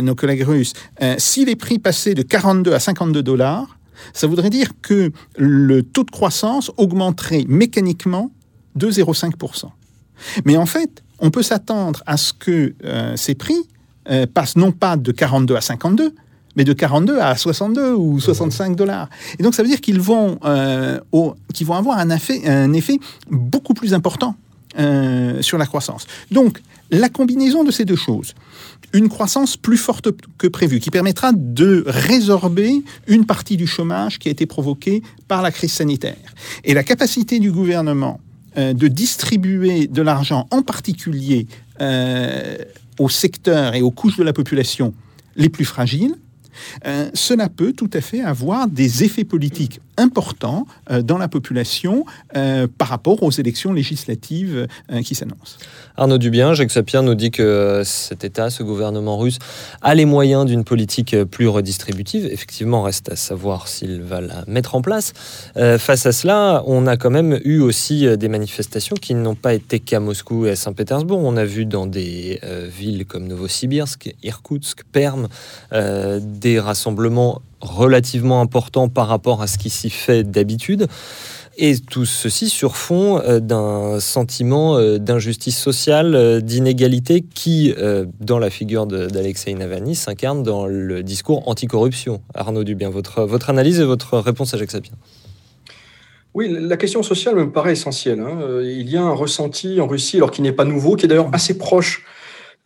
nos 0.02 0.16
collègues 0.16 0.44
russes, 0.44 0.74
si 1.18 1.46
les 1.46 1.56
prix 1.56 1.80
passaient 1.80 2.14
de 2.14 2.22
42 2.22 2.74
à 2.74 2.80
52 2.80 3.24
dollars, 3.24 3.78
ça 4.14 4.28
voudrait 4.28 4.50
dire 4.50 4.70
que 4.82 5.12
le 5.38 5.84
taux 5.84 6.04
de 6.04 6.12
croissance 6.12 6.72
augmenterait 6.78 7.46
mécaniquement 7.48 8.32
de 8.76 8.90
0,5%. 8.90 9.70
Mais 10.46 10.58
en 10.58 10.66
fait, 10.66 11.05
on 11.26 11.32
peut 11.32 11.44
s'attendre 11.44 12.04
à 12.06 12.18
ce 12.18 12.32
que 12.34 12.74
euh, 12.84 13.16
ces 13.16 13.36
prix 13.36 13.58
euh, 14.12 14.26
passent 14.32 14.56
non 14.56 14.72
pas 14.72 14.96
de 14.98 15.12
42 15.12 15.56
à 15.56 15.62
52, 15.62 16.14
mais 16.56 16.64
de 16.64 16.74
42 16.74 17.20
à 17.20 17.36
62 17.36 17.94
ou 17.94 18.20
65 18.20 18.76
dollars. 18.76 19.10
Et 19.40 19.44
donc 19.44 19.56
ça 19.56 19.64
veut 19.64 19.70
dire 19.70 19.82
qu'ils 19.82 20.00
vont, 20.00 20.38
euh, 20.46 21.00
au- 21.12 21.36
vont 21.62 21.74
avoir 21.74 21.98
un 21.98 22.10
effet, 22.12 22.48
un 22.48 22.72
effet 22.74 22.98
beaucoup 23.30 23.74
plus 23.74 23.94
important 23.94 24.36
euh, 24.80 25.42
sur 25.42 25.58
la 25.58 25.66
croissance. 25.66 26.06
Donc 26.32 26.62
la 26.92 27.10
combinaison 27.10 27.64
de 27.64 27.72
ces 27.72 27.84
deux 27.86 27.96
choses, 27.96 28.36
une 28.94 29.10
croissance 29.10 29.58
plus 29.58 29.78
forte 29.78 30.10
que 30.38 30.48
prévu, 30.48 30.80
qui 30.80 30.92
permettra 30.92 31.32
de 31.34 31.84
résorber 31.88 32.84
une 33.08 33.26
partie 33.26 33.58
du 33.58 33.66
chômage 33.68 34.20
qui 34.20 34.28
a 34.28 34.32
été 34.32 34.46
provoqué 34.46 35.02
par 35.28 35.42
la 35.42 35.52
crise 35.52 35.74
sanitaire, 35.74 36.16
et 36.64 36.74
la 36.76 36.84
capacité 36.84 37.40
du 37.40 37.52
gouvernement 37.52 38.20
de 38.58 38.88
distribuer 38.88 39.88
de 39.88 40.02
l'argent, 40.02 40.48
en 40.52 40.62
particulier 40.62 41.48
euh, 41.82 42.58
aux 43.00 43.10
secteurs 43.10 43.76
et 43.76 43.82
aux 43.82 43.92
couches 43.92 44.18
de 44.18 44.24
la 44.24 44.34
population 44.34 44.94
les 45.36 45.50
plus 45.50 45.66
fragiles, 45.66 46.16
euh, 46.86 47.10
cela 47.14 47.50
peut 47.50 47.74
tout 47.74 47.90
à 47.94 48.02
fait 48.02 48.22
avoir 48.22 48.68
des 48.68 49.04
effets 49.04 49.24
politiques 49.24 49.80
importants 49.98 50.68
euh, 50.92 51.02
dans 51.02 51.18
la 51.18 51.30
population 51.30 52.06
euh, 52.36 52.68
par 52.78 52.90
rapport 52.90 53.24
aux 53.24 53.32
élections 53.32 53.72
législatives 53.72 54.68
qui 55.04 55.16
s'annoncent. 55.16 55.58
Arnaud 55.98 56.18
Dubien, 56.18 56.54
Jacques 56.54 56.72
Sapir 56.72 57.02
nous 57.02 57.16
dit 57.16 57.32
que 57.32 57.82
cet 57.86 58.24
État, 58.24 58.50
ce 58.50 58.64
gouvernement 58.64 59.18
russe, 59.18 59.40
a 59.82 59.96
les 59.96 60.06
moyens 60.06 60.46
d'une 60.46 60.64
politique 60.64 61.16
plus 61.24 61.48
redistributive. 61.48 62.26
Effectivement, 62.26 62.84
reste 62.84 63.12
à 63.12 63.16
savoir 63.16 63.68
s'il 63.68 64.02
va 64.02 64.22
la 64.22 64.44
mettre 64.48 64.76
en 64.76 64.82
place. 64.82 65.14
Face 65.56 66.06
à 66.06 66.12
cela, 66.12 66.64
on 66.68 66.88
a 66.88 66.98
quand 66.98 67.10
même 67.10 67.40
eu 67.46 67.60
aussi 67.60 68.06
des 68.18 68.28
manifestations 68.28 68.98
qui 68.98 69.16
n'ont 69.16 69.36
pas 69.36 69.54
été 69.54 69.80
qu'à 69.80 70.00
Moscou 70.00 70.46
et 70.46 70.52
à 70.52 70.56
Saint-Pétersbourg. 70.56 71.20
On 71.20 71.38
a 71.38 71.46
vu 71.46 71.66
dans 71.66 71.88
des 71.88 72.42
villes 72.68 73.06
comme 73.06 73.28
Novosibirsk, 73.28 74.14
Irkoutsk, 74.24 74.84
Perm, 74.92 75.28
euh, 75.74 76.20
des 76.46 76.60
rassemblements 76.60 77.42
relativement 77.60 78.40
importants 78.40 78.88
par 78.88 79.08
rapport 79.08 79.42
à 79.42 79.48
ce 79.48 79.58
qui 79.58 79.72
s'y 79.72 79.90
fait 79.90 80.24
d'habitude. 80.24 80.86
Et 81.58 81.80
tout 81.80 82.06
ceci 82.06 82.50
sur 82.50 82.78
fond 82.78 83.20
euh, 83.20 83.40
d'un 83.40 84.00
sentiment 84.00 84.78
euh, 84.78 85.00
d'injustice 85.00 85.58
sociale, 85.58 86.14
euh, 86.14 86.42
d'inégalité 86.42 87.22
qui, 87.22 87.74
dans 88.20 88.38
la 88.38 88.52
figure 88.52 88.86
d'Alexei 88.86 89.56
Navalny, 89.56 89.96
s'incarne 89.96 90.44
dans 90.44 90.68
le 90.68 91.02
discours 91.02 91.48
anticorruption. 91.48 92.22
Arnaud 92.36 92.64
Dubien, 92.64 92.92
votre, 92.92 93.50
analyse 93.50 93.80
et 93.80 93.86
votre 93.86 94.20
réponse 94.20 94.54
à 94.54 94.58
Jacques 94.58 94.72
Sapien. 94.72 94.94
Oui, 96.36 96.56
la 96.60 96.78
question 96.78 97.02
sociale 97.02 97.36
me 97.38 97.52
paraît 97.52 97.72
essentielle. 97.72 98.20
hein. 98.20 98.62
Il 98.62 98.88
y 98.90 98.98
a 98.98 99.02
un 99.02 99.16
ressenti 99.16 99.82
en 99.82 99.88
Russie, 99.88 100.18
alors 100.18 100.30
qui 100.30 100.44
n'est 100.44 100.52
pas 100.52 100.66
nouveau, 100.66 100.96
qui 100.96 101.06
est 101.06 101.08
d'ailleurs 101.08 101.30
assez 101.34 101.58
proche 101.58 102.04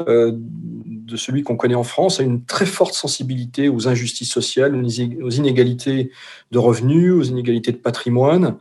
de 0.05 1.17
celui 1.17 1.43
qu'on 1.43 1.57
connaît 1.57 1.75
en 1.75 1.83
France, 1.83 2.19
a 2.19 2.23
une 2.23 2.45
très 2.45 2.65
forte 2.65 2.93
sensibilité 2.93 3.67
aux 3.67 3.88
injustices 3.88 4.31
sociales, 4.31 4.75
aux 4.75 5.29
inégalités 5.29 6.12
de 6.51 6.57
revenus, 6.57 7.13
aux 7.13 7.23
inégalités 7.23 7.71
de 7.71 7.77
patrimoine. 7.77 8.57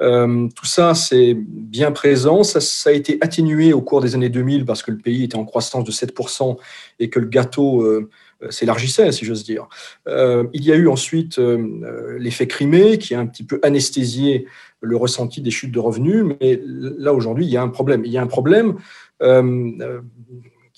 Euh, 0.00 0.48
tout 0.54 0.64
ça, 0.64 0.94
c'est 0.94 1.36
bien 1.36 1.92
présent. 1.92 2.42
Ça, 2.42 2.90
a 2.90 2.92
été 2.92 3.18
atténué 3.20 3.72
au 3.72 3.82
cours 3.82 4.00
des 4.00 4.14
années 4.14 4.30
2000 4.30 4.64
parce 4.64 4.82
que 4.82 4.90
le 4.90 4.98
pays 4.98 5.24
était 5.24 5.36
en 5.36 5.44
croissance 5.44 5.84
de 5.84 5.92
7% 5.92 6.56
et 6.98 7.10
que 7.10 7.20
le 7.20 7.26
gâteau 7.26 7.82
euh, 7.82 8.08
s'élargissait, 8.48 9.12
si 9.12 9.24
j'ose 9.24 9.44
dire. 9.44 9.68
Euh, 10.08 10.44
il 10.54 10.64
y 10.64 10.72
a 10.72 10.76
eu 10.76 10.88
ensuite 10.88 11.38
euh, 11.38 12.16
l'effet 12.18 12.46
Crimée 12.46 12.96
qui 12.96 13.14
a 13.14 13.20
un 13.20 13.26
petit 13.26 13.44
peu 13.44 13.60
anesthésié 13.62 14.46
le 14.80 14.96
ressenti 14.96 15.42
des 15.42 15.50
chutes 15.50 15.72
de 15.72 15.78
revenus. 15.78 16.24
Mais 16.40 16.60
là, 16.64 17.12
aujourd'hui, 17.12 17.44
il 17.44 17.50
y 17.50 17.58
a 17.58 17.62
un 17.62 17.68
problème. 17.68 18.04
Il 18.06 18.12
y 18.12 18.18
a 18.18 18.22
un 18.22 18.26
problème 18.26 18.76
euh, 19.22 20.00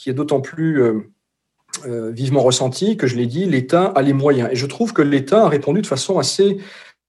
qui 0.02 0.10
est 0.10 0.14
d'autant 0.14 0.40
plus 0.40 0.82
vivement 1.86 2.42
ressenti 2.42 2.96
que, 2.96 3.06
je 3.06 3.16
l'ai 3.16 3.26
dit, 3.26 3.46
l'État 3.46 3.84
a 3.84 4.02
les 4.02 4.12
moyens. 4.12 4.48
Et 4.52 4.56
je 4.56 4.66
trouve 4.66 4.92
que 4.92 5.02
l'État 5.02 5.44
a 5.44 5.48
répondu 5.48 5.80
de 5.80 5.86
façon 5.86 6.18
assez 6.18 6.58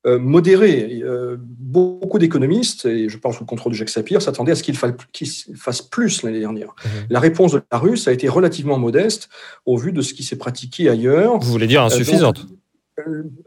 euh, 0.06 0.20
modéré. 0.20 1.00
Euh, 1.02 1.38
beaucoup 1.40 2.20
d'économistes, 2.20 2.86
et 2.86 3.08
je 3.08 3.18
parle 3.18 3.34
sous 3.34 3.44
le 3.44 3.48
contrôle 3.48 3.72
de 3.72 3.78
Jacques 3.78 3.88
Sapir, 3.88 4.22
s'attendaient 4.22 4.52
à 4.52 4.56
ce 4.56 4.64
qu'il 4.64 4.76
fasse 4.76 5.82
plus 5.82 6.24
l'année 6.24 6.42
dernière. 6.42 6.76
Mhm. 6.84 6.92
La 7.10 7.22
réponse 7.22 7.54
de 7.54 7.62
la 7.72 7.78
Russe 7.78 8.10
a 8.10 8.12
été 8.12 8.28
relativement 8.28 8.78
modeste 8.78 9.30
au 9.66 9.78
vu 9.78 9.94
de 9.94 10.02
ce 10.02 10.14
qui 10.14 10.24
s'est 10.24 10.36
pratiqué 10.36 10.90
ailleurs. 10.90 11.40
Vous 11.40 11.50
voulez 11.50 11.68
dire 11.68 11.84
euh, 11.84 11.86
insuffisante? 11.86 12.46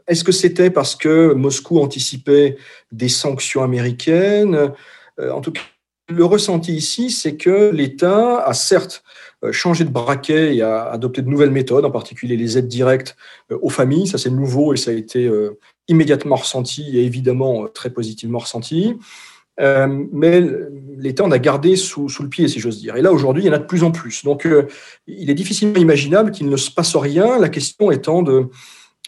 Est-ce 0.07 0.23
que 0.23 0.31
c'était 0.31 0.71
parce 0.71 0.95
que 0.95 1.33
Moscou 1.33 1.79
anticipait 1.79 2.57
des 2.91 3.07
sanctions 3.07 3.61
américaines? 3.61 4.71
En 5.19 5.41
tout 5.41 5.51
cas, 5.51 5.61
le 6.09 6.25
ressenti 6.25 6.73
ici, 6.73 7.11
c'est 7.11 7.37
que 7.37 7.69
l'État 7.71 8.43
a 8.43 8.53
certes 8.53 9.03
changé 9.51 9.83
de 9.83 9.89
braquet 9.89 10.55
et 10.55 10.61
a 10.61 10.83
adopté 10.89 11.21
de 11.21 11.29
nouvelles 11.29 11.51
méthodes, 11.51 11.85
en 11.85 11.91
particulier 11.91 12.37
les 12.37 12.57
aides 12.57 12.67
directes 12.67 13.15
aux 13.49 13.69
familles. 13.69 14.07
Ça, 14.07 14.17
c'est 14.17 14.29
nouveau 14.29 14.73
et 14.73 14.77
ça 14.77 14.91
a 14.91 14.93
été 14.93 15.29
immédiatement 15.87 16.35
ressenti 16.35 16.97
et 16.97 17.05
évidemment 17.05 17.63
euh, 17.63 17.67
très 17.67 17.89
positivement 17.89 18.39
ressenti. 18.39 18.97
Euh, 19.59 20.05
mais 20.11 20.43
l'État 20.97 21.23
en 21.23 21.31
a 21.31 21.39
gardé 21.39 21.75
sous, 21.75 22.09
sous 22.09 22.21
le 22.21 22.29
pied, 22.29 22.47
si 22.47 22.59
j'ose 22.59 22.79
dire. 22.79 22.95
Et 22.95 23.01
là, 23.01 23.11
aujourd'hui, 23.11 23.43
il 23.43 23.47
y 23.47 23.49
en 23.49 23.53
a 23.53 23.57
de 23.57 23.65
plus 23.65 23.83
en 23.83 23.91
plus. 23.91 24.23
Donc, 24.23 24.45
euh, 24.45 24.67
il 25.07 25.31
est 25.31 25.35
difficilement 25.35 25.79
imaginable 25.79 26.29
qu'il 26.29 26.47
ne 26.47 26.57
se 26.57 26.69
passe 26.69 26.95
rien, 26.95 27.39
la 27.39 27.49
question 27.49 27.89
étant 27.89 28.21
de, 28.21 28.49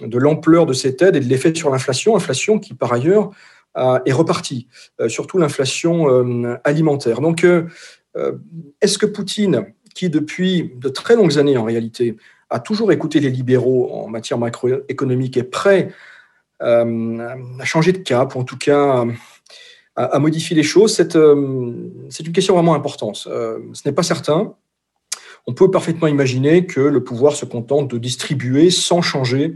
de 0.01 0.17
l'ampleur 0.17 0.65
de 0.65 0.73
cette 0.73 1.03
aide 1.03 1.15
et 1.15 1.19
de 1.19 1.25
l'effet 1.25 1.53
sur 1.53 1.69
l'inflation, 1.69 2.15
inflation 2.15 2.57
qui, 2.57 2.73
par 2.73 2.93
ailleurs, 2.93 3.29
est 4.05 4.11
repartie, 4.11 4.67
surtout 5.07 5.37
l'inflation 5.37 6.07
alimentaire. 6.63 7.21
Donc, 7.21 7.45
est-ce 8.81 8.97
que 8.97 9.05
Poutine, 9.05 9.67
qui 9.93 10.09
depuis 10.09 10.71
de 10.75 10.89
très 10.89 11.15
longues 11.15 11.37
années, 11.37 11.57
en 11.57 11.63
réalité, 11.63 12.17
a 12.49 12.59
toujours 12.59 12.91
écouté 12.91 13.19
les 13.19 13.29
libéraux 13.29 13.91
en 13.91 14.07
matière 14.07 14.37
macroéconomique, 14.37 15.37
est 15.37 15.43
prêt 15.43 15.89
euh, 16.61 17.37
à 17.59 17.65
changer 17.65 17.91
de 17.91 17.99
cap, 17.99 18.35
ou 18.35 18.39
en 18.39 18.43
tout 18.43 18.57
cas 18.57 19.05
à, 19.95 20.19
modifier 20.19 20.55
les 20.55 20.63
choses, 20.63 20.93
c'est 20.93 21.15
euh, 21.15 21.35
une 21.35 22.31
question 22.31 22.53
vraiment 22.53 22.73
importante. 22.73 23.27
Euh, 23.27 23.59
ce 23.73 23.87
n'est 23.87 23.93
pas 23.93 24.03
certain. 24.03 24.55
On 25.47 25.53
peut 25.53 25.71
parfaitement 25.71 26.07
imaginer 26.07 26.65
que 26.65 26.79
le 26.79 27.03
pouvoir 27.03 27.33
se 27.33 27.45
contente 27.45 27.91
de 27.91 27.97
distribuer 27.97 28.69
sans 28.69 29.01
changer 29.01 29.55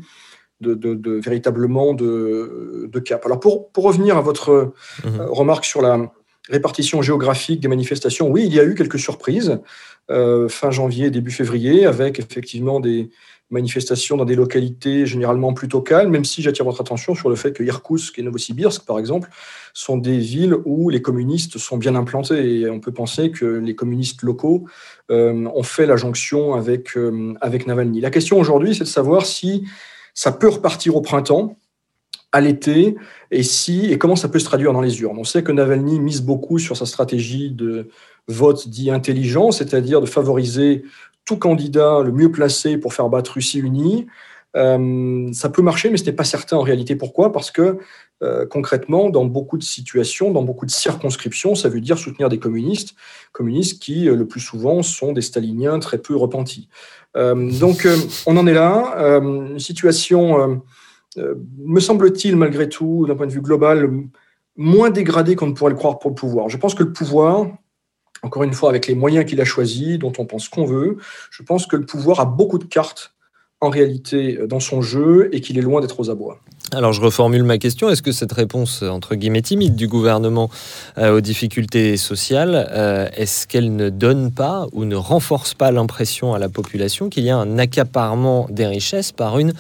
de, 0.62 1.20
véritablement 1.20 1.94
de, 1.94 3.00
cap. 3.04 3.26
Alors 3.26 3.40
pour, 3.40 3.70
pour, 3.72 3.84
revenir 3.84 4.18
à 4.18 4.22
votre 4.22 4.74
mhm. 5.04 5.22
remarque 5.30 5.66
sur 5.66 5.82
la 5.82 6.12
répartition 6.50 7.02
géographique 7.02 7.60
des 7.60 7.68
manifestations, 7.68 8.30
oui, 8.30 8.44
il 8.46 8.54
y 8.54 8.60
a 8.60 8.64
eu 8.64 8.76
quelques 8.76 9.00
surprises 9.00 9.60
fin 10.10 10.70
janvier, 10.70 11.10
début 11.10 11.32
février, 11.32 11.86
avec 11.86 12.20
effectivement 12.20 12.82
des, 12.82 13.10
manifestations 13.54 14.18
dans 14.18 14.26
des 14.26 14.36
localités 14.36 15.06
généralement 15.06 15.54
plutôt 15.54 15.82
calmes, 15.82 16.10
même 16.10 16.26
si 16.26 16.42
j'attire 16.42 16.66
votre 16.66 16.82
attention 16.82 17.16
sur 17.16 17.30
le 17.30 17.36
fait 17.36 17.54
que 17.54 17.64
Irkoutsk 17.64 18.20
et 18.20 18.24
Novosibirsk, 18.24 18.86
par 18.86 19.00
exemple, 19.00 19.30
sont 19.74 19.98
des 19.98 20.18
villes 20.18 20.56
où 20.66 20.90
les 20.90 21.02
communistes 21.02 21.58
sont 21.58 21.78
bien 21.78 21.96
implantés. 21.96 22.62
Et 22.62 22.70
on 22.70 22.80
peut 22.80 22.92
penser 22.92 23.32
que 23.32 23.46
les 23.46 23.76
communistes 23.76 24.24
locaux 24.24 24.66
euh, 25.12 25.46
ont 25.54 25.64
fait 25.64 25.86
la 25.86 25.96
jonction 25.96 26.56
avec, 26.56 26.98
euh, 26.98 27.34
avec 27.40 27.68
Navalny. 27.68 28.02
La 28.02 28.10
question 28.10 28.40
aujourd'hui, 28.40 28.76
c'est 28.76 28.84
de 28.84 28.90
savoir 28.90 29.26
si 29.26 29.66
ça 30.14 30.32
peut 30.32 30.50
repartir 30.50 30.96
au 30.96 31.02
printemps, 31.02 31.58
à 32.34 32.42
l'été, 32.42 32.96
et 33.32 33.44
si 33.44 33.92
et 33.92 33.98
comment 33.98 34.16
ça 34.18 34.28
peut 34.28 34.40
se 34.40 34.46
traduire 34.46 34.74
dans 34.74 34.82
les 34.82 35.02
urnes. 35.02 35.18
On 35.20 35.24
sait 35.24 35.44
que 35.44 35.52
Navalny 35.52 36.00
mise 36.00 36.22
beaucoup 36.22 36.58
sur 36.60 36.76
sa 36.76 36.86
stratégie 36.86 37.52
de 37.52 37.90
vote 38.28 38.68
dit 38.68 38.90
intelligent, 38.90 39.52
c'est-à-dire 39.52 40.02
de 40.02 40.06
favoriser 40.08 40.84
tout 41.26 41.38
candidat 41.38 42.02
le 42.02 42.12
mieux 42.12 42.32
placé 42.32 42.78
pour 42.78 42.94
faire 42.94 43.08
battre 43.08 43.34
Russie 43.34 43.60
unie. 43.60 44.08
Euh, 44.56 45.30
ça 45.32 45.50
peut 45.50 45.62
marcher, 45.62 45.90
mais 45.90 45.98
ce 45.98 46.06
n'est 46.06 46.14
pas 46.14 46.24
certain 46.24 46.58
en 46.58 46.62
réalité. 46.62 46.96
Pourquoi? 46.96 47.32
Parce 47.32 47.52
que 47.52 47.78
euh, 48.22 48.46
concrètement, 48.46 49.10
dans 49.10 49.26
beaucoup 49.26 49.58
de 49.58 49.64
situations, 49.64 50.32
dans 50.32 50.44
beaucoup 50.44 50.66
de 50.66 50.72
circonscriptions, 50.72 51.56
ça 51.56 51.70
veut 51.70 51.82
dire 51.82 51.98
soutenir 51.98 52.30
des 52.30 52.40
communistes, 52.40 52.96
communistes 53.32 53.82
qui, 53.82 54.08
euh, 54.08 54.16
le 54.16 54.28
plus 54.28 54.42
souvent, 54.42 54.82
sont 54.82 55.12
des 55.12 55.22
staliniens 55.22 55.80
très 55.80 55.98
peu 55.98 56.16
repentis. 56.16 56.68
donc, 57.16 57.88
on 58.26 58.38
en 58.38 58.48
est 58.48 58.56
là. 58.56 59.20
une 59.22 59.60
situation, 59.60 60.62
me 61.18 61.80
semble-t-il, 61.80 62.36
malgré 62.36 62.70
tout, 62.70 63.06
d'un 63.08 63.16
point 63.16 63.28
de 63.28 63.32
vue 63.32 63.42
global, 63.42 63.90
moins 64.56 64.90
dégradée 64.90 65.36
qu'on 65.36 65.48
ne 65.48 65.54
pourrait 65.54 65.72
le 65.72 65.78
croire 65.78 66.00
pour 66.00 66.12
le 66.12 66.16
pouvoir. 66.16 66.50
Je 66.50 66.58
pense 66.58 66.76
que 66.76 66.84
le 66.84 66.94
pouvoir, 66.94 67.48
encore 68.22 68.44
une 68.44 68.54
fois, 68.54 68.70
avec 68.70 68.88
les 68.88 68.96
moyens 68.96 69.26
qu'il 69.26 69.42
a 69.42 69.46
choisis, 69.46 69.98
dont 69.98 70.14
on 70.18 70.26
pense 70.26 70.50
qu'on 70.50 70.66
veut, 70.66 70.98
je 71.32 71.44
pense 71.44 71.66
que 71.66 71.76
le 71.76 71.86
pouvoir 71.86 72.20
a 72.20 72.26
beaucoup 72.26 72.58
de 72.58 72.66
cartes 72.66 73.14
en 73.64 73.70
réalité 73.70 74.40
dans 74.48 74.60
son 74.60 74.82
jeu 74.82 75.30
et 75.32 75.40
qu'il 75.40 75.58
est 75.58 75.62
loin 75.62 75.80
d'être 75.80 76.00
aux 76.00 76.10
abois. 76.10 76.40
Alors 76.74 76.92
je 76.92 77.02
reformule 77.02 77.44
ma 77.44 77.58
question. 77.58 77.90
Est-ce 77.90 78.02
que 78.02 78.12
cette 78.12 78.34
réponse, 78.34 78.82
entre 78.84 79.16
guillemets, 79.16 79.42
timide 79.42 79.76
du 79.76 79.88
gouvernement 79.88 80.50
euh, 80.98 81.18
aux 81.18 81.22
difficultés 81.22 81.96
sociales, 81.96 82.68
euh, 82.72 83.08
est-ce 83.16 83.48
qu'elle 83.48 83.76
ne 83.76 83.90
donne 83.90 84.32
pas 84.32 84.68
ou 84.74 84.84
ne 84.84 84.96
renforce 84.96 85.54
pas 85.54 85.72
l'impression 85.72 86.34
à 86.34 86.40
la 86.40 86.50
population 86.50 87.10
qu'il 87.10 87.24
y 87.24 87.30
a 87.30 87.38
un 87.38 87.58
accaparement 87.58 88.48
des 88.50 88.66
richesses 88.66 89.12
par 89.12 89.40
une 89.40 89.54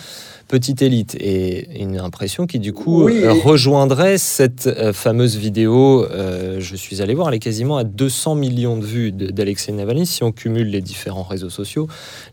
petite 0.48 0.82
élite 0.82 1.16
et 1.20 1.82
une 1.82 1.98
impression 1.98 2.48
qui 2.48 2.60
du 2.60 2.74
coup 2.74 3.04
rejoindrait 3.44 4.18
cette 4.18 4.68
euh, 4.68 4.94
fameuse 4.94 5.36
vidéo. 5.36 6.06
Euh, 6.06 6.60
je 6.60 6.76
suis 6.76 7.02
allé 7.02 7.14
voir, 7.14 7.30
elle 7.30 7.36
est 7.36 7.40
quasiment 7.40 7.78
à 7.78 7.84
200 7.84 8.36
millions 8.36 8.78
de 8.78 8.86
vues 8.86 9.12
d'Alexei 9.12 9.72
Navalny. 9.72 10.06
Si 10.06 10.24
on 10.24 10.32
cumule 10.32 10.68
les 10.68 10.82
différents 10.82 11.24
réseaux 11.24 11.50
sociaux, 11.50 11.88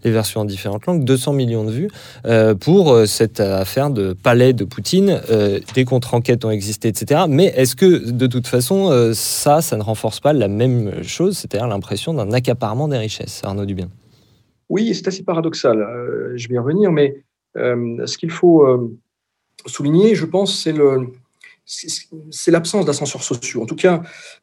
les 0.04 0.10
versions 0.10 0.42
en 0.42 0.44
différentes 0.44 0.86
langues, 0.86 1.04
200 1.04 1.32
millions 1.32 1.64
de 1.64 1.70
vues 1.70 1.88
euh, 2.26 2.54
pour 2.54 3.06
cette 3.06 3.40
affaire 3.40 3.90
de 3.90 4.12
palais 4.12 4.52
de 4.52 4.64
Poutine. 4.64 5.20
des 5.74 5.84
contre-enquêtes 5.84 6.44
ont 6.44 6.50
existé, 6.50 6.88
etc. 6.88 7.22
Mais 7.28 7.46
est-ce 7.56 7.76
que 7.76 8.10
de 8.10 8.26
toute 8.26 8.46
façon, 8.46 9.12
ça, 9.14 9.60
ça 9.60 9.76
ne 9.76 9.82
renforce 9.82 10.20
pas 10.20 10.32
la 10.32 10.48
même 10.48 11.02
chose, 11.02 11.38
c'est-à-dire 11.38 11.66
l'impression 11.66 12.14
d'un 12.14 12.32
accaparement 12.32 12.88
des 12.88 12.98
richesses, 12.98 13.40
Arnaud 13.44 13.64
Dubien? 13.64 13.88
Oui, 14.68 14.94
c'est 14.94 15.08
assez 15.08 15.22
paradoxal. 15.24 15.78
je 16.36 16.48
vais 16.48 16.54
y 16.54 16.58
revenir, 16.58 16.92
mais 16.92 17.16
euh, 17.29 17.29
ce 17.54 18.18
qu'il 18.18 18.30
faut 18.30 18.66
euh, 18.66 18.96
souligner, 19.66 20.14
je 20.14 20.26
pense, 20.26 20.66
c'est 21.64 22.50
l'absence 22.50 22.84
d'ascenseurs 22.84 23.22
sociaux. 23.22 23.62
En 23.62 23.66
tout 23.66 23.76
cas, 23.76 24.02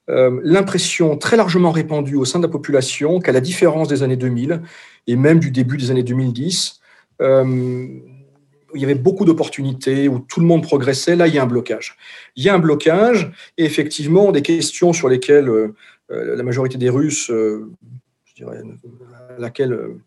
euh, 0.10 0.40
l'impression 0.44 1.18
très 1.18 1.38
largement 1.38 1.72
répandue 1.72 2.16
au 2.16 2.26
sein 2.26 2.40
de 2.40 2.46
la 2.46 2.52
population 2.52 3.20
qu'à 3.20 3.32
la 3.32 3.42
différence 3.42 3.88
des 3.88 4.04
années 4.04 4.18
2000 4.18 4.62
et 5.08 5.16
même 5.16 5.40
du 5.40 5.52
début 5.52 5.78
des 5.78 5.92
années 5.92 6.04
2010, 6.04 6.82
il 7.20 8.82
y 8.82 8.84
avait 8.84 8.96
beaucoup 8.96 9.26
d'opportunités, 9.26 10.08
où 10.08 10.20
tout 10.20 10.40
le 10.40 10.46
monde 10.46 10.62
progressait, 10.62 11.16
là, 11.16 11.28
il 11.28 11.34
y 11.34 11.40
a 11.40 11.44
un 11.44 11.48
blocage. 11.48 11.98
Il 12.36 12.44
y 12.44 12.50
a 12.50 12.54
un 12.54 12.60
blocage, 12.60 13.32
et 13.58 13.64
effectivement, 13.64 14.32
des 14.32 14.42
questions 14.42 14.94
sur 14.94 15.10
lesquelles 15.10 15.50
la 16.10 16.44
majorité 16.44 16.78
des 16.78 16.90
Russes, 16.90 17.32
je 17.32 18.36
dirais, 18.36 18.62
laquelle 19.40 19.74
euh, 19.74 20.00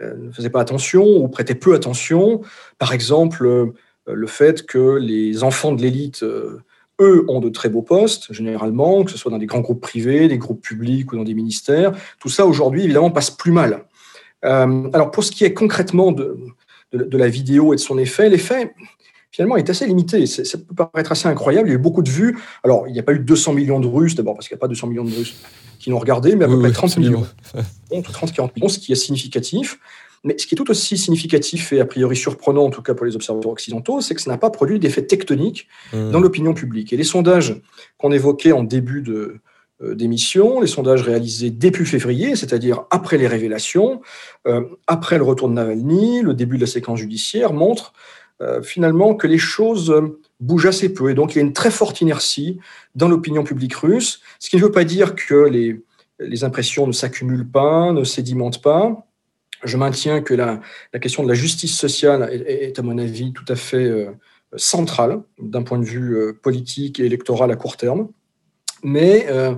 ne 0.00 0.30
faisaient 0.30 0.50
pas 0.50 0.60
attention 0.60 1.04
ou 1.04 1.28
prêtaient 1.28 1.54
peu 1.54 1.74
attention. 1.74 2.42
Par 2.78 2.92
exemple, 2.92 3.46
euh, 3.46 3.72
le 4.06 4.26
fait 4.26 4.66
que 4.66 4.96
les 4.96 5.42
enfants 5.42 5.72
de 5.72 5.82
l'élite, 5.82 6.22
euh, 6.22 6.62
eux, 7.00 7.24
ont 7.28 7.40
de 7.40 7.48
très 7.48 7.68
beaux 7.68 7.82
postes, 7.82 8.32
généralement, 8.32 9.04
que 9.04 9.10
ce 9.10 9.18
soit 9.18 9.30
dans 9.30 9.38
des 9.38 9.46
grands 9.46 9.60
groupes 9.60 9.80
privés, 9.80 10.28
des 10.28 10.38
groupes 10.38 10.62
publics 10.62 11.12
ou 11.12 11.16
dans 11.16 11.24
des 11.24 11.34
ministères. 11.34 11.92
Tout 12.20 12.28
ça, 12.28 12.46
aujourd'hui, 12.46 12.84
évidemment, 12.84 13.10
passe 13.10 13.30
plus 13.30 13.52
mal. 13.52 13.84
alors, 14.42 15.10
pour 15.10 15.24
ce 15.24 15.32
qui 15.32 15.44
est 15.44 15.52
concrètement 15.52 16.12
de, 16.12 16.36
de, 16.92 17.18
la 17.18 17.28
vidéo 17.28 17.72
et 17.72 17.76
de 17.76 17.80
son 17.80 17.98
effet, 17.98 18.28
l'effet, 18.28 18.72
finalement, 19.30 19.56
est 19.56 19.68
assez 19.68 19.86
limité. 19.86 20.24
Ça 20.26 20.56
peut 20.56 20.74
paraître 20.74 21.12
assez 21.12 21.28
incroyable. 21.28 21.68
Il 21.68 21.72
y 21.72 21.74
a 21.74 21.78
eu 21.78 21.82
beaucoup 21.82 22.02
de 22.02 22.08
vues. 22.08 22.38
Alors, 22.64 22.86
il 22.86 22.92
n'y 22.92 22.98
a 22.98 23.02
pas 23.02 23.12
eu 23.12 23.18
200 23.18 23.52
millions 23.54 23.80
de 23.80 23.86
Russes, 23.86 24.14
d'abord, 24.14 24.34
parce 24.34 24.48
qu'il 24.48 24.54
n'y 24.54 24.60
a 24.60 24.60
pas 24.60 24.68
200 24.68 24.86
millions 24.86 25.04
de 25.04 25.14
Russes 25.14 25.36
qui 25.86 25.90
l'ont 25.90 26.00
regardé, 26.00 26.34
mais 26.34 26.46
à 26.46 26.48
peu 26.48 26.58
près 26.58 26.72
30 26.72 26.96
millions. 26.96 27.24
30-40 27.92 28.50
millions, 28.56 28.68
ce 28.68 28.80
qui 28.80 28.90
est 28.90 28.96
significatif. 28.96 29.78
Mais 30.24 30.36
ce 30.36 30.44
qui 30.44 30.56
est 30.56 30.58
tout 30.58 30.68
aussi 30.68 30.98
significatif 30.98 31.72
et 31.72 31.78
a 31.78 31.84
priori 31.84 32.16
surprenant, 32.16 32.64
en 32.64 32.70
tout 32.70 32.82
cas 32.82 32.92
pour 32.94 33.06
les 33.06 33.14
observateurs 33.14 33.52
occidentaux, 33.52 34.00
c'est 34.00 34.16
que 34.16 34.20
ça 34.20 34.28
n'a 34.28 34.36
pas 34.36 34.50
produit 34.50 34.80
d'effet 34.80 35.06
tectonique 35.06 35.68
mmh. 35.92 36.10
dans 36.10 36.18
l'opinion 36.18 36.54
publique. 36.54 36.92
Et 36.92 36.96
les 36.96 37.04
sondages 37.04 37.62
qu'on 37.98 38.10
évoquait 38.10 38.50
en 38.50 38.64
début 38.64 39.00
de, 39.00 39.38
euh, 39.80 39.94
d'émissions. 39.94 40.60
Les 40.60 40.66
sondages 40.66 41.02
réalisés 41.02 41.50
début 41.50 41.86
février, 41.86 42.34
c'est-à-dire 42.34 42.82
après 42.90 43.16
les 43.16 43.28
révélations, 43.28 44.00
euh, 44.48 44.62
après 44.88 45.18
le 45.18 45.22
retour 45.22 45.48
de 45.48 45.54
Navalny, 45.54 46.22
le 46.22 46.34
début 46.34 46.56
de 46.56 46.62
la 46.62 46.66
séquence 46.66 46.98
judiciaire, 46.98 47.52
montrent 47.52 47.92
euh, 48.42 48.60
finalement 48.60 49.14
que 49.14 49.28
les 49.28 49.38
choses 49.38 49.94
bougent 50.40 50.66
assez 50.66 50.92
peu. 50.92 51.10
Et 51.10 51.14
donc, 51.14 51.34
il 51.34 51.38
y 51.38 51.40
a 51.40 51.44
une 51.44 51.52
très 51.52 51.70
forte 51.70 52.00
inertie 52.00 52.58
dans 52.94 53.08
l'opinion 53.08 53.44
publique 53.44 53.74
russe, 53.74 54.20
ce 54.38 54.50
qui 54.50 54.56
ne 54.56 54.62
veut 54.62 54.72
pas 54.72 54.84
dire 54.84 55.14
que 55.14 55.34
les, 55.34 55.82
les 56.18 56.44
impressions 56.44 56.86
ne 56.86 56.92
s'accumulent 56.92 57.48
pas, 57.48 57.92
ne 57.92 58.04
sédimentent 58.04 58.62
pas. 58.62 59.06
Je 59.64 59.76
maintiens 59.76 60.20
que 60.20 60.34
la, 60.34 60.60
la 60.92 61.00
question 61.00 61.22
de 61.22 61.28
la 61.28 61.34
justice 61.34 61.76
sociale 61.76 62.28
est, 62.30 62.68
est, 62.68 62.78
à 62.78 62.82
mon 62.82 62.98
avis, 62.98 63.32
tout 63.32 63.44
à 63.48 63.56
fait 63.56 63.84
euh, 63.84 64.10
centrale 64.56 65.22
d'un 65.40 65.62
point 65.62 65.78
de 65.78 65.84
vue 65.84 66.16
euh, 66.16 66.38
politique 66.40 67.00
et 67.00 67.06
électoral 67.06 67.50
à 67.50 67.56
court 67.56 67.76
terme. 67.76 68.08
Mais 68.82 69.26
euh, 69.30 69.54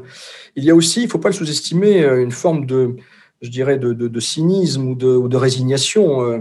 il 0.55 0.65
y 0.65 0.71
a 0.71 0.75
aussi, 0.75 1.01
il 1.01 1.07
ne 1.07 1.11
faut 1.11 1.19
pas 1.19 1.31
le 1.31 1.35
sous-estimer, 1.35 2.05
une 2.05 2.31
forme 2.31 2.67
de, 2.67 2.97
je 3.41 3.51
dirais, 3.51 3.79
de, 3.79 3.93
de, 3.93 4.09
de 4.09 4.21
cynisme 4.21 4.89
ou 4.89 4.95
de, 4.95 5.09
ou 5.09 5.29
de 5.29 5.37
résignation. 5.37 6.23
Euh, 6.23 6.41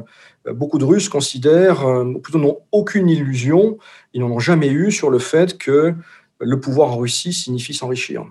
beaucoup 0.53 0.77
de 0.77 0.85
Russes 0.85 1.09
considèrent, 1.09 1.85
ou 1.85 2.19
plutôt 2.19 2.39
n'ont 2.39 2.59
aucune 2.71 3.09
illusion, 3.09 3.77
ils 4.13 4.21
n'en 4.21 4.31
ont 4.31 4.39
jamais 4.39 4.69
eu 4.69 4.91
sur 4.91 5.09
le 5.09 5.19
fait 5.19 5.57
que 5.57 5.93
le 6.39 6.59
pouvoir 6.59 6.93
en 6.93 6.97
Russie 6.97 7.33
signifie 7.33 7.73
s'enrichir. 7.73 8.25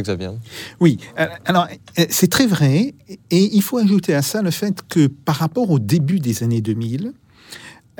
Xavier. 0.00 0.30
Oui, 0.80 0.98
euh, 1.18 1.26
alors 1.44 1.68
c'est 2.08 2.30
très 2.30 2.46
vrai, 2.46 2.94
et 3.30 3.54
il 3.54 3.62
faut 3.62 3.76
ajouter 3.76 4.14
à 4.14 4.22
ça 4.22 4.40
le 4.40 4.50
fait 4.50 4.80
que 4.88 5.06
par 5.06 5.36
rapport 5.36 5.70
au 5.70 5.78
début 5.78 6.18
des 6.18 6.42
années 6.42 6.62
2000, 6.62 7.12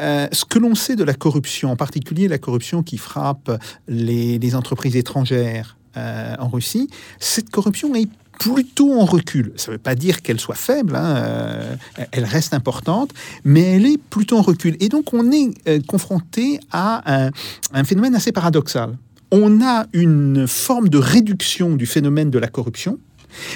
euh, 0.01 0.27
ce 0.33 0.47
que 0.47 0.59
l'on 0.59 0.75
sait 0.75 0.97
de 0.97 1.05
la 1.05 1.13
corruption, 1.13 1.71
en 1.71 1.77
particulier 1.77 2.29
la 2.29 2.39
corruption 2.39 2.83
qui 2.83 2.97
frappe 2.97 3.51
les, 3.89 4.39
les 4.39 4.55
entreprises 4.55 4.97
étrangères 4.97 5.77
euh, 5.99 6.35
en 6.39 6.49
Russie, 6.49 6.89
cette 7.21 7.51
corruption 7.51 7.95
est 7.95 8.09
plutôt 8.39 8.99
en 8.99 9.05
recul. 9.05 9.53
Ça 9.57 9.71
ne 9.71 9.77
veut 9.77 9.83
pas 9.83 9.95
dire 9.95 10.23
qu'elle 10.23 10.41
soit 10.41 10.57
faible, 10.57 10.97
hein, 10.97 11.17
euh, 11.17 11.77
elle 12.11 12.25
reste 12.25 12.55
importante, 12.55 13.13
mais 13.45 13.63
elle 13.63 13.87
est 13.87 13.99
plutôt 13.99 14.39
en 14.39 14.43
recul. 14.43 14.77
Et 14.81 14.89
donc 14.89 15.13
on 15.13 15.31
est 15.31 15.51
euh, 15.69 15.81
confronté 15.87 16.59
à 16.71 17.31
un, 17.73 17.85
phénomène 17.85 18.15
assez 18.15 18.33
paradoxal. 18.33 18.97
On 19.31 19.63
a 19.63 19.87
une 19.93 20.47
forme 20.47 20.89
de 20.89 20.99
réduction 20.99 21.75
du 21.75 21.87
phénomène 21.87 22.31
de 22.31 22.39
la 22.39 22.49
corruption, 22.49 22.99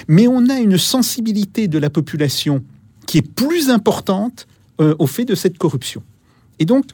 mais 0.08 0.26
on 0.26 0.48
a 0.48 0.58
une 0.58 0.78
sensibilité 0.78 1.68
de 1.68 1.78
la 1.78 1.90
population 1.90 2.64
qui 3.06 3.18
est 3.18 3.28
plus 3.28 3.70
importante 3.70 4.46
euh, 4.80 4.94
au 4.98 5.06
fait 5.06 5.24
de 5.24 5.34
cette 5.34 5.58
corruption. 5.58 6.02
Et 6.58 6.64
donc, 6.64 6.86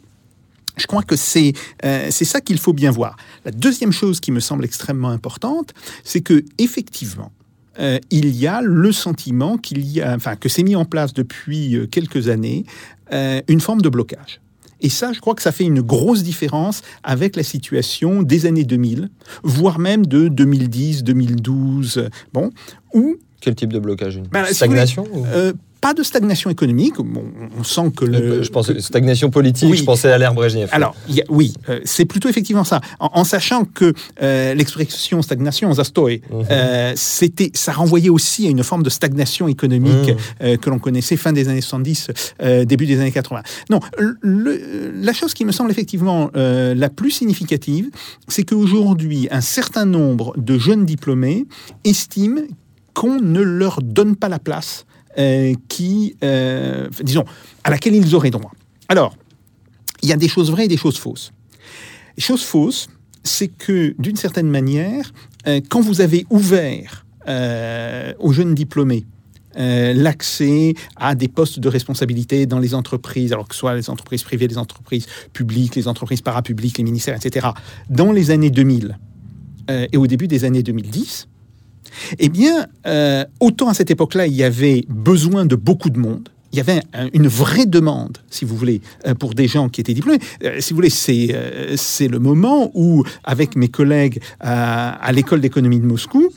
je 0.78 0.86
crois 0.86 1.02
que 1.02 1.16
c'est 1.16 1.52
c'est 1.82 2.24
ça 2.24 2.40
qu'il 2.40 2.58
faut 2.58 2.72
bien 2.72 2.90
voir. 2.90 3.16
La 3.44 3.50
deuxième 3.50 3.92
chose 3.92 4.20
qui 4.20 4.32
me 4.32 4.40
semble 4.40 4.64
extrêmement 4.64 5.10
importante, 5.10 5.74
c'est 6.02 6.22
que 6.22 6.42
effectivement, 6.56 7.30
euh, 7.78 7.98
il 8.10 8.34
y 8.36 8.46
a 8.46 8.60
le 8.62 8.92
sentiment 8.92 9.56
qu'il 9.58 9.84
y 9.86 10.00
a, 10.00 10.14
enfin, 10.14 10.36
que 10.36 10.48
c'est 10.48 10.62
mis 10.62 10.76
en 10.76 10.84
place 10.84 11.12
depuis 11.12 11.76
euh, 11.76 11.86
quelques 11.86 12.28
années 12.28 12.64
euh, 13.12 13.40
une 13.48 13.60
forme 13.60 13.80
de 13.82 13.88
blocage. 13.88 14.40
Et 14.84 14.88
ça, 14.88 15.12
je 15.12 15.20
crois 15.20 15.34
que 15.36 15.42
ça 15.42 15.52
fait 15.52 15.62
une 15.64 15.80
grosse 15.80 16.22
différence 16.24 16.82
avec 17.04 17.36
la 17.36 17.44
situation 17.44 18.22
des 18.22 18.46
années 18.46 18.64
2000, 18.64 19.10
voire 19.44 19.78
même 19.78 20.04
de 20.06 20.26
2010, 20.28 21.04
2012, 21.04 22.08
bon, 22.32 22.50
où 22.92 23.16
Quel 23.40 23.54
type 23.54 23.72
de 23.72 23.78
blocage? 23.78 24.16
Une 24.16 24.26
Ben, 24.26 24.42
si 24.44 24.50
vous 24.50 24.54
stagnation 24.56 25.06
ou- 25.12 25.24
euh, 25.26 25.52
pas 25.82 25.92
de 25.94 26.02
stagnation 26.02 26.48
économique. 26.48 26.94
Bon, 26.96 27.24
on 27.58 27.64
sent 27.64 27.90
que 27.94 28.04
le, 28.06 28.16
Euh, 28.22 28.42
Je 28.42 28.50
pensais 28.50 28.80
stagnation 28.80 29.28
politique, 29.30 29.68
Oui. 29.72 29.76
je 29.76 29.84
pensais 29.84 30.10
à 30.10 30.16
l'ère 30.16 30.32
Brejnev. 30.32 30.68
Alors, 30.72 30.94
y 31.08 31.20
a- 31.20 31.24
oui, 31.28 31.52
euh, 31.68 31.80
c'est 31.84 32.04
plutôt 32.06 32.28
effectivement 32.28 32.62
ça. 32.64 32.80
En, 33.00 33.10
en 33.20 33.24
sachant 33.24 33.64
que 33.64 33.92
euh, 34.22 34.54
l'expression 34.54 35.20
stagnation, 35.22 35.70
zastoy, 35.74 36.22
Mhm. 36.30 36.44
euh, 36.50 36.92
c'était, 36.96 37.50
ça 37.54 37.72
renvoyait 37.72 38.10
aussi 38.10 38.46
à 38.46 38.50
une 38.50 38.62
forme 38.62 38.84
de 38.84 38.90
stagnation 38.90 39.48
économique 39.48 40.12
euh, 40.40 40.56
que 40.56 40.70
l'on 40.70 40.78
connaissait 40.78 41.16
fin 41.16 41.32
des 41.32 41.48
années 41.48 41.60
70, 41.60 42.08
euh, 42.42 42.64
début 42.64 42.86
des 42.86 43.00
années 43.00 43.10
80. 43.12 43.42
Non, 43.68 43.80
le- 44.22 44.92
la 44.94 45.12
chose 45.12 45.34
qui 45.34 45.44
me 45.44 45.52
semble 45.52 45.70
effectivement 45.72 46.30
euh, 46.36 46.74
la 46.74 46.90
plus 46.90 47.10
significative, 47.10 47.90
c'est 48.28 48.44
qu'aujourd'hui, 48.44 49.26
un 49.32 49.40
certain 49.40 49.84
nombre 49.84 50.32
de 50.36 50.58
jeunes 50.58 50.84
diplômés 50.86 51.46
estiment 51.84 52.42
qu'on 52.94 53.18
ne 53.20 53.40
leur 53.40 53.80
donne 53.82 54.14
pas 54.16 54.28
la 54.28 54.38
place 54.38 54.86
euh, 55.18 55.54
qui, 55.68 56.16
euh, 56.22 56.88
disons, 57.02 57.24
à 57.64 57.70
laquelle 57.70 57.94
ils 57.94 58.14
auraient 58.14 58.30
droit. 58.30 58.52
Alors, 58.88 59.16
il 60.02 60.08
y 60.08 60.12
a 60.12 60.16
des 60.16 60.28
choses 60.28 60.50
vraies 60.50 60.64
et 60.64 60.68
des 60.68 60.76
choses 60.76 60.98
fausses. 60.98 61.32
Les 62.16 62.22
choses 62.22 62.42
fausses, 62.42 62.88
c'est 63.22 63.48
que 63.48 63.94
d'une 63.98 64.16
certaine 64.16 64.48
manière, 64.48 65.12
euh, 65.46 65.60
quand 65.68 65.80
vous 65.80 66.00
avez 66.00 66.26
ouvert 66.30 67.06
aux 68.18 68.32
jeunes 68.32 68.52
diplômés 68.52 69.06
l'accès 69.54 70.74
à 70.96 71.14
des 71.14 71.28
postes 71.28 71.60
de 71.60 71.68
responsabilité 71.68 72.46
dans 72.46 72.58
les 72.58 72.74
entreprises, 72.74 73.32
alors 73.32 73.46
que 73.46 73.54
ce 73.54 73.60
soit 73.60 73.76
les 73.76 73.90
entreprises 73.90 74.24
privées, 74.24 74.48
les 74.48 74.58
entreprises 74.58 75.06
publiques, 75.32 75.76
les 75.76 75.86
entreprises 75.86 76.20
parapubliques, 76.20 76.78
les 76.78 76.84
ministères, 76.84 77.14
etc., 77.14 77.46
dans 77.88 78.10
les 78.10 78.32
années 78.32 78.50
2000 78.50 78.98
euh, 79.70 79.86
et 79.92 79.96
au 79.96 80.06
début 80.06 80.28
des 80.28 80.44
années 80.44 80.62
2010, 80.62 81.28
eh 82.18 82.28
bien, 82.28 82.66
euh, 82.86 83.24
autant 83.40 83.68
à 83.68 83.74
cette 83.74 83.90
époque-là, 83.90 84.26
il 84.26 84.34
y 84.34 84.42
avait 84.42 84.84
besoin 84.88 85.46
de 85.46 85.56
beaucoup 85.56 85.90
de 85.90 85.98
monde. 85.98 86.28
Il 86.52 86.58
y 86.58 86.60
avait 86.60 86.82
un- 86.92 87.08
une 87.14 87.28
vraie 87.28 87.64
demande, 87.64 88.18
si 88.30 88.44
vous 88.44 88.56
voulez, 88.56 88.82
euh, 89.06 89.14
pour 89.14 89.34
des 89.34 89.48
gens 89.48 89.68
qui 89.70 89.80
étaient 89.80 89.94
diplômés. 89.94 90.18
Euh, 90.44 90.60
si 90.60 90.72
vous 90.72 90.76
voulez, 90.76 90.90
c'est 90.90 91.34
c'est 91.76 92.08
le 92.08 92.18
moment 92.18 92.70
où, 92.74 93.04
avec 93.24 93.56
mes 93.56 93.68
collègues 93.68 94.20
à, 94.40 95.10
l'école 95.12 95.40
d'économie 95.40 95.80
de 95.80 95.86
Moscou, 95.86 96.28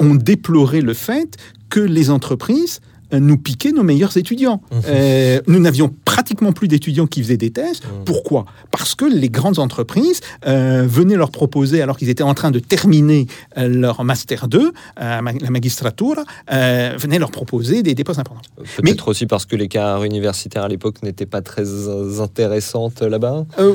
on 0.00 0.14
déplorait 0.16 0.80
le 0.80 0.92
fait 0.92 1.36
que 1.70 1.80
les 1.80 2.10
entreprises 2.10 2.80
nous 3.12 3.38
piquaient 3.38 3.72
nos 3.72 3.82
meilleurs 3.82 4.16
étudiants. 4.16 4.60
Euh, 4.86 5.40
nous 5.46 5.58
n'avions 5.60 5.94
pratiquement 6.04 6.52
plus 6.52 6.68
d'étudiants 6.68 7.06
qui 7.06 7.22
faisaient 7.22 7.36
des 7.36 7.50
thèses. 7.50 7.80
Pourquoi? 8.04 8.44
Parce 8.70 8.94
que 8.94 9.04
les 9.04 9.28
grandes 9.30 9.58
entreprises 9.58 10.20
euh, 10.46 10.84
venaient 10.86 11.16
leur 11.16 11.30
proposer, 11.30 11.80
alors 11.82 11.96
qu'ils 11.96 12.10
étaient 12.10 12.22
en 12.22 12.34
train 12.34 12.50
de 12.50 12.58
terminer 12.58 13.26
euh, 13.56 13.68
leur 13.68 14.04
Master 14.04 14.48
2, 14.48 14.58
euh, 15.00 15.20
ma- 15.22 15.32
la 15.32 15.50
magistratura, 15.50 16.24
euh, 16.52 16.94
venaient 16.98 17.18
leur 17.18 17.30
proposer 17.30 17.82
des, 17.82 17.94
des 17.94 18.04
postes 18.04 18.20
importants. 18.20 18.42
Peut-être 18.76 19.08
aussi 19.08 19.26
parce 19.26 19.46
que 19.46 19.56
les 19.56 19.68
carrières 19.68 20.04
universitaires 20.04 20.64
à 20.64 20.68
l'époque 20.68 21.02
n'étaient 21.02 21.26
pas 21.26 21.40
très 21.42 21.64
euh, 21.66 22.20
intéressantes 22.20 23.00
là-bas? 23.02 23.46
Euh, 23.58 23.74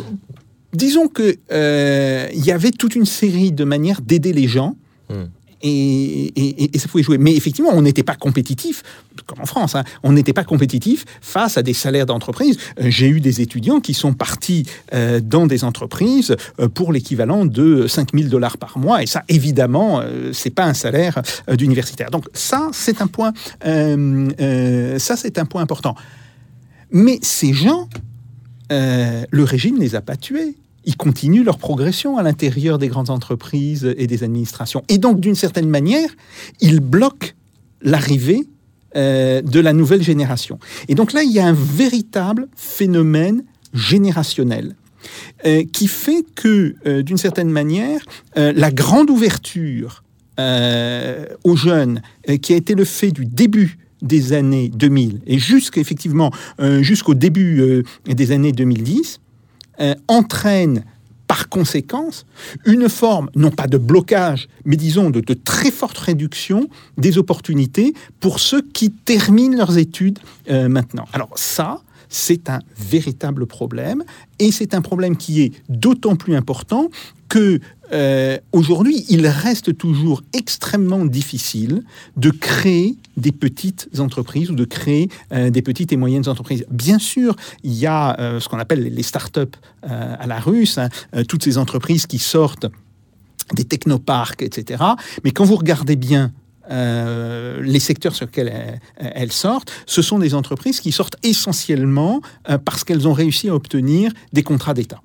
disons 0.74 1.08
que 1.08 1.38
euh, 1.52 2.28
il 2.34 2.46
y 2.46 2.52
avait 2.52 2.72
toute 2.72 2.96
une 2.96 3.06
série 3.06 3.52
de 3.52 3.63
manières 3.63 4.02
d'aider 4.02 4.34
les 4.34 4.48
gens. 4.48 4.76
Hmm. 5.10 5.26
Et, 5.63 6.69
ça 6.78 6.88
pouvait 6.89 7.04
jouer. 7.04 7.17
Mais 7.17 7.34
effectivement, 7.36 7.71
on 7.73 7.82
n'était 7.82 8.04
pas 8.04 8.15
compétitif, 8.15 8.84
comme 9.26 9.39
en 9.39 9.45
France, 9.45 9.76
hein, 9.76 9.84
on 10.04 10.12
n'était 10.12 10.34
pas 10.34 10.43
compétitif 10.43 11.06
face 11.21 11.58
à 11.58 11.63
des 11.63 11.73
salaires 11.73 12.06
d'entreprise. 12.06 12.58
Euh, 12.80 12.89
J'ai 12.89 13.08
eu 13.08 13.21
des 13.21 13.39
étudiants 13.39 13.80
qui 13.80 13.93
sont 13.93 14.13
partis 14.13 14.65
euh, 14.93 15.21
dans 15.21 15.47
des 15.47 15.63
entreprises 15.63 16.36
euh, 16.60 16.67
pour 16.67 16.91
l'équivalent 16.91 17.45
de 17.45 17.88
5000 17.88 18.30
dollars 18.30 18.58
par 18.58 18.78
mois. 18.78 19.02
Et 19.02 19.06
ça, 19.06 19.23
évidemment, 19.30 20.02
euh, 20.02 20.34
c'est 20.34 20.49
pas 20.49 20.65
un 20.65 20.73
salaire 20.73 21.21
d'universitaire. 21.47 22.12
Donc 22.12 22.26
ça, 22.34 22.69
c'est 22.73 23.02
un 23.02 23.08
point, 23.08 23.34
ça, 23.63 25.15
c'est 25.15 25.38
un 25.38 25.45
point 25.45 25.62
important. 25.62 25.95
Mais 26.91 27.19
ces 27.21 27.54
gens, 27.54 27.88
le 28.69 29.43
régime 29.43 29.76
ne 29.76 29.82
les 29.82 29.95
a 29.95 30.02
pas 30.02 30.15
tués. 30.15 30.56
Ils 30.86 30.98
continuent 30.98 31.43
leur 31.43 31.58
progression 31.58 32.17
à 32.17 32.24
l'intérieur 32.24 32.78
des 32.78 32.88
grandes 32.88 33.10
entreprises 33.10 33.93
et 33.98 34.08
des 34.08 34.24
administrations. 34.24 34.84
Et 34.89 34.98
donc, 34.98 35.19
d'une 35.19 35.36
certaine 35.36 35.69
manière, 35.69 36.10
ils 36.60 36.80
bloquent 36.80 37.30
l'arrivée 37.82 38.48
euh, 38.96 39.41
de 39.41 39.60
la 39.60 39.74
nouvelle 39.74 40.04
génération. 40.04 40.60
Et 40.88 40.93
donc 40.93 41.13
là, 41.13 41.24
il 41.24 41.32
y 41.32 41.39
a 41.39 41.48
un 41.48 41.54
véritable 41.54 42.48
phénomène 42.56 43.43
générationnel 43.74 44.76
euh, 45.48 45.63
qui 45.74 45.88
fait 45.88 46.24
que, 46.36 46.76
euh, 46.86 47.02
d'une 47.02 47.17
certaine 47.17 47.50
manière, 47.50 48.02
la 48.36 48.72
grande 48.72 49.10
ouverture 49.10 50.04
aux 50.38 51.56
jeunes, 51.56 52.02
qui 52.41 52.54
a 52.54 52.56
été 52.56 52.76
le 52.76 52.86
fait 52.86 53.12
du 53.12 53.26
début 53.26 53.78
des 54.02 54.34
années 54.34 54.69
2000 54.69 55.22
et 55.28 55.38
jusqu'effectivement 55.38 56.32
jusqu'au 56.82 57.13
début 57.13 57.84
des 58.08 58.32
années 58.32 58.52
2010, 58.52 59.19
euh, 59.79 59.95
entraîne 60.07 60.83
par 61.27 61.49
conséquence 61.49 62.25
une 62.65 62.89
forme, 62.89 63.29
non 63.36 63.49
pas 63.49 63.67
de 63.67 63.78
blocage, 63.78 64.47
mais 64.65 64.76
disons 64.76 65.09
de, 65.09 65.21
très 65.34 65.71
forte 65.71 65.97
réduction 65.97 66.69
des 66.97 67.17
opportunités 67.17 67.93
pour 68.19 68.39
ceux 68.39 68.61
qui 68.61 68.91
terminent 68.91 69.57
leurs 69.57 69.78
études 69.78 70.19
euh, 70.49 70.69
maintenant. 70.69 71.05
Alors 71.13 71.32
ça, 71.36 71.82
c'est 72.09 72.49
un 72.49 72.59
véritable 72.78 73.47
problème, 73.47 74.03
et 74.38 74.51
c'est 74.51 74.76
un 74.76 74.82
problème 74.82 75.17
qui 75.17 75.41
est 75.41 75.51
d'autant 75.69 76.15
plus 76.15 76.36
important 76.36 76.89
que 77.34 77.59
euh, 77.91 78.38
aujourd'hui, 78.51 79.05
il 79.09 79.25
reste 79.25 79.75
toujours 79.75 80.21
extrêmement 80.34 81.03
difficile 81.03 81.81
de 82.15 82.29
créer 82.29 82.95
des 83.17 83.31
petites 83.31 83.89
entreprises 83.97 84.51
ou 84.51 84.55
de 84.55 84.65
créer 84.65 85.09
euh, 85.31 85.49
des 85.49 85.63
petites 85.63 85.91
et 85.91 85.97
moyennes 85.97 86.29
entreprises. 86.29 86.63
Bien 86.69 86.99
sûr, 86.99 87.36
il 87.63 87.73
y 87.73 87.88
a 87.88 88.19
euh, 88.19 88.39
ce 88.39 88.47
qu'on 88.47 88.59
appelle 88.59 88.84
les 88.84 89.01
startups 89.01 89.39
euh, 89.84 90.15
à 90.19 90.27
la 90.27 90.39
russe, 90.39 90.77
hein, 90.77 90.89
toutes 91.27 91.43
ces 91.43 91.57
entreprises 91.57 92.05
qui 92.05 92.19
sortent 92.19 92.67
des 93.55 93.63
technoparcs, 93.63 94.43
etc. 94.43 94.84
Mais 95.23 95.31
quand 95.31 95.43
vous 95.43 95.55
regardez 95.55 95.95
bien 95.95 96.31
les 96.69 97.79
secteurs 97.79 98.15
sur 98.15 98.27
lesquels 98.27 98.79
elles, 98.95 99.31
sortent, 99.34 99.71
ce 99.86 100.01
sont 100.01 100.17
des 100.17 100.34
entreprises 100.34 100.79
qui 100.79 100.91
sortent 100.93 101.17
essentiellement 101.21 102.21
parce 102.63 102.86
qu'elles 102.86 103.05
ont 103.05 103.11
réussi 103.11 103.49
à 103.49 103.55
obtenir 103.55 104.13
des 104.31 104.43
contrats 104.43 104.73
d'État. 104.73 105.01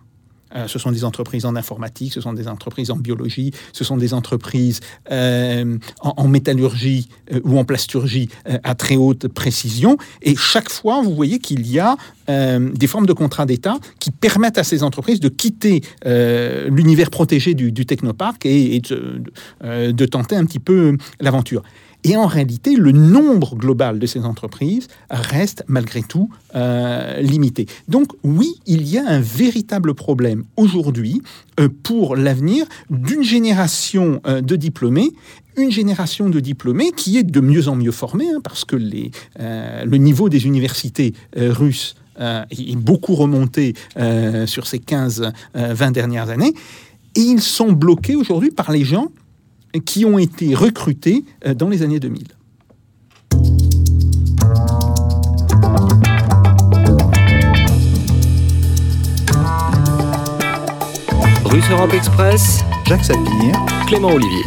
Euh, 0.55 0.67
ce 0.67 0.79
sont 0.79 0.93
des 0.93 1.05
entreprises 1.05 1.45
en 1.45 1.57
informatique, 1.57 2.13
ce 2.13 2.21
sont 2.21 2.33
des 2.33 2.49
entreprises 2.49 2.91
en 2.91 2.97
biologie, 2.97 3.53
ce 3.73 3.85
sont 3.85 3.97
des 3.97 4.15
entreprises 4.15 4.81
euh, 5.11 5.79
en, 6.01 6.29
métallurgie 6.29 7.09
euh, 7.33 7.41
ou 7.45 7.59
en 7.59 7.65
plasturgie 7.65 8.29
à 8.65 8.75
très 8.75 8.97
haute 8.97 9.29
précision. 9.29 9.97
Et 10.23 10.37
chaque 10.37 10.71
fois, 10.71 11.03
vous 11.03 11.15
voyez 11.15 11.39
qu'il 11.39 11.67
y 11.67 11.79
a 11.79 11.97
des 12.29 12.87
formes 12.87 13.07
de 13.07 13.15
contrats 13.15 13.47
d'État 13.47 13.77
qui 14.01 14.11
permettent 14.11 14.59
à 14.59 14.65
ces 14.65 14.83
entreprises 14.83 15.19
de 15.19 15.31
quitter 15.31 15.81
l'univers 16.05 17.09
protégé 17.09 17.55
du, 17.55 17.73
du 17.73 17.87
technoparc 17.87 18.45
et, 18.45 18.81
de, 18.81 20.07
tenter 20.07 20.37
un 20.37 20.45
petit 20.45 20.59
peu 20.59 20.99
l'aventure. 21.21 21.63
Et 22.05 22.17
en 22.17 22.27
réalité, 22.27 22.77
le 22.77 22.93
nombre 22.93 23.57
global 23.57 23.99
de 23.99 24.07
ces 24.07 24.21
entreprises 24.21 24.89
reste 25.11 25.65
malgré 25.67 26.03
tout 26.03 26.31
euh, 26.55 27.21
limité. 27.21 27.67
Donc 27.89 28.13
oui, 28.23 28.55
il 28.67 28.89
y 28.89 28.99
a 28.99 29.07
un 29.07 29.21
véritable 29.21 29.95
problème 29.95 30.45
aujourd'hui 30.57 31.23
euh, 31.59 31.69
pour 31.83 32.17
l'avenir 32.17 32.67
d'une 32.89 33.23
génération 33.23 34.21
euh, 34.27 34.41
de 34.41 34.57
diplômés 34.57 35.13
une 35.57 35.73
génération 35.73 36.31
de 36.31 36.39
diplômés 36.39 36.93
qui 36.93 37.19
est 37.19 37.25
de 37.25 37.41
mieux 37.41 37.67
en 37.67 37.75
mieux 37.75 37.91
formée, 37.91 38.31
hein, 38.31 38.39
parce 38.45 38.65
que 38.65 38.77
le 38.77 39.97
niveau 39.97 40.29
des 40.29 40.47
universités 40.47 41.15
russes 41.35 41.97
est 42.21 42.77
beaucoup 42.77 43.17
remonté 43.17 43.75
sur 44.47 44.69
ces 44.69 44.79
15-20 44.79 45.91
dernières 45.91 46.31
années, 46.31 46.55
et 47.17 47.21
ils 47.21 47.41
sont 47.41 47.73
bloqués 47.73 48.15
aujourd'hui 48.15 48.53
par 48.53 48.71
les 48.71 48.85
gens 48.85 49.11
qui 49.85 50.05
ont 50.05 50.19
été 50.19 50.55
recrutés 50.55 51.25
dans 51.57 51.69
les 51.69 51.83
années 51.83 52.01
2000. 52.01 52.25
Russe 61.45 61.71
Europe 61.71 61.93
Express, 61.95 62.61
Jacques 62.87 63.05
Sapir, 63.05 63.55
Clément 63.87 64.11
Olivier. 64.11 64.45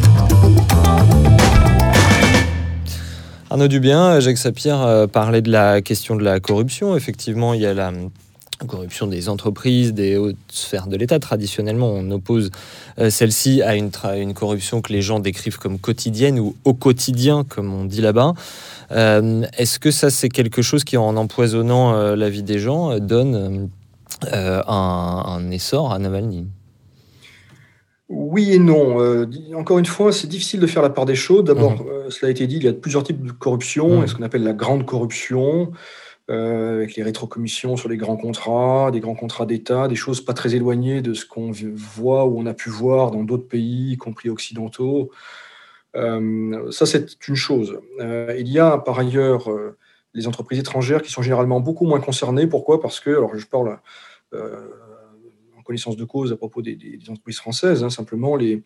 Arnaud 3.50 3.68
Dubien, 3.68 4.20
Jacques 4.20 4.38
Sapir 4.38 5.08
parlait 5.12 5.42
de 5.42 5.52
la 5.52 5.82
question 5.82 6.16
de 6.16 6.24
la 6.24 6.40
corruption. 6.40 6.96
Effectivement, 6.96 7.54
il 7.54 7.62
y 7.62 7.66
a 7.66 7.74
la 7.74 7.92
corruption 8.66 9.08
des 9.08 9.30
entreprises, 9.30 9.94
des 9.94 10.18
hautes 10.18 10.36
sphères 10.50 10.88
de 10.88 10.96
l'État. 10.98 11.20
Traditionnellement, 11.20 11.92
on 11.92 12.10
oppose 12.12 12.52
euh, 13.00 13.10
celle-ci 13.10 13.62
à 13.62 13.76
une, 13.76 13.92
une, 14.18 14.34
corruption 14.34 14.82
que 14.82 14.94
les 14.94 15.02
gens 15.02 15.20
décrivent 15.20 15.58
comme 15.58 15.80
quotidienne 15.80 16.40
ou 16.40 16.56
au 16.66 16.74
quotidien, 16.74 17.44
comme 17.44 17.74
on 17.74 17.86
dit 17.86 18.02
là-bas. 18.02 18.34
Euh, 18.92 19.44
Est-ce 19.58 19.80
que 19.80 19.92
ça, 19.92 20.10
c'est 20.10 20.30
quelque 20.30 20.62
chose 20.62 20.84
qui, 20.84 20.98
en 20.98 21.16
empoisonnant 21.18 21.94
euh, 21.94 22.16
la 22.16 22.30
vie 22.30 22.44
des 22.44 22.60
gens, 22.60 23.00
donne 23.00 23.70
un, 24.32 24.64
un, 24.68 25.52
essor 25.52 25.94
à 25.94 26.00
Navalny? 26.00 26.48
Oui 28.12 28.54
et 28.54 28.60
non. 28.60 29.02
Euh, 29.02 29.26
encore 29.56 29.80
une 29.80 29.86
fois, 29.86 30.12
c'est 30.12 30.28
difficile 30.28 30.60
de 30.60 30.68
faire 30.68 30.82
la 30.82 30.90
part 30.90 31.06
des 31.06 31.16
choses. 31.16 31.46
D'abord, 31.46 31.72
mmh. 31.72 31.88
euh, 31.90 32.10
cela 32.10 32.28
a 32.28 32.32
été 32.32 32.46
dit, 32.46 32.58
il 32.58 32.64
y 32.64 32.68
a 32.68 32.74
plusieurs 32.74 33.04
types 33.04 33.26
de 33.26 33.32
corruption, 33.32 34.02
mmh. 34.02 34.08
ce 34.08 34.16
qu'on 34.16 34.24
appelle 34.24 34.44
la 34.44 34.52
grande 34.52 34.86
corruption, 34.86 35.72
euh, 36.30 36.76
avec 36.76 36.96
les 36.96 37.04
rétrocommissions 37.04 37.76
sur 37.76 37.90
les 37.90 37.98
grands 37.98 38.18
contrats, 38.18 38.92
des 38.92 39.00
grands 39.00 39.16
contrats 39.16 39.46
d'État, 39.46 39.88
des 39.88 39.96
choses 39.96 40.22
pas 40.24 40.34
très 40.34 40.56
éloignées 40.56 41.02
de 41.02 41.14
ce 41.14 41.26
qu'on 41.26 41.52
voit 41.52 42.26
ou 42.26 42.40
on 42.40 42.46
a 42.46 42.54
pu 42.54 42.70
voir 42.70 43.12
dans 43.12 43.24
d'autres 43.24 43.48
pays, 43.48 43.94
y 43.94 43.98
compris 43.98 44.30
occidentaux. 44.30 45.12
Euh, 45.96 46.72
ça, 46.72 46.86
c'est 46.86 47.28
une 47.28 47.36
chose. 47.36 47.80
Euh, 48.00 48.36
il 48.40 48.48
y 48.48 48.60
a 48.60 48.78
par 48.78 49.00
ailleurs 49.00 49.50
les 50.14 50.28
entreprises 50.28 50.60
étrangères 50.60 51.02
qui 51.02 51.12
sont 51.12 51.22
généralement 51.22 51.60
beaucoup 51.60 51.86
moins 51.86 52.00
concernées. 52.00 52.48
Pourquoi? 52.48 52.82
Parce 52.82 53.00
que, 53.00 53.10
alors 53.10 53.36
je 53.36 53.48
parle 53.48 53.80
connaissance 55.72 55.96
de 55.96 56.04
cause 56.04 56.34
à 56.34 56.36
propos 56.36 56.62
des 56.62 57.00
entreprises 57.08 57.38
françaises. 57.38 57.84
Hein, 57.84 57.90
simplement, 57.90 58.36
les, 58.36 58.62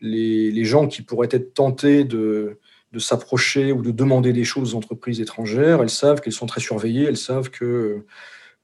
les, 0.00 0.50
les, 0.50 0.64
gens 0.64 0.88
qui 0.88 1.02
pourraient 1.02 1.28
être 1.30 1.54
tentés 1.54 2.02
de, 2.02 2.58
de 2.92 2.98
s'approcher 2.98 3.72
ou 3.72 3.82
de 3.82 3.90
demander 3.90 4.32
des 4.32 4.44
choses 4.44 4.74
aux 4.74 4.78
entreprises 4.78 5.20
étrangères, 5.20 5.82
elles 5.82 5.90
savent 5.90 6.20
qu'elles 6.20 6.32
sont 6.32 6.46
très 6.46 6.60
surveillées, 6.60 7.04
elles 7.04 7.16
savent 7.16 7.50
que 7.50 8.04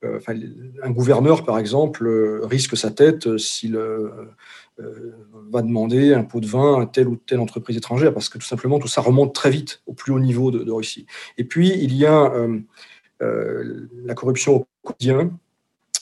euh, 0.04 0.20
un 0.82 0.90
gouverneur, 0.90 1.44
par 1.44 1.58
exemple, 1.58 2.06
risque 2.42 2.76
sa 2.76 2.90
tête 2.90 3.38
s'il 3.38 3.76
euh, 3.76 4.10
va 5.50 5.62
demander 5.62 6.12
un 6.12 6.22
pot 6.22 6.40
de 6.40 6.46
vin 6.46 6.82
à 6.82 6.86
telle 6.86 7.08
ou 7.08 7.16
telle 7.16 7.40
entreprise 7.40 7.76
étrangère, 7.76 8.12
parce 8.12 8.28
que 8.28 8.38
tout 8.38 8.46
simplement, 8.46 8.78
tout 8.78 8.88
ça 8.88 9.00
remonte 9.00 9.34
très 9.34 9.50
vite 9.50 9.82
au 9.86 9.94
plus 9.94 10.12
haut 10.12 10.20
niveau 10.20 10.50
de, 10.50 10.70
Russie. 10.70 11.06
Et 11.38 11.44
puis, 11.44 11.70
il 11.70 11.94
y 11.94 12.04
a 12.04 12.32
euh, 12.32 12.58
euh 13.22 13.88
la 14.04 14.14
corruption 14.14 14.56
au 14.56 14.66
quotidien, 14.82 15.30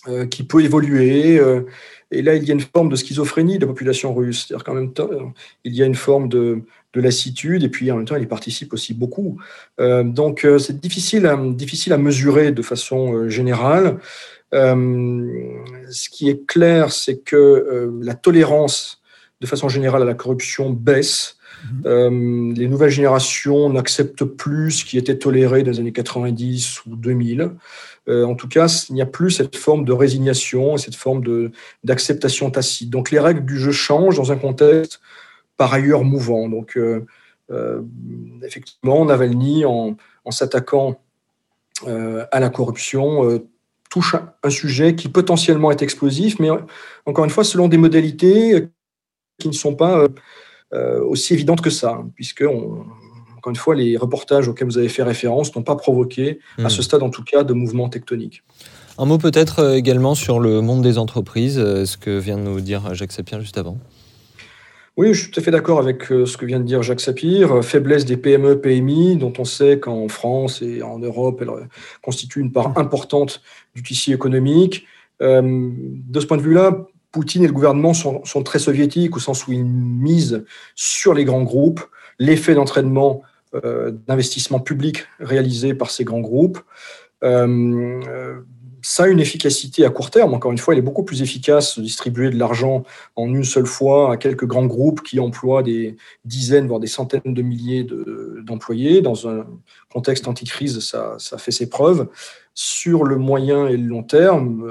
euh, 0.08 0.26
qui 0.26 0.42
peut 0.42 0.62
évoluer. 0.62 1.38
Euh, 1.38 1.62
et 2.10 2.22
là, 2.22 2.34
il 2.34 2.44
y 2.44 2.50
a 2.50 2.54
une 2.54 2.60
forme 2.60 2.88
de 2.88 2.96
schizophrénie 2.96 3.56
de 3.56 3.62
la 3.62 3.68
population 3.68 4.14
russe. 4.14 4.46
C'est-à-dire 4.46 4.64
qu'en 4.64 4.74
même 4.74 4.92
temps, 4.92 5.08
il 5.64 5.74
y 5.74 5.82
a 5.82 5.86
une 5.86 5.94
forme 5.94 6.28
de, 6.28 6.60
de, 6.92 7.00
lassitude, 7.00 7.64
et 7.64 7.68
puis 7.68 7.90
en 7.90 7.96
même 7.96 8.04
temps, 8.04 8.16
il 8.16 8.22
y 8.22 8.26
participe 8.26 8.72
aussi 8.72 8.94
beaucoup. 8.94 9.40
Euh, 9.80 10.04
donc, 10.04 10.46
c'est 10.58 10.80
difficile 10.80 11.26
à, 11.26 11.36
difficile 11.36 11.92
à 11.92 11.98
mesurer 11.98 12.52
de 12.52 12.62
façon 12.62 13.28
générale. 13.28 13.98
ce 14.52 16.08
qui 16.10 16.28
est 16.28 16.46
clair, 16.46 16.92
c'est 16.92 17.18
que 17.18 17.90
la 18.00 18.14
tolérance, 18.14 19.02
de 19.40 19.46
façon 19.46 19.68
générale, 19.68 20.02
à 20.02 20.06
la 20.06 20.14
corruption 20.14 20.70
baisse. 20.70 21.36
Euh, 21.86 22.52
les 22.54 22.68
nouvelles 22.68 22.90
générations 22.90 23.70
n'acceptent 23.70 24.24
plus 24.24 24.70
ce 24.70 24.84
qui 24.84 24.98
était 24.98 25.18
toléré 25.18 25.62
dans 25.62 25.70
les 25.70 25.80
années 25.80 25.92
90 25.92 26.86
ou 26.86 26.96
2000. 26.96 27.50
Euh, 28.08 28.24
en 28.24 28.34
tout 28.34 28.48
cas, 28.48 28.66
il 28.88 28.94
n'y 28.94 29.02
a 29.02 29.06
plus 29.06 29.30
cette 29.30 29.56
forme 29.56 29.84
de 29.84 29.92
résignation, 29.92 30.76
cette 30.76 30.94
forme 30.94 31.50
d'acceptation 31.84 32.50
tacite. 32.50 32.90
Donc 32.90 33.10
les 33.10 33.18
règles 33.18 33.44
du 33.44 33.58
jeu 33.58 33.72
changent 33.72 34.16
dans 34.16 34.32
un 34.32 34.36
contexte 34.36 35.00
par 35.56 35.72
ailleurs 35.72 36.04
mouvant. 36.04 36.48
Donc 36.48 36.76
euh, 36.76 37.06
euh 37.50 37.82
effectivement, 38.42 39.04
Navalny, 39.04 39.64
en, 39.64 39.96
en 40.24 40.30
s'attaquant 40.30 41.00
à 41.86 42.40
la 42.40 42.50
corruption, 42.50 43.42
touche 43.90 44.16
un 44.42 44.50
sujet 44.50 44.94
qui 44.94 45.08
potentiellement 45.08 45.70
est 45.70 45.82
explosif, 45.82 46.38
mais 46.38 46.48
encore 47.04 47.24
une 47.24 47.30
fois, 47.30 47.44
selon 47.44 47.68
des 47.68 47.76
modalités 47.76 48.68
qui 49.38 49.48
ne 49.48 49.52
sont 49.52 49.74
pas 49.74 50.06
aussi 50.72 51.34
évidentes 51.34 51.60
que 51.60 51.70
ça, 51.70 52.02
puisque 52.14 52.44
on, 52.48 52.86
encore 53.44 53.50
une 53.50 53.56
fois, 53.56 53.74
les 53.74 53.98
reportages 53.98 54.48
auxquels 54.48 54.68
vous 54.68 54.78
avez 54.78 54.88
fait 54.88 55.02
référence 55.02 55.54
n'ont 55.54 55.62
pas 55.62 55.76
provoqué, 55.76 56.38
mmh. 56.56 56.64
à 56.64 56.70
ce 56.70 56.80
stade 56.80 57.02
en 57.02 57.10
tout 57.10 57.22
cas, 57.22 57.44
de 57.44 57.52
mouvements 57.52 57.90
tectoniques. 57.90 58.42
Un 58.96 59.04
mot 59.04 59.18
peut-être 59.18 59.74
également 59.74 60.14
sur 60.14 60.40
le 60.40 60.62
monde 60.62 60.82
des 60.82 60.96
entreprises, 60.96 61.56
ce 61.56 61.96
que 61.98 62.16
vient 62.18 62.38
de 62.38 62.42
nous 62.42 62.60
dire 62.62 62.94
Jacques 62.94 63.12
Sapir 63.12 63.40
juste 63.40 63.58
avant. 63.58 63.76
Oui, 64.96 65.12
je 65.12 65.22
suis 65.22 65.30
tout 65.30 65.40
à 65.40 65.42
fait 65.42 65.50
d'accord 65.50 65.78
avec 65.78 66.04
ce 66.04 66.36
que 66.36 66.46
vient 66.46 66.60
de 66.60 66.64
dire 66.64 66.82
Jacques 66.82 67.00
Sapir. 67.00 67.62
Faiblesse 67.62 68.06
des 68.06 68.16
PME, 68.16 68.60
PMI, 68.60 69.16
dont 69.16 69.32
on 69.38 69.44
sait 69.44 69.78
qu'en 69.78 70.08
France 70.08 70.62
et 70.62 70.82
en 70.82 71.00
Europe, 71.00 71.42
elles 71.42 71.68
constituent 72.00 72.40
une 72.40 72.52
part 72.52 72.78
importante 72.78 73.42
du 73.74 73.82
tissu 73.82 74.14
économique. 74.14 74.86
Euh, 75.20 75.42
de 75.42 76.20
ce 76.20 76.26
point 76.26 76.38
de 76.38 76.42
vue-là, 76.42 76.86
Poutine 77.12 77.44
et 77.44 77.46
le 77.46 77.52
gouvernement 77.52 77.94
sont, 77.94 78.24
sont, 78.24 78.42
très 78.42 78.58
soviétiques, 78.58 79.16
au 79.16 79.20
sens 79.20 79.46
où 79.46 79.52
ils 79.52 79.64
misent 79.64 80.44
sur 80.74 81.14
les 81.14 81.24
grands 81.24 81.44
groupes, 81.44 81.80
l'effet 82.18 82.54
d'entraînement 82.54 83.22
euh, 83.22 83.28
d'investissement 84.06 84.60
public 84.60 85.06
réalisé 85.20 85.74
par 85.74 85.90
ces 85.90 86.04
grands 86.04 86.20
groupes. 86.20 86.60
Euh, 87.22 88.42
ça 88.84 89.04
a 89.04 89.08
une 89.08 89.18
efficacité 89.18 89.86
à 89.86 89.90
court 89.90 90.10
terme. 90.10 90.34
Encore 90.34 90.52
une 90.52 90.58
fois, 90.58 90.74
il 90.74 90.78
est 90.78 90.82
beaucoup 90.82 91.04
plus 91.04 91.22
efficace 91.22 91.78
de 91.78 91.82
distribuer 91.82 92.28
de 92.28 92.38
l'argent 92.38 92.84
en 93.16 93.28
une 93.28 93.44
seule 93.44 93.66
fois 93.66 94.12
à 94.12 94.16
quelques 94.18 94.44
grands 94.44 94.66
groupes 94.66 95.02
qui 95.02 95.20
emploient 95.20 95.62
des 95.62 95.96
dizaines, 96.26 96.68
voire 96.68 96.80
des 96.80 96.86
centaines 96.86 97.22
de 97.24 97.42
milliers 97.42 97.86
d'employés. 98.42 98.96
De, 98.96 99.00
Dans 99.00 99.26
un 99.26 99.46
contexte 99.90 100.28
anticrise, 100.28 100.80
ça, 100.80 101.16
ça 101.18 101.38
fait 101.38 101.50
ses 101.50 101.70
preuves. 101.70 102.08
Sur 102.52 103.04
le 103.04 103.16
moyen 103.16 103.68
et 103.68 103.78
le 103.78 103.86
long 103.86 104.02
terme, 104.02 104.70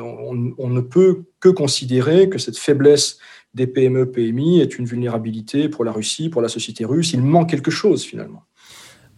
on, 0.57 0.69
ne 0.69 0.81
peut 0.81 1.23
que 1.39 1.49
considérer 1.49 2.29
que 2.29 2.37
cette 2.37 2.57
faiblesse 2.57 3.17
des 3.55 3.65
PME, 3.65 4.11
PMI 4.11 4.61
est 4.61 4.77
une 4.77 4.85
vulnérabilité 4.85 5.69
pour 5.69 5.83
la 5.83 5.91
Russie, 5.91 6.29
pour 6.29 6.43
la 6.43 6.49
société 6.49 6.85
russe. 6.85 7.13
Il 7.13 7.23
manque 7.23 7.49
quelque 7.49 7.71
chose 7.71 8.03
finalement. 8.03 8.43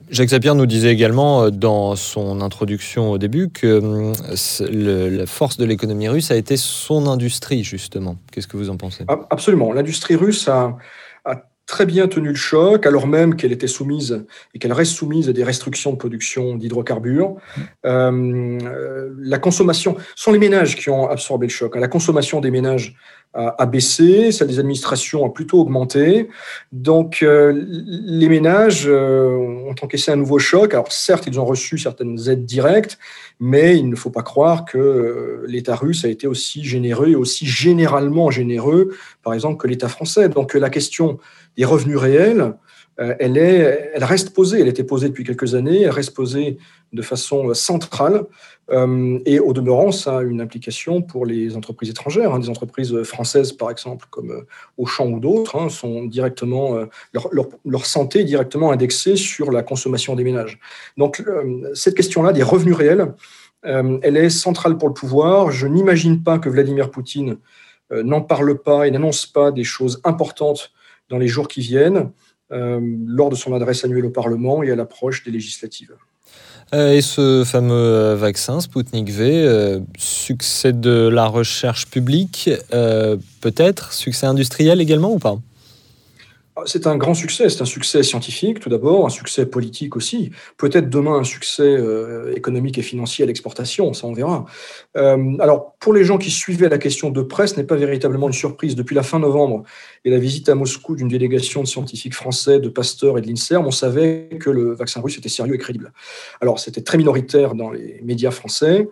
Jacques 0.10 0.30
Sapir 0.30 0.56
nous 0.56 0.66
disait 0.66 0.92
également 0.92 1.50
dans 1.50 1.96
son 1.96 2.42
introduction 2.42 3.12
au 3.12 3.18
début 3.18 3.50
que 3.50 4.12
le, 4.72 5.10
la 5.10 5.26
force 5.26 5.58
de 5.58 5.66
l'économie 5.66 6.08
russe 6.08 6.32
a 6.32 6.36
été 6.36 6.58
son 6.58 7.08
industrie, 7.08 7.64
justement. 7.64 8.18
Qu'est-ce 8.32 8.48
que 8.48 8.58
vous 8.58 8.70
en 8.70 8.78
pensez? 8.78 9.06
Absolument. 9.30 9.74
L'industrie 9.74 10.16
russe 10.16 10.48
a, 10.48 10.78
a, 11.26 11.44
très 11.66 11.86
bien 11.86 12.08
tenu 12.08 12.30
le 12.30 12.36
choc, 12.36 12.86
alors 12.86 13.08
même 13.08 13.36
qu'elle 13.36 13.52
était 13.52 13.68
soumise 13.68 14.26
et 14.54 14.60
qu'elle 14.60 14.74
reste 14.74 14.92
soumise 14.92 15.30
à 15.30 15.34
des 15.34 15.44
restrictions 15.44 15.92
de 15.92 15.98
production 15.98 16.56
d'hydrocarbures. 16.56 17.36
Euh, 17.86 19.12
la 19.20 19.40
consommation, 19.40 19.98
ce 20.16 20.24
sont 20.24 20.32
les 20.32 20.40
ménages 20.40 20.76
qui 20.76 20.90
ont 20.90 21.10
absorbé 21.10 21.48
le 21.48 21.52
choc. 21.52 21.76
La 21.76 21.88
consommation 21.88 22.40
des 22.40 22.52
ménages 22.52 22.96
a, 23.36 23.66
baissé, 23.66 24.32
celle 24.32 24.48
des 24.48 24.60
administrations 24.60 25.26
a 25.26 25.30
plutôt 25.30 25.60
augmenté. 25.60 26.30
Donc 26.72 27.20
les 27.22 28.30
ménages 28.30 28.88
ont 28.88 29.76
encaissé 29.82 30.12
un 30.12 30.16
nouveau 30.16 30.40
choc. 30.40 30.74
Alors 30.74 30.92
certes, 30.92 31.26
ils 31.28 31.40
ont 31.40 31.46
reçu 31.46 31.78
certaines 31.78 32.18
aides 32.30 32.46
directes, 32.46 32.98
mais 33.40 33.78
il 33.78 33.90
ne 33.90 33.96
faut 33.96 34.10
pas 34.10 34.24
croire 34.24 34.64
que 34.64 35.44
l'État 35.48 35.76
russe 35.76 36.06
a 36.06 36.08
été 36.08 36.28
aussi 36.28 36.64
généreux 36.64 37.16
aussi 37.16 37.46
généralement 37.46 38.32
généreux, 38.32 38.96
par 39.24 39.34
exemple, 39.34 39.58
que 39.58 39.68
l'État 39.68 39.90
français. 39.90 40.30
Donc 40.30 40.54
la 40.54 40.70
question 40.70 41.20
des 41.58 41.66
revenus 41.66 41.98
réels, 41.98 42.54
elle, 42.98 43.38
est, 43.38 43.92
elle 43.94 44.04
reste 44.04 44.34
posée. 44.34 44.62
Elle 44.62 44.68
était 44.68 44.84
posée 44.84 45.10
depuis 45.10 45.24
quelques 45.24 45.56
années. 45.56 45.82
Elle 45.82 45.90
reste 45.90 46.16
posée 46.16 46.58
de 46.96 47.02
façon 47.02 47.54
centrale. 47.54 48.26
Euh, 48.72 49.20
et 49.26 49.40
au 49.40 49.54
demeurant, 49.54 49.92
ça 49.92 50.20
a 50.20 50.22
une 50.24 50.42
implication 50.42 51.02
pour 51.02 51.26
les 51.26 51.56
entreprises 51.56 51.90
étrangères. 51.90 52.34
Hein. 52.34 52.40
Des 52.40 52.50
entreprises 52.50 53.04
françaises, 53.04 53.52
par 53.52 53.70
exemple, 53.70 54.08
comme 54.10 54.32
euh, 54.32 54.48
Auchan 54.78 55.08
ou 55.08 55.20
d'autres, 55.20 55.56
hein, 55.58 55.70
sont 55.70 56.06
directement, 56.06 56.76
euh, 56.76 56.86
leur, 57.14 57.30
leur, 57.64 57.86
santé 57.86 58.22
est 58.22 58.26
directement 58.26 58.72
indexée 58.72 59.16
sur 59.16 59.52
la 59.52 59.62
consommation 59.62 60.16
des 60.16 60.24
ménages. 60.24 60.60
Donc, 60.98 61.24
cette 61.74 61.96
question-là 61.96 62.34
des 62.34 62.44
revenus 62.44 62.76
réels, 62.76 63.14
elle 63.64 64.18
est 64.18 64.30
centrale 64.30 64.78
pour 64.78 64.88
le 64.88 64.94
pouvoir. 64.94 65.52
Je 65.52 65.68
n'imagine 65.68 66.24
pas 66.24 66.40
que 66.40 66.50
Vladimir 66.50 66.92
Poutine 66.92 67.38
n'en 67.92 68.22
parle 68.22 68.60
pas 68.60 68.88
et 68.88 68.92
n'annonce 68.92 69.26
pas 69.26 69.52
des 69.52 69.64
choses 69.64 70.02
importantes 70.04 70.72
dans 71.10 71.18
les 71.18 71.28
jours 71.28 71.48
qui 71.48 71.62
viennent, 71.62 72.12
lors 72.50 73.30
de 73.30 73.36
son 73.36 73.54
adresse 73.54 73.84
annuelle 73.84 74.06
au 74.06 74.12
Parlement 74.12 74.64
et 74.64 74.72
à 74.72 74.76
l'approche 74.76 75.24
des 75.24 75.32
législatives. 75.32 75.96
Euh, 76.76 76.92
et 76.92 77.02
ce 77.02 77.44
fameux 77.46 77.74
euh, 77.74 78.16
vaccin, 78.18 78.60
Sputnik 78.60 79.10
V, 79.10 79.32
euh, 79.32 79.80
succès 79.98 80.74
de 80.74 81.08
la 81.08 81.26
recherche 81.26 81.88
publique, 81.88 82.50
peut-être, 83.42 83.94
succès 83.94 84.26
industriel 84.26 84.82
également 84.82 85.14
ou 85.14 85.20
pas? 85.20 85.38
C'est 86.66 86.88
un 86.88 86.96
grand 86.96 87.14
succès, 87.14 87.50
c'est 87.50 87.62
un 87.62 87.66
succès 87.66 88.02
scientifique 88.02 88.60
tout 88.60 88.70
d'abord, 88.70 89.06
un 89.06 89.10
succès 89.10 89.46
politique 89.46 89.96
aussi, 89.96 90.32
peut-être 90.58 90.90
demain 90.90 91.20
un 91.20 91.24
succès 91.24 91.64
euh, 91.64 92.34
économique 92.36 92.78
et 92.78 92.82
financier 92.82 93.24
à 93.24 93.28
l'exportation, 93.28 93.94
ça 93.94 94.08
on 94.08 94.14
verra. 94.14 94.46
Euh, 94.96 95.38
alors 95.40 95.76
pour 95.80 95.94
les 95.94 96.06
gens 96.06 96.18
qui 96.18 96.32
suivaient 96.32 96.70
la 96.70 96.78
question 96.78 97.10
de 97.10 97.22
presse, 97.22 97.52
ce 97.52 97.58
n'est 97.58 97.66
pas 97.66 97.76
véritablement 97.76 98.28
une 98.28 98.34
surprise. 98.34 98.76
Depuis 98.76 98.96
la 98.96 99.04
fin 99.04 99.20
novembre 99.20 99.64
et 100.06 100.10
la 100.10 100.18
visite 100.18 100.48
à 100.48 100.56
Moscou 100.56 100.96
d'une 100.96 101.10
délégation 101.10 101.62
de 101.62 101.68
scientifiques 101.68 102.16
français, 102.16 102.60
de 102.60 102.70
Pasteur 102.70 103.18
et 103.18 103.22
de 103.22 103.28
l'INSERM, 103.28 103.66
on 103.66 103.72
savait 103.72 104.30
que 104.40 104.50
le 104.50 104.74
vaccin 104.74 105.02
russe 105.02 105.18
était 105.18 105.30
sérieux 105.30 105.56
et 105.56 105.60
crédible. 105.60 105.92
Alors 106.40 106.60
c'était 106.60 106.82
très 106.82 106.98
minoritaire 106.98 107.56
dans 107.56 107.72
les 107.72 108.00
médias 108.04 108.32
français. 108.32 108.88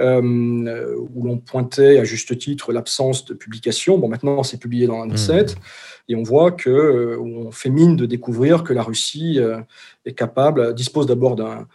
Euh, 0.00 0.94
où 1.12 1.24
l'on 1.24 1.38
pointait 1.38 1.98
à 1.98 2.04
juste 2.04 2.38
titre 2.38 2.72
l'absence 2.72 3.24
de 3.24 3.34
publication. 3.34 3.98
Bon, 3.98 4.08
maintenant, 4.08 4.44
c'est 4.44 4.58
publié 4.58 4.86
dans 4.86 5.04
l'ANSET, 5.04 5.42
mmh. 5.42 6.10
et 6.10 6.14
on 6.14 6.22
voit 6.22 6.52
que 6.52 6.70
euh, 6.70 7.20
on 7.20 7.50
fait 7.50 7.68
mine 7.68 7.96
de 7.96 8.06
découvrir 8.06 8.62
que 8.62 8.72
la 8.72 8.84
Russie 8.84 9.40
euh, 9.40 9.60
est 10.04 10.12
capable, 10.12 10.72
dispose 10.72 11.06
d'abord 11.06 11.34
d'un 11.34 11.66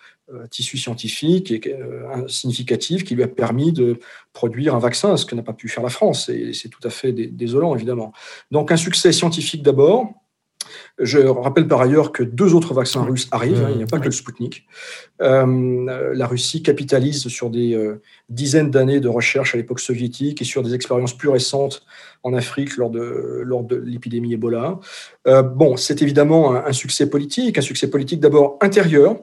tissu 0.50 0.78
scientifique 0.78 1.52
et, 1.52 1.76
significatif 2.28 3.04
qui 3.04 3.14
lui 3.14 3.24
a 3.24 3.28
permis 3.28 3.74
de 3.74 4.00
produire 4.32 4.74
un 4.74 4.80
vaccin, 4.80 5.18
ce 5.18 5.26
que 5.26 5.36
n'a 5.36 5.44
pas 5.44 5.54
pu 5.54 5.68
faire 5.68 5.84
la 5.84 5.90
France, 5.90 6.30
et 6.30 6.54
c'est 6.54 6.70
tout 6.70 6.80
à 6.86 6.90
fait 6.90 7.12
désolant, 7.12 7.76
évidemment. 7.76 8.14
Donc, 8.50 8.72
un 8.72 8.78
succès 8.78 9.12
scientifique 9.12 9.64
d'abord, 9.64 10.23
je 11.00 11.20
rappelle 11.20 11.68
par 11.68 11.82
ailleurs 11.82 12.12
que 12.12 12.24
deux 12.24 12.54
autres 12.54 12.74
vaccins 12.74 13.04
russes 13.04 13.28
arrivent, 13.32 13.64
hein, 13.64 13.70
il 13.72 13.78
n'y 13.78 13.84
a 13.84 13.88
pas 13.88 14.00
que 14.00 14.06
le 14.06 14.12
Sputnik. 14.12 14.66
Euh, 15.22 16.14
la 16.14 16.28
Russie 16.28 16.64
capitalise 16.64 17.28
sur 17.28 17.50
des 17.50 17.74
euh, 17.74 18.02
dizaines 18.30 18.72
d'années 18.72 19.00
de 19.00 19.08
recherche 19.08 19.56
à 19.56 19.58
l'époque 19.58 19.80
soviétique 19.80 20.42
et 20.42 20.46
sur 20.46 20.64
des 20.64 20.74
expériences 20.74 21.18
plus 21.18 21.30
récentes 21.30 21.84
en 22.24 22.34
Afrique 22.34 22.78
lors 22.78 22.90
de, 22.90 23.42
lors 23.44 23.64
de 23.64 23.76
l'épidémie 23.76 24.34
Ebola. 24.34 24.80
Euh, 25.28 25.42
bon, 25.42 25.78
c'est 25.78 26.02
évidemment 26.02 26.56
un, 26.56 26.74
succès 26.74 27.10
politique, 27.10 27.58
un 27.58 27.62
succès 27.62 27.90
politique 27.90 28.20
d'abord 28.20 28.58
intérieur, 28.62 29.18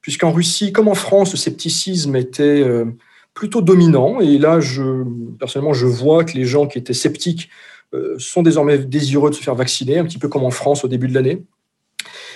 puisqu'en 0.00 0.32
Russie, 0.32 0.72
comme 0.72 0.88
en 0.88 0.94
France, 0.94 1.32
le 1.32 1.38
scepticisme 1.38 2.16
était 2.16 2.64
plutôt 3.34 3.60
dominant. 3.60 4.20
Et 4.20 4.38
là, 4.38 4.60
je, 4.60 5.04
personnellement, 5.38 5.74
je 5.74 5.86
vois 5.86 6.24
que 6.24 6.32
les 6.32 6.44
gens 6.44 6.66
qui 6.66 6.78
étaient 6.78 6.94
sceptiques 6.94 7.50
sont 8.18 8.42
désormais 8.42 8.78
désireux 8.78 9.30
de 9.30 9.34
se 9.34 9.42
faire 9.42 9.54
vacciner, 9.54 9.98
un 9.98 10.04
petit 10.04 10.18
peu 10.18 10.28
comme 10.28 10.44
en 10.44 10.50
France 10.50 10.84
au 10.84 10.88
début 10.88 11.08
de 11.08 11.14
l'année. 11.14 11.42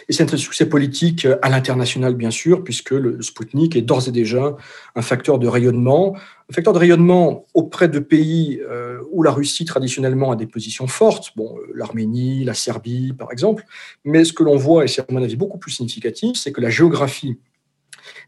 Et 0.09 0.13
c'est 0.13 0.33
un 0.33 0.37
succès 0.37 0.69
politique 0.69 1.27
à 1.43 1.49
l'international, 1.49 2.15
bien 2.15 2.31
sûr, 2.31 2.63
puisque 2.63 2.91
le 2.91 3.23
Sputnik 3.23 3.77
est 3.77 3.83
d'ores 3.83 4.09
et 4.09 4.13
déjà 4.13 4.57
un 4.95 5.03
facteur 5.03 5.39
de 5.39 5.49
rayonnement, 5.49 6.15
un 6.51 6.53
facteur 6.53 6.73
de 6.73 6.79
rayonnement 6.79 7.47
auprès 7.55 7.89
de 7.89 7.99
pays 7.99 8.61
euh, 8.69 8.99
où 9.11 9.23
la 9.23 9.31
Russie 9.31 9.65
traditionnellement 9.65 10.33
a 10.33 10.37
des 10.37 10.47
positions 10.47 10.87
fortes, 10.87 11.31
bon, 11.37 11.57
euh, 11.57 11.73
l'Arménie, 11.75 12.45
la 12.45 12.55
Serbie, 12.55 13.15
par 13.15 13.33
exemple. 13.33 13.65
Mais 14.05 14.25
ce 14.25 14.33
que 14.33 14.43
l'on 14.43 14.57
voit, 14.57 14.85
et 14.85 14.89
c'est 14.89 15.01
à 15.01 15.07
mon 15.11 15.23
avis 15.23 15.37
beaucoup 15.37 15.59
plus 15.59 15.71
significatif, 15.71 16.37
c'est 16.37 16.53
que 16.53 16.61
la 16.61 16.71
géographie 16.71 17.39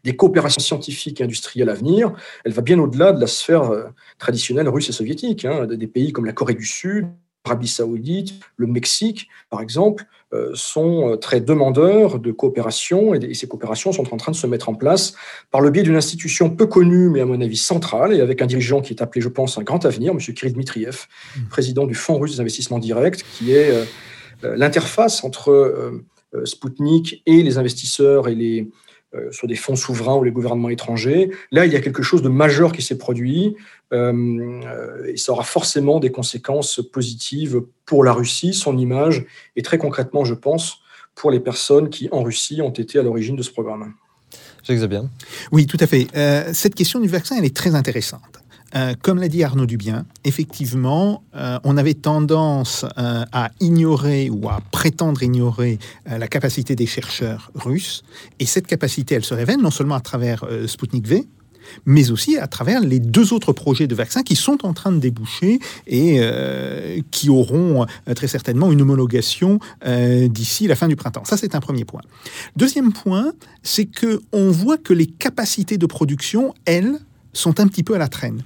des 0.03 0.15
coopérations 0.15 0.61
scientifiques 0.61 1.21
et 1.21 1.23
industrielles 1.23 1.69
à 1.69 1.73
venir, 1.73 2.13
elle 2.45 2.53
va 2.53 2.61
bien 2.61 2.79
au-delà 2.79 3.11
de 3.11 3.19
la 3.19 3.27
sphère 3.27 3.71
euh, 3.71 3.83
traditionnelle 4.17 4.69
russe 4.69 4.89
et 4.89 4.93
soviétique. 4.93 5.45
Hein. 5.45 5.65
Des 5.65 5.87
pays 5.87 6.11
comme 6.11 6.25
la 6.25 6.33
Corée 6.33 6.53
du 6.53 6.65
Sud, 6.65 7.07
l'Arabie 7.45 7.67
saoudite, 7.67 8.33
le 8.57 8.67
Mexique, 8.67 9.27
par 9.49 9.61
exemple, 9.61 10.05
euh, 10.33 10.51
sont 10.53 11.11
euh, 11.11 11.15
très 11.15 11.39
demandeurs 11.39 12.19
de 12.19 12.31
coopération 12.31 13.13
et 13.13 13.33
ces 13.33 13.47
coopérations 13.47 13.93
sont 13.93 14.13
en 14.13 14.17
train 14.17 14.33
de 14.33 14.37
se 14.37 14.47
mettre 14.47 14.67
en 14.67 14.75
place 14.75 15.13
par 15.51 15.61
le 15.61 15.69
biais 15.69 15.83
d'une 15.83 15.95
institution 15.95 16.49
peu 16.49 16.65
connue, 16.65 17.09
mais 17.09 17.21
à 17.21 17.25
mon 17.25 17.39
avis 17.39 17.57
centrale, 17.57 18.13
et 18.13 18.19
avec 18.19 18.41
un 18.41 18.45
dirigeant 18.45 18.81
qui 18.81 18.93
est 18.93 19.01
appelé, 19.01 19.21
je 19.21 19.29
pense, 19.29 19.57
un 19.57 19.63
grand 19.63 19.85
avenir, 19.85 20.11
M. 20.11 20.19
Kirill 20.19 20.53
Dmitriev, 20.53 21.05
mmh. 21.37 21.39
président 21.49 21.85
du 21.87 21.95
Fonds 21.95 22.19
russe 22.19 22.33
des 22.33 22.41
investissements 22.41 22.79
directs, 22.79 23.23
qui 23.37 23.53
est 23.53 23.73
l'interface 24.43 25.23
entre 25.23 26.03
Sputnik 26.43 27.23
et 27.25 27.41
les 27.41 27.57
investisseurs 27.57 28.27
et 28.27 28.35
les, 28.35 28.61
euh, 28.61 28.65
sur 29.31 29.47
des 29.47 29.55
fonds 29.55 29.75
souverains 29.75 30.15
ou 30.15 30.23
les 30.23 30.31
gouvernements 30.31 30.69
étrangers. 30.69 31.31
Là, 31.51 31.65
il 31.65 31.71
y 31.71 31.75
a 31.75 31.79
quelque 31.79 32.03
chose 32.03 32.21
de 32.21 32.29
majeur 32.29 32.71
qui 32.71 32.81
s'est 32.81 32.97
produit 32.97 33.55
euh, 33.93 35.05
et 35.05 35.17
ça 35.17 35.31
aura 35.31 35.43
forcément 35.43 35.99
des 35.99 36.11
conséquences 36.11 36.81
positives 36.91 37.61
pour 37.85 38.03
la 38.03 38.13
Russie, 38.13 38.53
son 38.53 38.77
image 38.77 39.25
et 39.55 39.61
très 39.61 39.77
concrètement, 39.77 40.25
je 40.25 40.33
pense, 40.33 40.79
pour 41.15 41.31
les 41.31 41.39
personnes 41.39 41.89
qui, 41.89 42.09
en 42.11 42.21
Russie, 42.21 42.61
ont 42.61 42.71
été 42.71 42.99
à 42.99 43.03
l'origine 43.03 43.35
de 43.35 43.43
ce 43.43 43.51
programme. 43.51 43.93
Jacques. 44.63 45.09
Oui, 45.51 45.65
tout 45.65 45.77
à 45.79 45.87
fait. 45.87 46.07
Euh, 46.15 46.49
cette 46.53 46.75
question 46.75 46.99
du 46.99 47.07
vaccin, 47.07 47.37
elle 47.37 47.45
est 47.45 47.55
très 47.55 47.75
intéressante. 47.75 48.43
Euh, 48.77 48.93
comme 49.01 49.17
l'a 49.19 49.27
dit 49.27 49.43
Arnaud 49.43 49.65
Dubien, 49.65 50.05
effectivement, 50.23 51.23
euh, 51.35 51.57
on 51.63 51.77
avait 51.77 51.95
tendance 51.95 52.85
euh, 52.97 53.25
à 53.31 53.49
ignorer 53.59 54.29
ou 54.29 54.49
à 54.49 54.61
prétendre 54.71 55.23
ignorer 55.23 55.79
la 56.05 56.27
capacité 56.27 56.75
des 56.75 56.85
chercheurs 56.85 57.51
russes. 57.55 58.03
Et 58.39 58.45
cette 58.45 58.67
capacité, 58.67 59.15
elle 59.15 59.25
se 59.25 59.33
révèle 59.33 59.59
non 59.59 59.71
seulement 59.71 59.95
à 59.95 59.99
travers 59.99 60.45
Sputnik 60.67 61.07
V, 61.07 61.27
mais 61.85 62.11
aussi 62.11 62.37
à 62.37 62.47
travers 62.47 62.81
les 62.81 62.99
deux 62.99 63.33
autres 63.33 63.51
projets 63.51 63.87
de 63.87 63.95
vaccins 63.95 64.23
qui 64.23 64.35
sont 64.35 64.65
en 64.65 64.73
train 64.73 64.91
de 64.91 64.99
déboucher 64.99 65.59
et 65.85 66.21
qui 67.11 67.29
auront 67.29 67.85
très 68.15 68.27
certainement 68.27 68.71
une 68.71 68.81
homologation 68.81 69.59
d'ici 69.85 70.67
la 70.67 70.75
fin 70.75 70.87
du 70.87 70.95
printemps. 70.95 71.25
Ça, 71.25 71.37
c'est 71.37 71.55
un 71.55 71.59
premier 71.59 71.83
point. 71.83 72.01
Deuxième 72.55 72.93
point, 72.93 73.33
c'est 73.63 73.85
que 73.85 74.21
on 74.31 74.49
voit 74.51 74.77
que 74.77 74.93
les 74.93 75.07
capacités 75.07 75.77
de 75.77 75.85
production, 75.85 76.53
elles, 76.65 76.99
sont 77.33 77.59
un 77.59 77.67
petit 77.67 77.83
peu 77.83 77.95
à 77.95 77.97
la 77.97 78.07
traîne. 78.07 78.41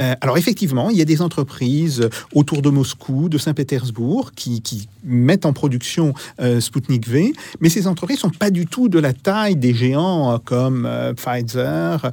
Euh, 0.00 0.14
alors 0.20 0.38
effectivement, 0.38 0.90
il 0.90 0.96
y 0.96 1.02
a 1.02 1.04
des 1.04 1.22
entreprises 1.22 2.08
autour 2.34 2.62
de 2.62 2.70
Moscou, 2.70 3.28
de 3.28 3.38
Saint-Pétersbourg, 3.38 4.32
qui, 4.34 4.62
mettent 5.04 5.46
en 5.46 5.52
production 5.52 6.14
euh, 6.40 6.60
Sputnik 6.60 7.08
V, 7.08 7.32
mais 7.60 7.68
ces 7.68 7.86
entreprises 7.86 8.18
sont 8.18 8.30
pas 8.30 8.50
du 8.50 8.66
tout 8.66 8.88
de 8.88 8.98
la 8.98 9.12
taille 9.12 9.54
des 9.54 9.72
géants 9.72 10.32
euh, 10.32 10.38
comme 10.44 10.88
Pfizer. 11.16 12.10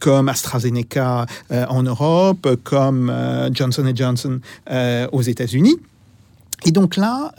comme 0.00 0.28
AstraZeneca 0.28 1.26
en 1.50 1.82
Europe, 1.84 2.48
comme 2.64 3.12
Johnson 3.52 3.92
Johnson 3.94 4.40
aux 5.12 5.22
États-Unis. 5.22 5.76
Et 6.64 6.72
donc 6.72 6.96
là, 6.96 7.32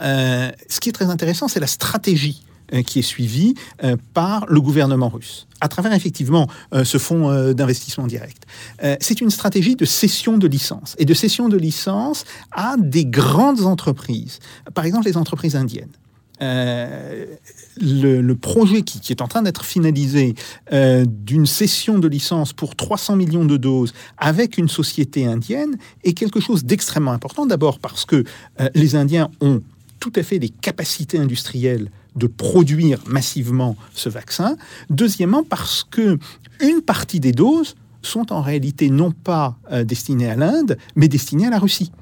ce 0.68 0.80
qui 0.80 0.88
est 0.88 0.92
très 0.92 1.10
intéressant, 1.10 1.48
c'est 1.48 1.60
la 1.60 1.66
stratégie 1.66 2.42
euh, 2.47 2.47
qui 2.86 2.98
est 2.98 3.02
suivi 3.02 3.54
euh, 3.84 3.96
par 4.14 4.46
le 4.48 4.60
gouvernement 4.60 5.08
russe, 5.08 5.46
à 5.60 5.68
travers 5.68 5.92
effectivement 5.92 6.48
euh, 6.74 6.84
ce 6.84 6.98
fonds 6.98 7.52
d'investissement 7.52 8.06
direct. 8.06 8.44
C'est 9.00 9.20
une 9.20 9.30
stratégie 9.30 9.76
de 9.76 9.84
cession 9.84 10.38
de 10.38 10.46
licence 10.46 10.94
et 10.98 11.04
de 11.04 11.14
cession 11.14 11.48
de 11.48 11.56
licence 11.56 12.24
à 12.52 12.76
des 12.78 13.04
grandes 13.04 13.62
entreprises, 13.62 14.38
par 14.74 14.84
exemple 14.84 15.06
les 15.06 15.16
entreprises 15.16 15.56
indiennes. 15.56 15.90
le, 16.40 18.32
projet 18.34 18.82
qui, 18.82 19.00
qui, 19.00 19.12
est 19.12 19.22
en 19.22 19.28
train 19.28 19.42
d'être 19.42 19.64
finalisé 19.64 20.34
d'une 20.70 21.46
cession 21.46 21.98
de 21.98 22.08
licence 22.08 22.52
pour 22.52 22.76
300 22.76 23.16
millions 23.16 23.44
de 23.44 23.56
doses 23.56 23.92
avec 24.18 24.58
une 24.58 24.68
société 24.68 25.26
indienne 25.26 25.76
est 26.04 26.12
quelque 26.12 26.40
chose 26.40 26.64
d'extrêmement 26.64 27.12
important. 27.12 27.46
D'abord 27.46 27.78
parce 27.78 28.04
que 28.04 28.24
les 28.74 28.94
Indiens 28.94 29.30
ont 29.40 29.62
tout 29.98 30.12
à 30.16 30.22
fait 30.22 30.38
des 30.38 30.48
capacités 30.48 31.18
industrielles 31.18 31.90
de 32.18 32.26
produire 32.26 33.00
massivement 33.06 33.76
ce 33.94 34.08
vaccin. 34.08 34.56
Deuxièmement, 34.90 35.42
parce 35.42 35.84
que 35.88 36.18
une 36.60 36.82
partie 36.82 37.20
des 37.20 37.32
doses 37.32 37.74
sont 38.02 38.32
en 38.32 38.40
réalité 38.40 38.90
non 38.90 39.10
pas 39.12 39.56
euh, 39.72 39.84
destinées 39.84 40.30
à 40.30 40.36
l'Inde, 40.36 40.78
mais 40.96 41.08
destinées 41.08 41.46
à 41.46 41.50
la 41.50 41.58
Russie. 41.58 41.92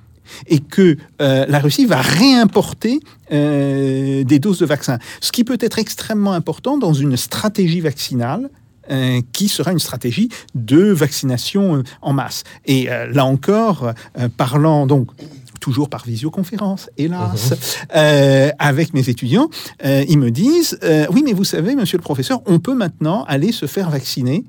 et 0.49 0.59
que 0.59 0.97
euh, 1.23 1.47
la 1.49 1.61
Russie 1.61 1.87
va 1.87 2.01
réimporter 2.01 2.99
euh, 3.31 4.25
des 4.25 4.41
doses 4.41 4.59
de 4.59 4.67
vaccins. 4.67 4.99
Ce 5.21 5.31
qui 5.31 5.45
peut 5.45 5.59
être 5.61 5.79
extrêmement 5.79 6.33
important 6.33 6.79
dans 6.79 6.93
une 6.93 7.17
stratégie 7.17 7.81
vaccinale 7.81 8.51
qui 9.33 9.49
sera 9.49 9.73
une 9.73 9.81
stratégie 9.81 10.29
de 10.55 10.93
vaccination 10.93 11.83
en 12.03 12.13
masse. 12.13 12.45
Et 12.67 12.87
là 12.87 13.25
encore, 13.25 13.93
parlant 14.37 14.87
donc 14.87 15.09
toujours 15.59 15.89
par 15.89 16.05
visioconférence, 16.05 16.91
hélas, 16.97 17.55
euh, 17.95 18.51
avec 18.59 18.95
mes 18.95 19.09
étudiants, 19.09 19.49
euh, 19.85 20.05
ils 20.09 20.19
me 20.19 20.31
disent, 20.31 20.79
euh, 20.83 21.07
oui, 21.11 21.23
mais 21.25 21.33
vous 21.33 21.45
savez, 21.45 21.75
monsieur 21.75 21.99
le 21.99 22.03
professeur, 22.03 22.41
on 22.47 22.59
peut 22.59 22.75
maintenant 22.75 23.25
aller 23.25 23.53
se 23.53 23.67
faire 23.67 23.91
vacciner 23.91 24.45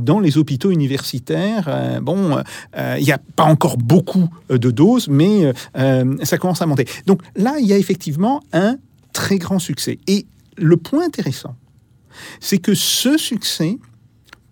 dans 0.00 0.18
les 0.18 0.38
hôpitaux 0.38 0.70
universitaires. 0.70 2.00
Bon, 2.02 2.42
il 2.76 3.04
n'y 3.04 3.12
a 3.12 3.20
pas 3.36 3.44
encore 3.44 3.78
beaucoup 3.78 4.28
de 4.50 4.70
doses, 4.70 5.08
mais 5.08 5.52
ça 6.24 6.36
commence 6.36 6.60
à 6.60 6.66
monter. 6.66 6.84
Donc 7.06 7.22
là, 7.36 7.54
il 7.58 7.66
y 7.66 7.72
a 7.72 7.78
effectivement 7.78 8.42
un 8.52 8.76
très 9.14 9.38
grand 9.38 9.60
succès. 9.60 9.98
Et 10.08 10.26
le 10.58 10.76
point 10.76 11.06
intéressant, 11.06 11.54
c'est 12.40 12.58
que 12.58 12.74
ce 12.74 13.16
succès 13.16 13.78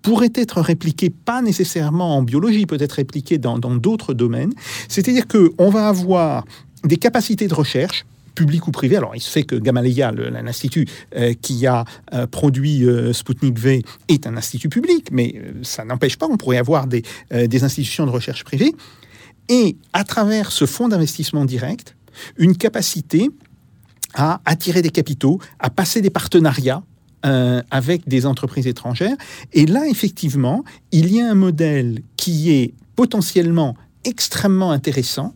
pourrait 0.03 0.32
être 0.34 0.61
répliqué, 0.61 1.11
pas 1.11 1.42
nécessairement 1.42 2.16
en 2.16 2.22
biologie, 2.22 2.66
peut 2.66 2.78
être 2.80 2.92
répliqué 2.92 3.38
dans 3.38 3.59
d'autres 3.59 4.14
domaines. 4.14 4.53
C'est-à-dire 4.88 5.26
qu'on 5.28 5.70
va 5.70 5.88
avoir 5.88 6.44
des 6.84 6.96
capacités 6.96 7.48
de 7.48 7.55
recherche 7.55 8.07
publiques 8.34 8.66
ou 8.68 8.70
privées. 8.70 8.96
Alors, 8.96 9.14
il 9.14 9.20
se 9.20 9.28
fait 9.28 9.42
que 9.42 9.57
Gamaleya, 9.57 10.12
le- 10.12 10.30
l'institut 10.30 10.86
euh, 11.16 11.34
qui 11.34 11.66
a 11.66 11.84
euh, 12.14 12.26
produit 12.26 12.84
euh, 12.84 13.12
Sputnik 13.12 13.59
V, 13.59 13.82
est 14.09 14.26
un 14.26 14.36
institut 14.36 14.70
public, 14.70 15.09
mais 15.12 15.34
euh, 15.36 15.53
ça 15.62 15.84
n'empêche 15.84 16.16
pas, 16.16 16.26
on 16.30 16.36
pourrait 16.38 16.57
avoir 16.57 16.86
des, 16.86 17.03
des 17.30 17.64
institutions 17.64 18.07
de 18.07 18.11
recherche 18.11 18.44
privées. 18.44 18.72
Et 19.48 19.76
à 19.92 20.05
travers 20.05 20.53
ce 20.53 20.64
fonds 20.64 20.88
d'investissement 20.88 21.44
direct, 21.44 21.96
une 22.38 22.57
capacité 22.57 23.28
à 24.14 24.40
attirer 24.44 24.80
des 24.80 24.90
capitaux, 24.90 25.38
à 25.59 25.68
passer 25.70 26.01
des 26.01 26.11
partenariats 26.11 26.82
euh, 27.27 27.62
avec 27.71 28.09
des 28.09 28.27
entreprises 28.27 28.66
étrangères. 28.66 29.16
Et 29.53 29.66
là, 29.66 29.87
effectivement, 29.89 30.64
il 30.93 31.12
y 31.14 31.21
a 31.21 31.31
un 31.31 31.35
modèle 31.35 32.01
qui 32.16 32.51
est 32.51 32.75
potentiellement 32.97 33.77
extrêmement 34.05 34.71
intéressant 34.71 35.35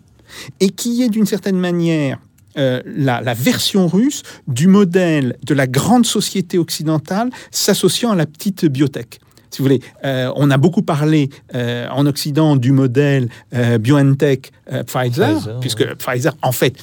et 0.60 0.70
qui 0.70 1.02
est 1.02 1.08
d'une 1.08 1.26
certaine 1.26 1.58
manière 1.58 2.18
euh, 2.56 2.80
la, 2.86 3.20
la 3.20 3.34
version 3.34 3.88
russe 3.88 4.22
du 4.46 4.68
modèle 4.68 5.36
de 5.44 5.54
la 5.54 5.66
grande 5.66 6.06
société 6.06 6.56
occidentale 6.56 7.30
s'associant 7.50 8.12
à 8.12 8.14
la 8.14 8.26
petite 8.26 8.64
biotech. 8.66 9.18
Si 9.50 9.58
vous 9.58 9.64
voulez, 9.64 9.80
euh, 10.04 10.32
on 10.36 10.50
a 10.52 10.56
beaucoup 10.56 10.82
parlé 10.82 11.30
euh, 11.54 11.88
en 11.90 12.06
Occident 12.06 12.54
du 12.54 12.70
modèle 12.70 13.28
BioNTech 13.52 14.52
Pfizer, 14.86 15.36
Pfizer, 15.36 15.60
puisque 15.60 15.94
Pfizer, 15.96 16.36
en 16.42 16.52
fait, 16.52 16.76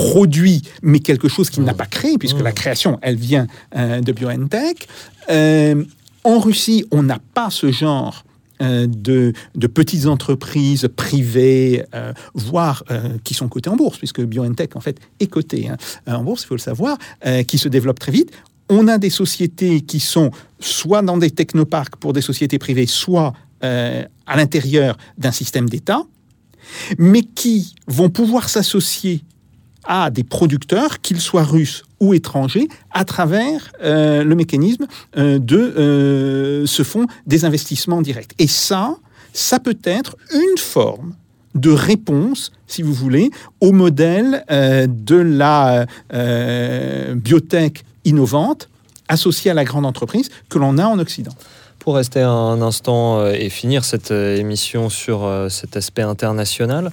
produit, 0.00 0.62
mais 0.82 1.00
quelque 1.00 1.28
chose 1.28 1.50
qu'il 1.50 1.62
n'a 1.62 1.74
pas 1.74 1.86
créé, 1.86 2.16
puisque 2.16 2.40
la 2.40 2.52
création, 2.52 2.98
elle 3.02 3.16
vient 3.16 3.46
euh, 3.76 4.00
de 4.00 4.12
BioNTech. 4.12 4.88
Euh, 5.30 5.84
en 6.24 6.38
Russie, 6.38 6.84
on 6.90 7.02
n'a 7.02 7.18
pas 7.34 7.50
ce 7.50 7.70
genre 7.70 8.24
euh, 8.62 8.86
de, 8.86 9.34
de 9.54 9.66
petites 9.66 10.06
entreprises 10.06 10.88
privées, 10.96 11.84
euh, 11.94 12.12
voire 12.34 12.82
euh, 12.90 13.18
qui 13.24 13.34
sont 13.34 13.48
cotées 13.48 13.68
en 13.68 13.76
bourse, 13.76 13.98
puisque 13.98 14.22
BioNTech, 14.22 14.74
en 14.74 14.80
fait, 14.80 14.98
est 15.20 15.26
coté 15.26 15.68
hein, 15.68 15.76
en 16.06 16.24
bourse, 16.24 16.44
il 16.44 16.46
faut 16.46 16.56
le 16.56 16.60
savoir, 16.60 16.96
euh, 17.26 17.42
qui 17.42 17.58
se 17.58 17.68
développent 17.68 18.00
très 18.00 18.12
vite. 18.12 18.30
On 18.70 18.88
a 18.88 18.96
des 18.96 19.10
sociétés 19.10 19.82
qui 19.82 20.00
sont 20.00 20.30
soit 20.60 21.02
dans 21.02 21.18
des 21.18 21.30
technoparcs 21.30 21.96
pour 21.98 22.12
des 22.12 22.22
sociétés 22.22 22.58
privées, 22.58 22.86
soit 22.86 23.34
à 23.62 24.36
l'intérieur 24.38 24.96
d'un 25.18 25.32
système 25.32 25.68
d'État, 25.68 26.02
mais 26.96 27.20
qui 27.20 27.74
vont 27.88 28.08
pouvoir 28.08 28.48
s'associer 28.48 29.22
à 29.84 30.10
des 30.10 30.24
producteurs, 30.24 31.00
qu'ils 31.00 31.20
soient 31.20 31.44
russes 31.44 31.84
ou 32.00 32.14
étrangers, 32.14 32.68
à 32.92 33.04
travers 33.04 33.72
euh, 33.82 34.24
le 34.24 34.34
mécanisme 34.34 34.86
euh, 35.16 35.38
de 35.38 35.56
euh, 35.56 36.66
ce 36.66 36.82
fonds 36.82 37.06
des 37.26 37.44
investissements 37.44 38.02
directs. 38.02 38.32
Et 38.38 38.46
ça, 38.46 38.96
ça 39.32 39.58
peut 39.58 39.78
être 39.84 40.16
une 40.32 40.58
forme 40.58 41.14
de 41.54 41.70
réponse, 41.70 42.52
si 42.66 42.82
vous 42.82 42.94
voulez, 42.94 43.30
au 43.60 43.72
modèle 43.72 44.44
de 44.48 45.16
la 45.16 45.86
biotech 47.16 47.84
innovante 48.04 48.68
associée 49.08 49.50
à 49.50 49.54
la 49.54 49.64
grande 49.64 49.84
entreprise 49.84 50.30
que 50.48 50.58
l'on 50.58 50.78
a 50.78 50.86
en 50.86 51.00
Occident. 51.00 51.32
Pour 51.80 51.94
rester 51.96 52.20
un 52.20 52.60
instant 52.60 53.20
euh, 53.20 53.32
et 53.32 53.48
finir 53.48 53.86
cette 53.86 54.10
euh, 54.10 54.36
émission 54.36 54.90
sur 54.90 55.24
euh, 55.24 55.48
cet 55.48 55.78
aspect 55.78 56.02
international, 56.02 56.90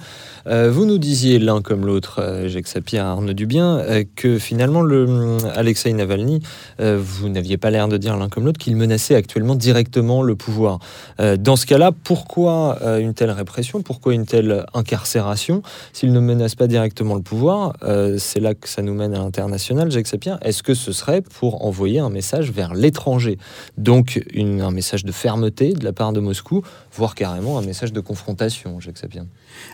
vous 0.50 0.86
nous 0.86 0.98
disiez 0.98 1.40
l'un 1.40 1.62
comme 1.62 1.86
l'autre, 1.86 2.46
Jacques 2.48 2.70
Sapir, 2.70 3.04
Arnaud 3.04 3.34
Dubien, 3.34 3.84
que 4.16 4.40
finalement 4.40 4.82
le 4.82 5.36
Alexei 5.54 5.92
Navalny, 5.92 6.42
vous 6.80 7.28
n'aviez 7.28 7.58
pas 7.58 7.70
l'air 7.70 7.90
de 7.90 7.98
dire 7.98 8.16
l'un 8.16 8.30
comme 8.30 8.46
l'autre 8.46 8.58
qu'il 8.58 8.78
menaçait 8.78 9.16
actuellement 9.16 9.56
directement 9.56 10.24
le 10.24 10.38
pouvoir. 10.38 10.80
Dans 11.20 11.58
ce 11.58 11.66
cas-là, 11.66 11.92
pourquoi 12.02 12.80
une 13.02 13.14
telle 13.14 13.32
répression? 13.32 13.82
Pourquoi 13.82 14.14
une 14.14 14.26
telle 14.26 14.66
incarcération? 14.74 15.64
S'il 15.92 16.14
ne 16.14 16.20
menace 16.22 16.56
pas 16.56 16.68
directement 16.68 17.16
le 17.16 17.24
pouvoir, 17.24 17.74
c'est 18.18 18.40
là 18.40 18.54
que 18.54 18.70
ça 18.70 18.82
nous 18.82 18.94
mène 18.94 19.14
à 19.16 19.18
l'international, 19.18 19.92
Jacques 19.92 20.08
Sapir. 20.08 20.38
Est-ce 20.44 20.64
que 20.64 20.76
ce 20.76 20.94
serait 20.94 21.20
pour 21.22 21.66
envoyer 21.66 22.00
un 22.00 22.10
message 22.10 22.52
vers 22.54 22.74
l'étranger? 22.74 23.38
Donc 23.78 24.24
une- 24.32 24.62
un 24.62 24.72
message 24.78 25.04
de 25.04 25.12
fermeté 25.12 25.74
de 25.74 25.84
la 25.84 25.92
part 25.92 26.14
de 26.14 26.20
Moscou, 26.20 26.62
voire 26.94 27.16
carrément 27.16 27.58
un 27.58 27.64
message 27.64 27.92
de 27.92 28.00
confrontation, 28.00 28.80
Jacques 28.80 29.00
Sapir. 29.00 29.24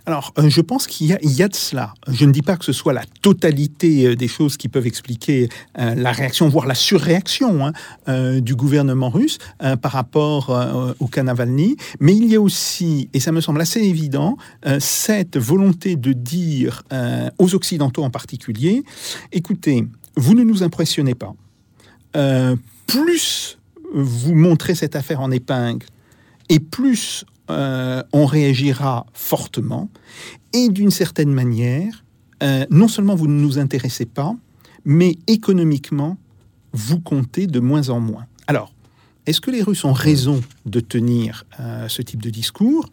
Alors, 0.05 0.33
euh, 0.37 0.49
je 0.49 0.61
pense 0.61 0.87
qu'il 0.87 1.07
y, 1.07 1.13
a- 1.43 1.47
de 1.47 1.55
cela. 1.55 1.93
Je 2.07 2.25
ne 2.25 2.31
dis 2.31 2.41
pas 2.41 2.55
que 2.55 2.63
ce 2.63 2.71
soit 2.71 2.93
la 2.93 3.03
totalité 3.21 4.07
euh, 4.07 4.15
des 4.15 4.29
choses 4.29 4.55
qui 4.55 4.69
peuvent 4.69 4.87
expliquer 4.87 5.49
euh, 5.77 5.93
la 5.95 6.11
réaction, 6.13 6.47
voire 6.47 6.67
la 6.67 6.75
surréaction 6.75 7.67
hein, 7.67 8.39
du 8.39 8.55
gouvernement 8.55 9.09
russe 9.09 9.37
par 9.81 9.91
rapport 9.91 10.43
au 10.99 11.07
cas 11.07 11.23
Navalny, 11.23 11.75
mais 11.99 12.15
il 12.15 12.25
y 12.31 12.35
a 12.35 12.41
aussi, 12.41 13.09
et 13.13 13.19
ça 13.19 13.31
me 13.31 13.41
semble 13.41 13.59
assez 13.61 13.81
évident, 13.81 14.37
cette 14.79 15.37
volonté 15.37 15.95
de 15.95 16.13
dire 16.13 16.83
aux 17.37 17.55
Occidentaux 17.55 18.03
en 18.03 18.09
particulier, 18.09 18.83
écoutez, 19.31 19.85
vous 20.15 20.33
ne 20.33 20.43
nous 20.43 20.63
impressionnez 20.63 21.15
pas. 21.15 21.33
Plus 22.87 23.57
vous 23.93 24.35
montrez 24.35 24.75
cette 24.75 24.95
affaire 24.95 25.21
en 25.21 25.31
épingle, 25.31 25.85
et 26.49 26.59
plus 26.59 27.25
euh, 27.49 28.03
on 28.13 28.25
réagira 28.25 29.05
fortement. 29.13 29.89
Et 30.53 30.69
d'une 30.69 30.91
certaine 30.91 31.31
manière, 31.31 32.03
euh, 32.41 32.65
non 32.69 32.87
seulement 32.87 33.15
vous 33.15 33.27
ne 33.27 33.39
nous 33.39 33.59
intéressez 33.59 34.05
pas, 34.05 34.35
mais 34.85 35.17
économiquement, 35.27 36.17
vous 36.71 36.99
comptez 36.99 37.47
de 37.47 37.59
moins 37.59 37.89
en 37.89 37.99
moins. 37.99 38.25
Alors, 38.47 38.73
est-ce 39.25 39.41
que 39.41 39.51
les 39.51 39.61
Russes 39.61 39.85
ont 39.85 39.93
raison 39.93 40.41
de 40.65 40.79
tenir 40.79 41.45
euh, 41.59 41.87
ce 41.87 42.01
type 42.01 42.21
de 42.21 42.29
discours? 42.29 42.89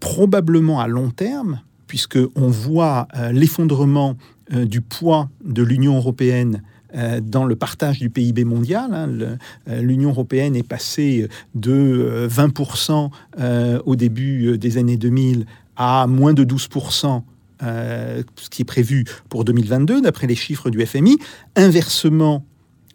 Probablement 0.00 0.80
à 0.80 0.88
long 0.88 1.10
terme, 1.10 1.60
puisque 1.86 2.18
on 2.36 2.48
voit 2.48 3.08
l'effondrement 3.32 4.16
du 4.50 4.80
poids 4.80 5.28
de 5.44 5.62
l'Union 5.62 5.96
européenne 5.96 6.62
dans 6.94 7.44
le 7.44 7.54
partage 7.56 7.98
du 7.98 8.10
PIB 8.10 8.44
mondial. 8.44 8.92
hein. 8.92 9.08
Euh, 9.68 9.80
L'Union 9.82 10.10
européenne 10.10 10.56
est 10.56 10.66
passée 10.66 11.28
de 11.54 11.72
euh, 11.72 12.28
20% 12.28 13.10
euh, 13.40 13.80
au 13.84 13.96
début 13.96 14.46
euh, 14.46 14.58
des 14.58 14.78
années 14.78 14.96
2000 14.96 15.46
à 15.76 16.06
moins 16.06 16.32
de 16.34 16.44
12%. 16.44 17.22
euh, 17.62 18.22
ce 18.36 18.48
qui 18.50 18.62
est 18.62 18.64
prévu 18.64 19.04
pour 19.28 19.44
2022, 19.44 20.00
d'après 20.00 20.26
les 20.26 20.36
chiffres 20.36 20.70
du 20.70 20.84
FMI. 20.86 21.18
Inversement, 21.56 22.44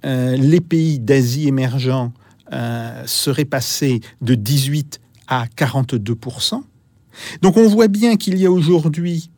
euh, 0.06 0.38
les 0.38 0.62
pays 0.62 1.00
d'Asie 1.00 1.48
émergents 1.48 2.14
euh, 2.54 3.04
seraient 3.06 3.46
passés 3.46 4.00
de 4.22 4.36
18 4.36 5.02
à 5.28 5.46
42% 5.58 6.62
Donc 7.42 7.58
on 7.58 7.68
voit 7.68 7.88
bien 7.90 8.16
qu'il 8.16 8.38
y 8.38 8.46
a 8.46 8.52
aujourd'hui 8.52 9.30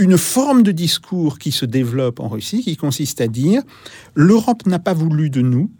une 0.00 0.16
forme 0.16 0.62
de 0.62 0.72
discours 0.72 1.38
qui 1.38 1.52
se 1.52 1.66
développe 1.66 2.20
en 2.20 2.28
Russie, 2.28 2.62
qui 2.62 2.76
consiste 2.76 3.20
à 3.20 3.28
dire 3.28 3.62
l'Europe 4.14 4.66
n'a 4.66 4.78
pas 4.78 4.94
voulu 4.94 5.30
de 5.30 5.42
nous, 5.42 5.70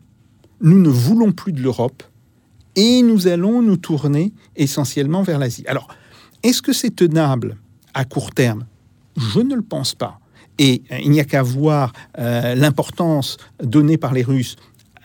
nous 0.60 0.78
ne 0.78 0.90
voulons 0.90 1.32
plus 1.32 1.52
de 1.52 1.62
l'Europe, 1.62 2.02
et 2.76 3.02
nous 3.02 3.26
allons 3.26 3.62
nous 3.62 3.78
tourner 3.78 4.32
essentiellement 4.56 5.22
vers 5.22 5.38
l'Asie. 5.38 5.64
Alors, 5.66 5.88
est-ce 6.42 6.62
que 6.62 6.72
c'est 6.72 6.94
tenable 6.94 7.56
à 7.94 8.04
court 8.04 8.32
terme? 8.32 8.66
Je 9.16 9.40
ne 9.40 9.54
le 9.54 9.62
pense 9.62 9.94
pas. 9.94 10.20
Et 10.58 10.82
euh, 10.92 10.98
il 11.02 11.10
n'y 11.10 11.20
a 11.20 11.24
qu'à 11.24 11.42
voir 11.42 11.92
euh, 12.18 12.54
l'importance 12.54 13.38
donnée 13.62 13.96
par 13.96 14.12
les 14.12 14.22
Russes 14.22 14.56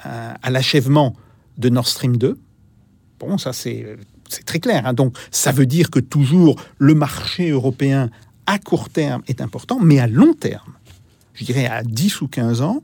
euh, 0.06 0.34
à 0.42 0.50
l'achèvement 0.50 1.16
de 1.58 1.70
Nord 1.70 1.88
Stream 1.88 2.18
2. 2.18 2.38
Bon, 3.20 3.38
ça 3.38 3.54
c'est 3.54 3.98
très 4.46 4.60
clair. 4.60 4.86
hein. 4.86 4.94
Donc, 4.94 5.18
ça 5.32 5.52
veut 5.52 5.66
dire 5.66 5.90
que 5.90 6.00
toujours 6.00 6.62
le 6.78 6.94
marché 6.94 7.50
européen 7.50 8.10
à 8.48 8.60
court 8.60 8.90
terme 8.90 9.24
est 9.28 9.42
important, 9.42 9.80
mais 9.80 10.00
à 10.00 10.08
long 10.08 10.34
terme, 10.34 10.74
je 11.34 11.46
dirais 11.46 11.68
à 11.68 11.84
10 11.84 12.22
ou 12.22 12.28
15 12.28 12.62
ans, 12.62 12.82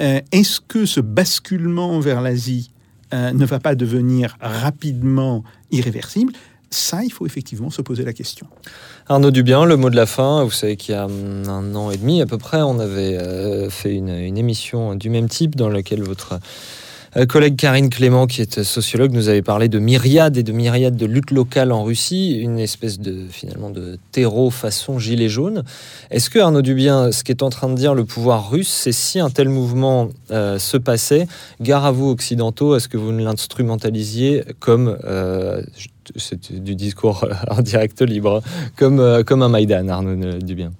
euh, 0.00 0.20
est-ce 0.32 0.60
que 0.60 0.86
ce 0.86 1.00
basculement 1.00 2.00
vers 2.00 2.20
l'Asie 2.20 2.70
euh, 3.12 3.32
ne 3.32 3.44
va 3.44 3.60
pas 3.60 3.74
devenir 3.74 4.36
rapidement 4.40 5.44
irréversible? 5.70 6.32
Ça, 6.70 7.04
il 7.04 7.12
faut 7.12 7.26
effectivement 7.26 7.68
se 7.68 7.82
poser 7.82 8.02
la 8.02 8.14
question. 8.14 8.46
Arnaud 9.06 9.30
Dubien, 9.30 9.66
le 9.66 9.76
mot 9.76 9.90
de 9.90 9.96
la 9.96 10.06
fin. 10.06 10.42
Vous 10.44 10.50
savez 10.50 10.76
qu'il 10.76 10.94
y 10.94 10.96
a 10.96 11.04
un 11.04 11.74
an 11.74 11.90
et 11.90 11.98
demi 11.98 12.22
à 12.22 12.26
peu 12.26 12.38
près, 12.38 12.62
on 12.62 12.78
avait 12.78 13.18
euh, 13.18 13.68
fait 13.68 13.94
une, 13.94 14.08
émission 14.08 14.94
du 14.94 15.10
même 15.10 15.28
type 15.28 15.54
dans 15.54 15.68
laquelle 15.68 16.02
votre 16.02 16.40
collègue 17.28 17.56
Karine 17.56 17.90
Clément, 17.90 18.26
qui 18.26 18.40
est 18.40 18.62
sociologue, 18.62 19.12
nous 19.12 19.28
avait 19.28 19.42
parlé 19.42 19.68
de 19.68 19.78
myriades 19.78 20.38
et 20.38 20.42
de 20.42 20.52
myriades 20.52 20.96
de 20.96 21.04
luttes 21.04 21.30
locales 21.30 21.70
en 21.70 21.84
Russie, 21.84 22.38
une 22.38 22.58
espèce 22.58 22.98
de 22.98 23.26
finalement 23.30 23.68
de 23.68 23.98
terreau 24.12 24.48
façon 24.50 24.98
gilet 24.98 25.28
jaune. 25.28 25.62
Est-ce 26.10 26.30
que 26.30 26.38
Arnaud 26.38 26.62
Dubien, 26.62 27.12
ce 27.12 27.22
qu'est 27.22 27.42
en 27.42 27.50
train 27.50 27.68
de 27.68 27.74
dire 27.74 27.94
le 27.94 28.06
pouvoir 28.06 28.50
russe, 28.50 28.70
c'est 28.70 28.92
si 28.92 29.20
un 29.20 29.28
tel 29.28 29.50
mouvement 29.50 30.08
euh, 30.30 30.58
se 30.58 30.78
passait, 30.78 31.26
gare 31.60 31.84
à 31.84 31.92
vous 31.92 32.08
occidentaux, 32.08 32.76
est-ce 32.76 32.88
que 32.88 32.96
vous 32.96 33.12
ne 33.12 33.22
l'instrumentalisiez 33.22 34.44
comme 34.58 34.96
euh, 35.04 35.62
c'est 36.16 36.52
du 36.52 36.74
discours 36.74 37.26
en 37.50 37.60
direct 37.60 38.00
libre, 38.00 38.42
comme, 38.76 39.00
euh, 39.00 39.22
comme 39.22 39.42
un 39.42 39.48
Maïdan, 39.48 39.88
Arnaud 39.88 40.38
Dubien? 40.38 40.72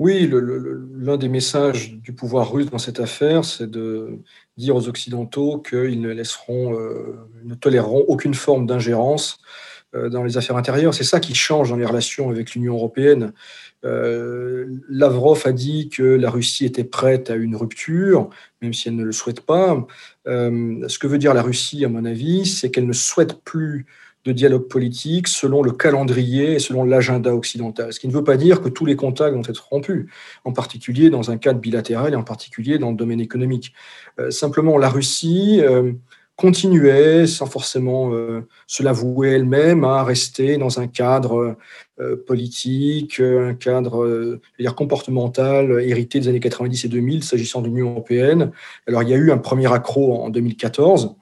Oui, 0.00 0.32
l'un 0.32 1.18
des 1.18 1.28
messages 1.28 1.92
du 1.92 2.14
pouvoir 2.14 2.50
russe 2.50 2.70
dans 2.70 2.78
cette 2.78 3.00
affaire, 3.00 3.44
c'est 3.44 3.70
de 3.70 4.20
dire 4.56 4.74
aux 4.74 4.88
Occidentaux 4.88 5.58
qu'ils 5.58 6.00
ne 6.00 6.08
laisseront, 6.08 6.74
euh, 6.74 7.28
ne 7.44 7.54
toléreront 7.54 8.06
aucune 8.08 8.32
forme 8.32 8.64
d'ingérence 8.64 9.40
euh, 9.94 10.08
dans 10.08 10.24
les 10.24 10.38
affaires 10.38 10.56
intérieures. 10.56 10.94
C'est 10.94 11.04
ça 11.04 11.20
qui 11.20 11.34
change 11.34 11.68
dans 11.68 11.76
les 11.76 11.84
relations 11.84 12.30
avec 12.30 12.54
l'Union 12.54 12.76
européenne. 12.76 13.34
Euh, 13.84 14.68
Lavrov 14.88 15.42
a 15.44 15.52
dit 15.52 15.90
que 15.90 16.02
la 16.02 16.30
Russie 16.30 16.64
était 16.64 16.84
prête 16.84 17.28
à 17.28 17.34
une 17.34 17.54
rupture, 17.54 18.30
même 18.62 18.72
si 18.72 18.88
elle 18.88 18.96
ne 18.96 19.04
le 19.04 19.12
souhaite 19.12 19.42
pas. 19.42 19.86
Ce 20.24 20.98
que 20.98 21.06
veut 21.08 21.18
dire 21.18 21.34
la 21.34 21.42
Russie, 21.42 21.84
à 21.84 21.90
mon 21.90 22.06
avis, 22.06 22.46
c'est 22.46 22.70
qu'elle 22.70 22.86
ne 22.86 22.94
souhaite 22.94 23.42
plus 23.44 23.84
de 24.24 24.32
dialogue 24.32 24.68
politique 24.68 25.28
selon 25.28 25.62
le 25.62 25.72
calendrier 25.72 26.54
et 26.54 26.58
selon 26.58 26.84
l'agenda 26.84 27.34
occidental. 27.34 27.92
Ce 27.92 28.00
qui 28.00 28.08
ne 28.08 28.12
veut 28.12 28.24
pas 28.24 28.36
dire 28.36 28.60
que 28.60 28.68
tous 28.68 28.84
les 28.84 28.96
contacts 28.96 29.34
vont 29.34 29.42
être 29.42 29.68
rompus, 29.70 30.06
en 30.44 30.52
particulier 30.52 31.10
dans 31.10 31.30
un 31.30 31.38
cadre 31.38 31.60
bilatéral 31.60 32.12
et 32.12 32.16
en 32.16 32.22
particulier 32.22 32.78
dans 32.78 32.90
le 32.90 32.96
domaine 32.96 33.20
économique. 33.20 33.72
Euh, 34.18 34.30
simplement, 34.30 34.76
la 34.76 34.90
Russie 34.90 35.60
euh, 35.62 35.92
continuait, 36.36 37.26
sans 37.26 37.46
forcément 37.46 38.12
euh, 38.12 38.46
se 38.66 38.82
l'avouer 38.82 39.30
elle-même, 39.30 39.84
à 39.84 40.04
rester 40.04 40.58
dans 40.58 40.80
un 40.80 40.86
cadre 40.86 41.56
politique, 42.26 43.20
un 43.20 43.52
cadre 43.52 44.40
dire, 44.58 44.74
comportemental 44.74 45.82
hérité 45.82 46.18
des 46.18 46.28
années 46.28 46.40
90 46.40 46.86
et 46.86 46.88
2000 46.88 47.22
s'agissant 47.24 47.60
de 47.60 47.66
l'Union 47.66 47.90
européenne. 47.90 48.52
Alors, 48.86 49.02
il 49.02 49.10
y 49.10 49.12
a 49.12 49.18
eu 49.18 49.30
un 49.30 49.36
premier 49.36 49.70
accroc 49.70 50.14
en 50.14 50.30
2014. 50.30 51.14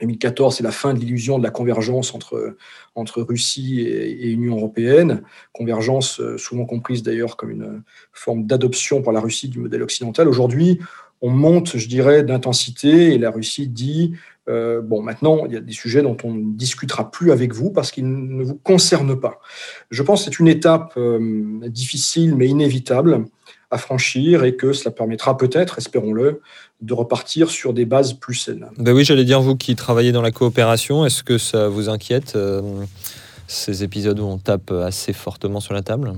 2014, 0.00 0.56
c'est 0.56 0.62
la 0.62 0.72
fin 0.72 0.94
de 0.94 0.98
l'illusion 0.98 1.38
de 1.38 1.44
la 1.44 1.50
convergence 1.50 2.14
entre, 2.14 2.56
entre 2.94 3.22
Russie 3.22 3.80
et, 3.80 4.28
Union 4.30 4.56
européenne, 4.56 5.22
convergence 5.52 6.20
euh, 6.20 6.38
souvent 6.38 6.64
comprise 6.64 7.02
d'ailleurs 7.02 7.36
comme 7.36 7.50
une 7.50 7.82
forme 8.12 8.46
d'adoption 8.46 9.02
par 9.02 9.12
la 9.12 9.20
Russie 9.20 9.48
du 9.48 9.58
modèle 9.58 9.82
occidental. 9.82 10.28
Aujourd'hui, 10.28 10.78
on 11.22 11.30
monte, 11.30 11.76
je 11.76 11.88
dirais, 11.88 12.22
d'intensité 12.22 13.12
et 13.12 13.18
la 13.18 13.30
Russie 13.30 13.68
dit 13.68 14.14
euh, 14.48 14.80
bon, 14.80 15.02
maintenant, 15.02 15.44
il 15.46 15.52
y 15.52 15.56
a 15.56 15.60
des 15.60 15.72
sujets 15.72 16.02
dont 16.02 16.16
on 16.24 16.34
ne 16.34 16.52
discutera 16.54 17.10
plus 17.10 17.30
avec 17.30 17.52
vous 17.52 17.70
parce 17.70 17.90
qu'ils 17.90 18.08
ne 18.08 18.42
vous 18.42 18.56
concernent 18.56 19.18
pas. 19.18 19.40
Je 19.90 20.02
pense 20.02 20.24
que 20.24 20.30
c'est 20.30 20.40
une 20.40 20.48
étape 20.48 20.94
euh, 20.96 21.60
difficile 21.68 22.34
mais 22.36 22.48
inévitable 22.48 23.26
à 23.70 23.78
franchir 23.78 24.44
et 24.44 24.56
que 24.56 24.72
cela 24.72 24.90
permettra 24.90 25.36
peut-être, 25.36 25.78
espérons-le, 25.78 26.40
de 26.80 26.94
repartir 26.94 27.50
sur 27.50 27.72
des 27.72 27.84
bases 27.84 28.14
plus 28.14 28.34
saines. 28.34 28.66
Ben 28.78 28.92
oui, 28.92 29.04
j'allais 29.04 29.24
dire, 29.24 29.40
vous 29.40 29.56
qui 29.56 29.76
travaillez 29.76 30.12
dans 30.12 30.22
la 30.22 30.30
coopération, 30.30 31.04
est-ce 31.04 31.22
que 31.22 31.36
ça 31.36 31.68
vous 31.68 31.88
inquiète, 31.88 32.34
euh, 32.36 32.62
ces 33.46 33.84
épisodes 33.84 34.18
où 34.18 34.24
on 34.24 34.38
tape 34.38 34.70
assez 34.70 35.12
fortement 35.12 35.60
sur 35.60 35.74
la 35.74 35.82
table? 35.82 36.14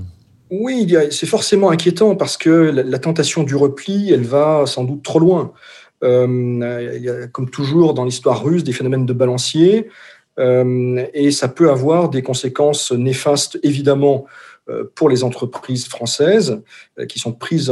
Oui, 0.49 0.95
c'est 1.11 1.25
forcément 1.25 1.69
inquiétant 1.69 2.15
parce 2.15 2.37
que 2.37 2.49
la, 2.49 2.83
la 2.83 2.99
tentation 2.99 3.43
du 3.43 3.55
repli, 3.55 4.11
elle 4.11 4.23
va 4.23 4.65
sans 4.65 4.83
doute 4.83 5.03
trop 5.03 5.19
loin. 5.19 5.51
Euh, 6.03 6.93
il 6.95 7.03
y 7.03 7.09
a, 7.09 7.27
comme 7.27 7.49
toujours 7.49 7.93
dans 7.93 8.05
l'histoire 8.05 8.43
russe, 8.43 8.63
des 8.63 8.73
phénomènes 8.73 9.05
de 9.05 9.13
balancier, 9.13 9.89
euh, 10.39 11.05
et 11.13 11.31
ça 11.31 11.47
peut 11.47 11.69
avoir 11.69 12.09
des 12.09 12.21
conséquences 12.21 12.91
néfastes, 12.91 13.59
évidemment, 13.63 14.25
pour 14.95 15.09
les 15.09 15.25
entreprises 15.25 15.87
françaises 15.89 16.61
qui 17.09 17.19
sont 17.19 17.33
prises 17.33 17.69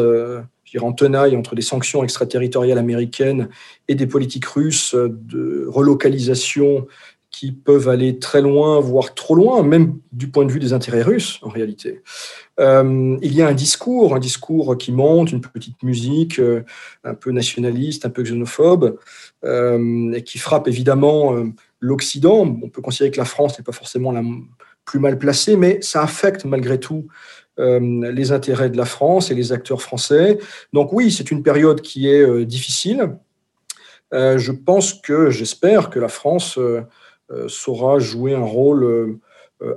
en 0.79 0.93
tenaille 0.93 1.35
entre 1.35 1.55
des 1.55 1.61
sanctions 1.61 2.03
extraterritoriales 2.03 2.77
américaines 2.77 3.49
et 3.87 3.95
des 3.95 4.07
politiques 4.07 4.45
russes 4.45 4.95
de 4.95 5.65
relocalisation 5.67 6.87
qui 7.31 7.53
peuvent 7.53 7.87
aller 7.87 8.19
très 8.19 8.41
loin, 8.41 8.79
voire 8.81 9.15
trop 9.15 9.35
loin, 9.35 9.63
même 9.63 9.97
du 10.11 10.27
point 10.27 10.45
de 10.45 10.51
vue 10.51 10.59
des 10.59 10.73
intérêts 10.73 11.01
russes, 11.01 11.39
en 11.41 11.49
réalité. 11.49 12.03
Euh, 12.59 13.17
il 13.21 13.33
y 13.33 13.41
a 13.41 13.47
un 13.47 13.53
discours, 13.53 14.13
un 14.13 14.19
discours 14.19 14.77
qui 14.77 14.91
monte, 14.91 15.31
une 15.31 15.39
petite 15.39 15.81
musique 15.81 16.39
euh, 16.39 16.63
un 17.05 17.15
peu 17.15 17.31
nationaliste, 17.31 18.05
un 18.05 18.09
peu 18.09 18.21
xénophobe, 18.21 18.99
euh, 19.45 20.11
et 20.11 20.23
qui 20.23 20.37
frappe 20.37 20.67
évidemment 20.67 21.33
l'Occident. 21.79 22.59
On 22.61 22.69
peut 22.69 22.81
considérer 22.81 23.11
que 23.11 23.17
la 23.17 23.25
France 23.25 23.57
n'est 23.57 23.63
pas 23.63 23.71
forcément 23.71 24.11
la 24.11 24.21
plus 24.83 24.99
mal 24.99 25.17
placée, 25.17 25.55
mais 25.55 25.81
ça 25.81 26.03
affecte 26.03 26.43
malgré 26.43 26.79
tout 26.79 27.07
euh, 27.59 28.11
les 28.11 28.31
intérêts 28.31 28.69
de 28.69 28.77
la 28.77 28.85
France 28.85 29.29
et 29.29 29.35
les 29.35 29.51
acteurs 29.51 29.81
français. 29.81 30.37
Donc 30.71 30.93
oui, 30.93 31.11
c'est 31.11 31.31
une 31.31 31.43
période 31.43 31.81
qui 31.81 32.09
est 32.09 32.21
euh, 32.21 32.45
difficile. 32.45 33.17
Euh, 34.13 34.37
je 34.37 34.53
pense 34.53 34.93
que, 34.93 35.29
j'espère 35.29 35.89
que 35.89 35.99
la 35.99 36.07
France 36.07 36.57
saura 37.47 37.99
jouer 37.99 38.35
un 38.35 38.43
rôle 38.43 39.19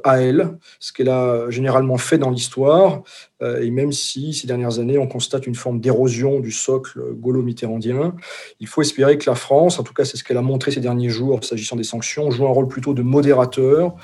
à 0.03 0.21
elle, 0.21 0.57
ce 0.81 0.93
qu'elle 0.93 1.09
a 1.09 1.51
généralement 1.51 1.99
fait 1.99 2.19
dans 2.19 2.31
l'histoire, 2.31 3.03
euh, 3.43 3.61
et 3.61 3.71
même 3.71 3.93
si 3.93 4.33
ces 4.33 4.47
dernières 4.47 4.79
années 4.79 4.99
on 4.99 5.07
constate 5.07 5.47
une 5.47 5.55
forme 5.55 5.81
d'érosion 5.81 6.41
du 6.41 6.53
socle 6.53 7.01
gaulo-mitterrandien, 7.13 8.15
il 8.61 8.67
faut 8.67 8.81
espérer 8.83 9.19
que 9.19 9.29
la 9.29 9.37
France, 9.37 9.79
en 9.79 9.83
tout 9.83 9.93
cas 9.93 10.05
c'est 10.05 10.17
ce 10.17 10.25
qu'elle 10.25 10.37
a 10.37 10.43
montré 10.43 10.71
ces 10.71 10.81
derniers 10.81 11.11
jours 11.11 11.45
s'agissant 11.45 11.77
des 11.77 11.85
sanctions, 11.85 12.31
joue 12.31 12.47
un 12.47 12.51
rôle 12.51 12.69
plutôt 12.69 12.95
de 12.95 13.03
modérateur, 13.03 13.95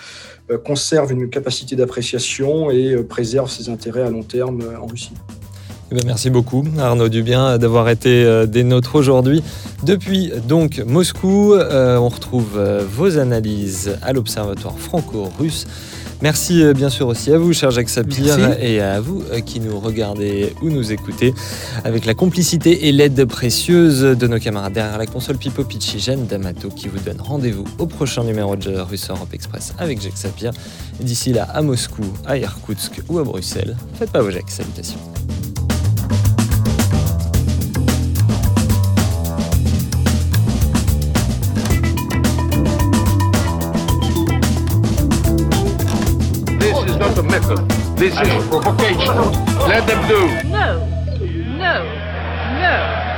euh, 0.50 0.58
conserve 0.58 1.12
une 1.12 1.30
capacité 1.30 1.76
d'appréciation 1.76 2.70
et 2.70 2.94
euh, 2.94 3.06
préserve 3.06 3.50
ses 3.50 3.68
intérêts 3.68 4.02
à 4.02 4.10
long 4.10 4.22
terme 4.22 4.60
euh, 4.62 4.78
en 4.78 4.86
Russie. 4.86 5.12
Eh 5.92 5.96
ben, 5.96 6.04
merci 6.06 6.30
beaucoup 6.30 6.64
Arnaud 6.78 7.08
Dubien 7.08 7.58
d'avoir 7.58 7.88
été 7.88 8.24
euh, 8.24 8.46
des 8.46 8.62
nôtres 8.62 8.94
aujourd'hui. 8.94 9.42
Depuis 9.82 10.30
donc 10.46 10.80
Moscou, 10.86 11.54
euh, 11.54 11.96
on 11.96 12.08
retrouve 12.08 12.52
euh, 12.56 12.84
vos 12.88 13.18
analyses 13.18 13.96
à 14.00 14.12
l'Observatoire 14.12 14.78
franco-russe. 14.78 15.66
Merci 16.22 16.62
bien 16.74 16.90
sûr 16.90 17.08
aussi 17.08 17.32
à 17.32 17.38
vous, 17.38 17.54
cher 17.54 17.70
Jacques 17.70 17.88
Sapir, 17.88 18.36
Merci. 18.36 18.60
et 18.60 18.80
à 18.82 19.00
vous 19.00 19.22
qui 19.46 19.58
nous 19.58 19.80
regardez 19.80 20.54
ou 20.60 20.68
nous 20.68 20.92
écoutez, 20.92 21.32
avec 21.82 22.04
la 22.04 22.12
complicité 22.12 22.88
et 22.88 22.92
l'aide 22.92 23.24
précieuse 23.24 24.02
de 24.02 24.26
nos 24.26 24.38
camarades 24.38 24.74
derrière 24.74 24.98
la 24.98 25.06
console 25.06 25.38
Pipo 25.38 25.64
Picci, 25.64 25.98
Jeanne 25.98 26.26
D'Amato, 26.26 26.68
qui 26.68 26.88
vous 26.88 26.98
donne 26.98 27.22
rendez-vous 27.22 27.64
au 27.78 27.86
prochain 27.86 28.22
numéro 28.22 28.54
de 28.54 28.76
Russe 28.76 29.08
Europe 29.08 29.32
Express 29.32 29.72
avec 29.78 30.02
Jacques 30.02 30.18
Sapir. 30.18 30.52
D'ici 31.00 31.32
là, 31.32 31.44
à 31.54 31.62
Moscou, 31.62 32.04
à 32.26 32.36
Irkoutsk 32.36 33.00
ou 33.08 33.18
à 33.18 33.24
Bruxelles, 33.24 33.74
faites 33.94 34.10
pas 34.10 34.20
vos 34.20 34.30
Jacques, 34.30 34.50
salutations. 34.50 35.00
This 48.00 48.14
is 48.14 48.48
provocation. 48.48 49.14
Let 49.68 49.86
them 49.86 50.08
do. 50.08 50.48
No, 50.48 50.88
no, 51.58 51.84
no. 52.58 53.09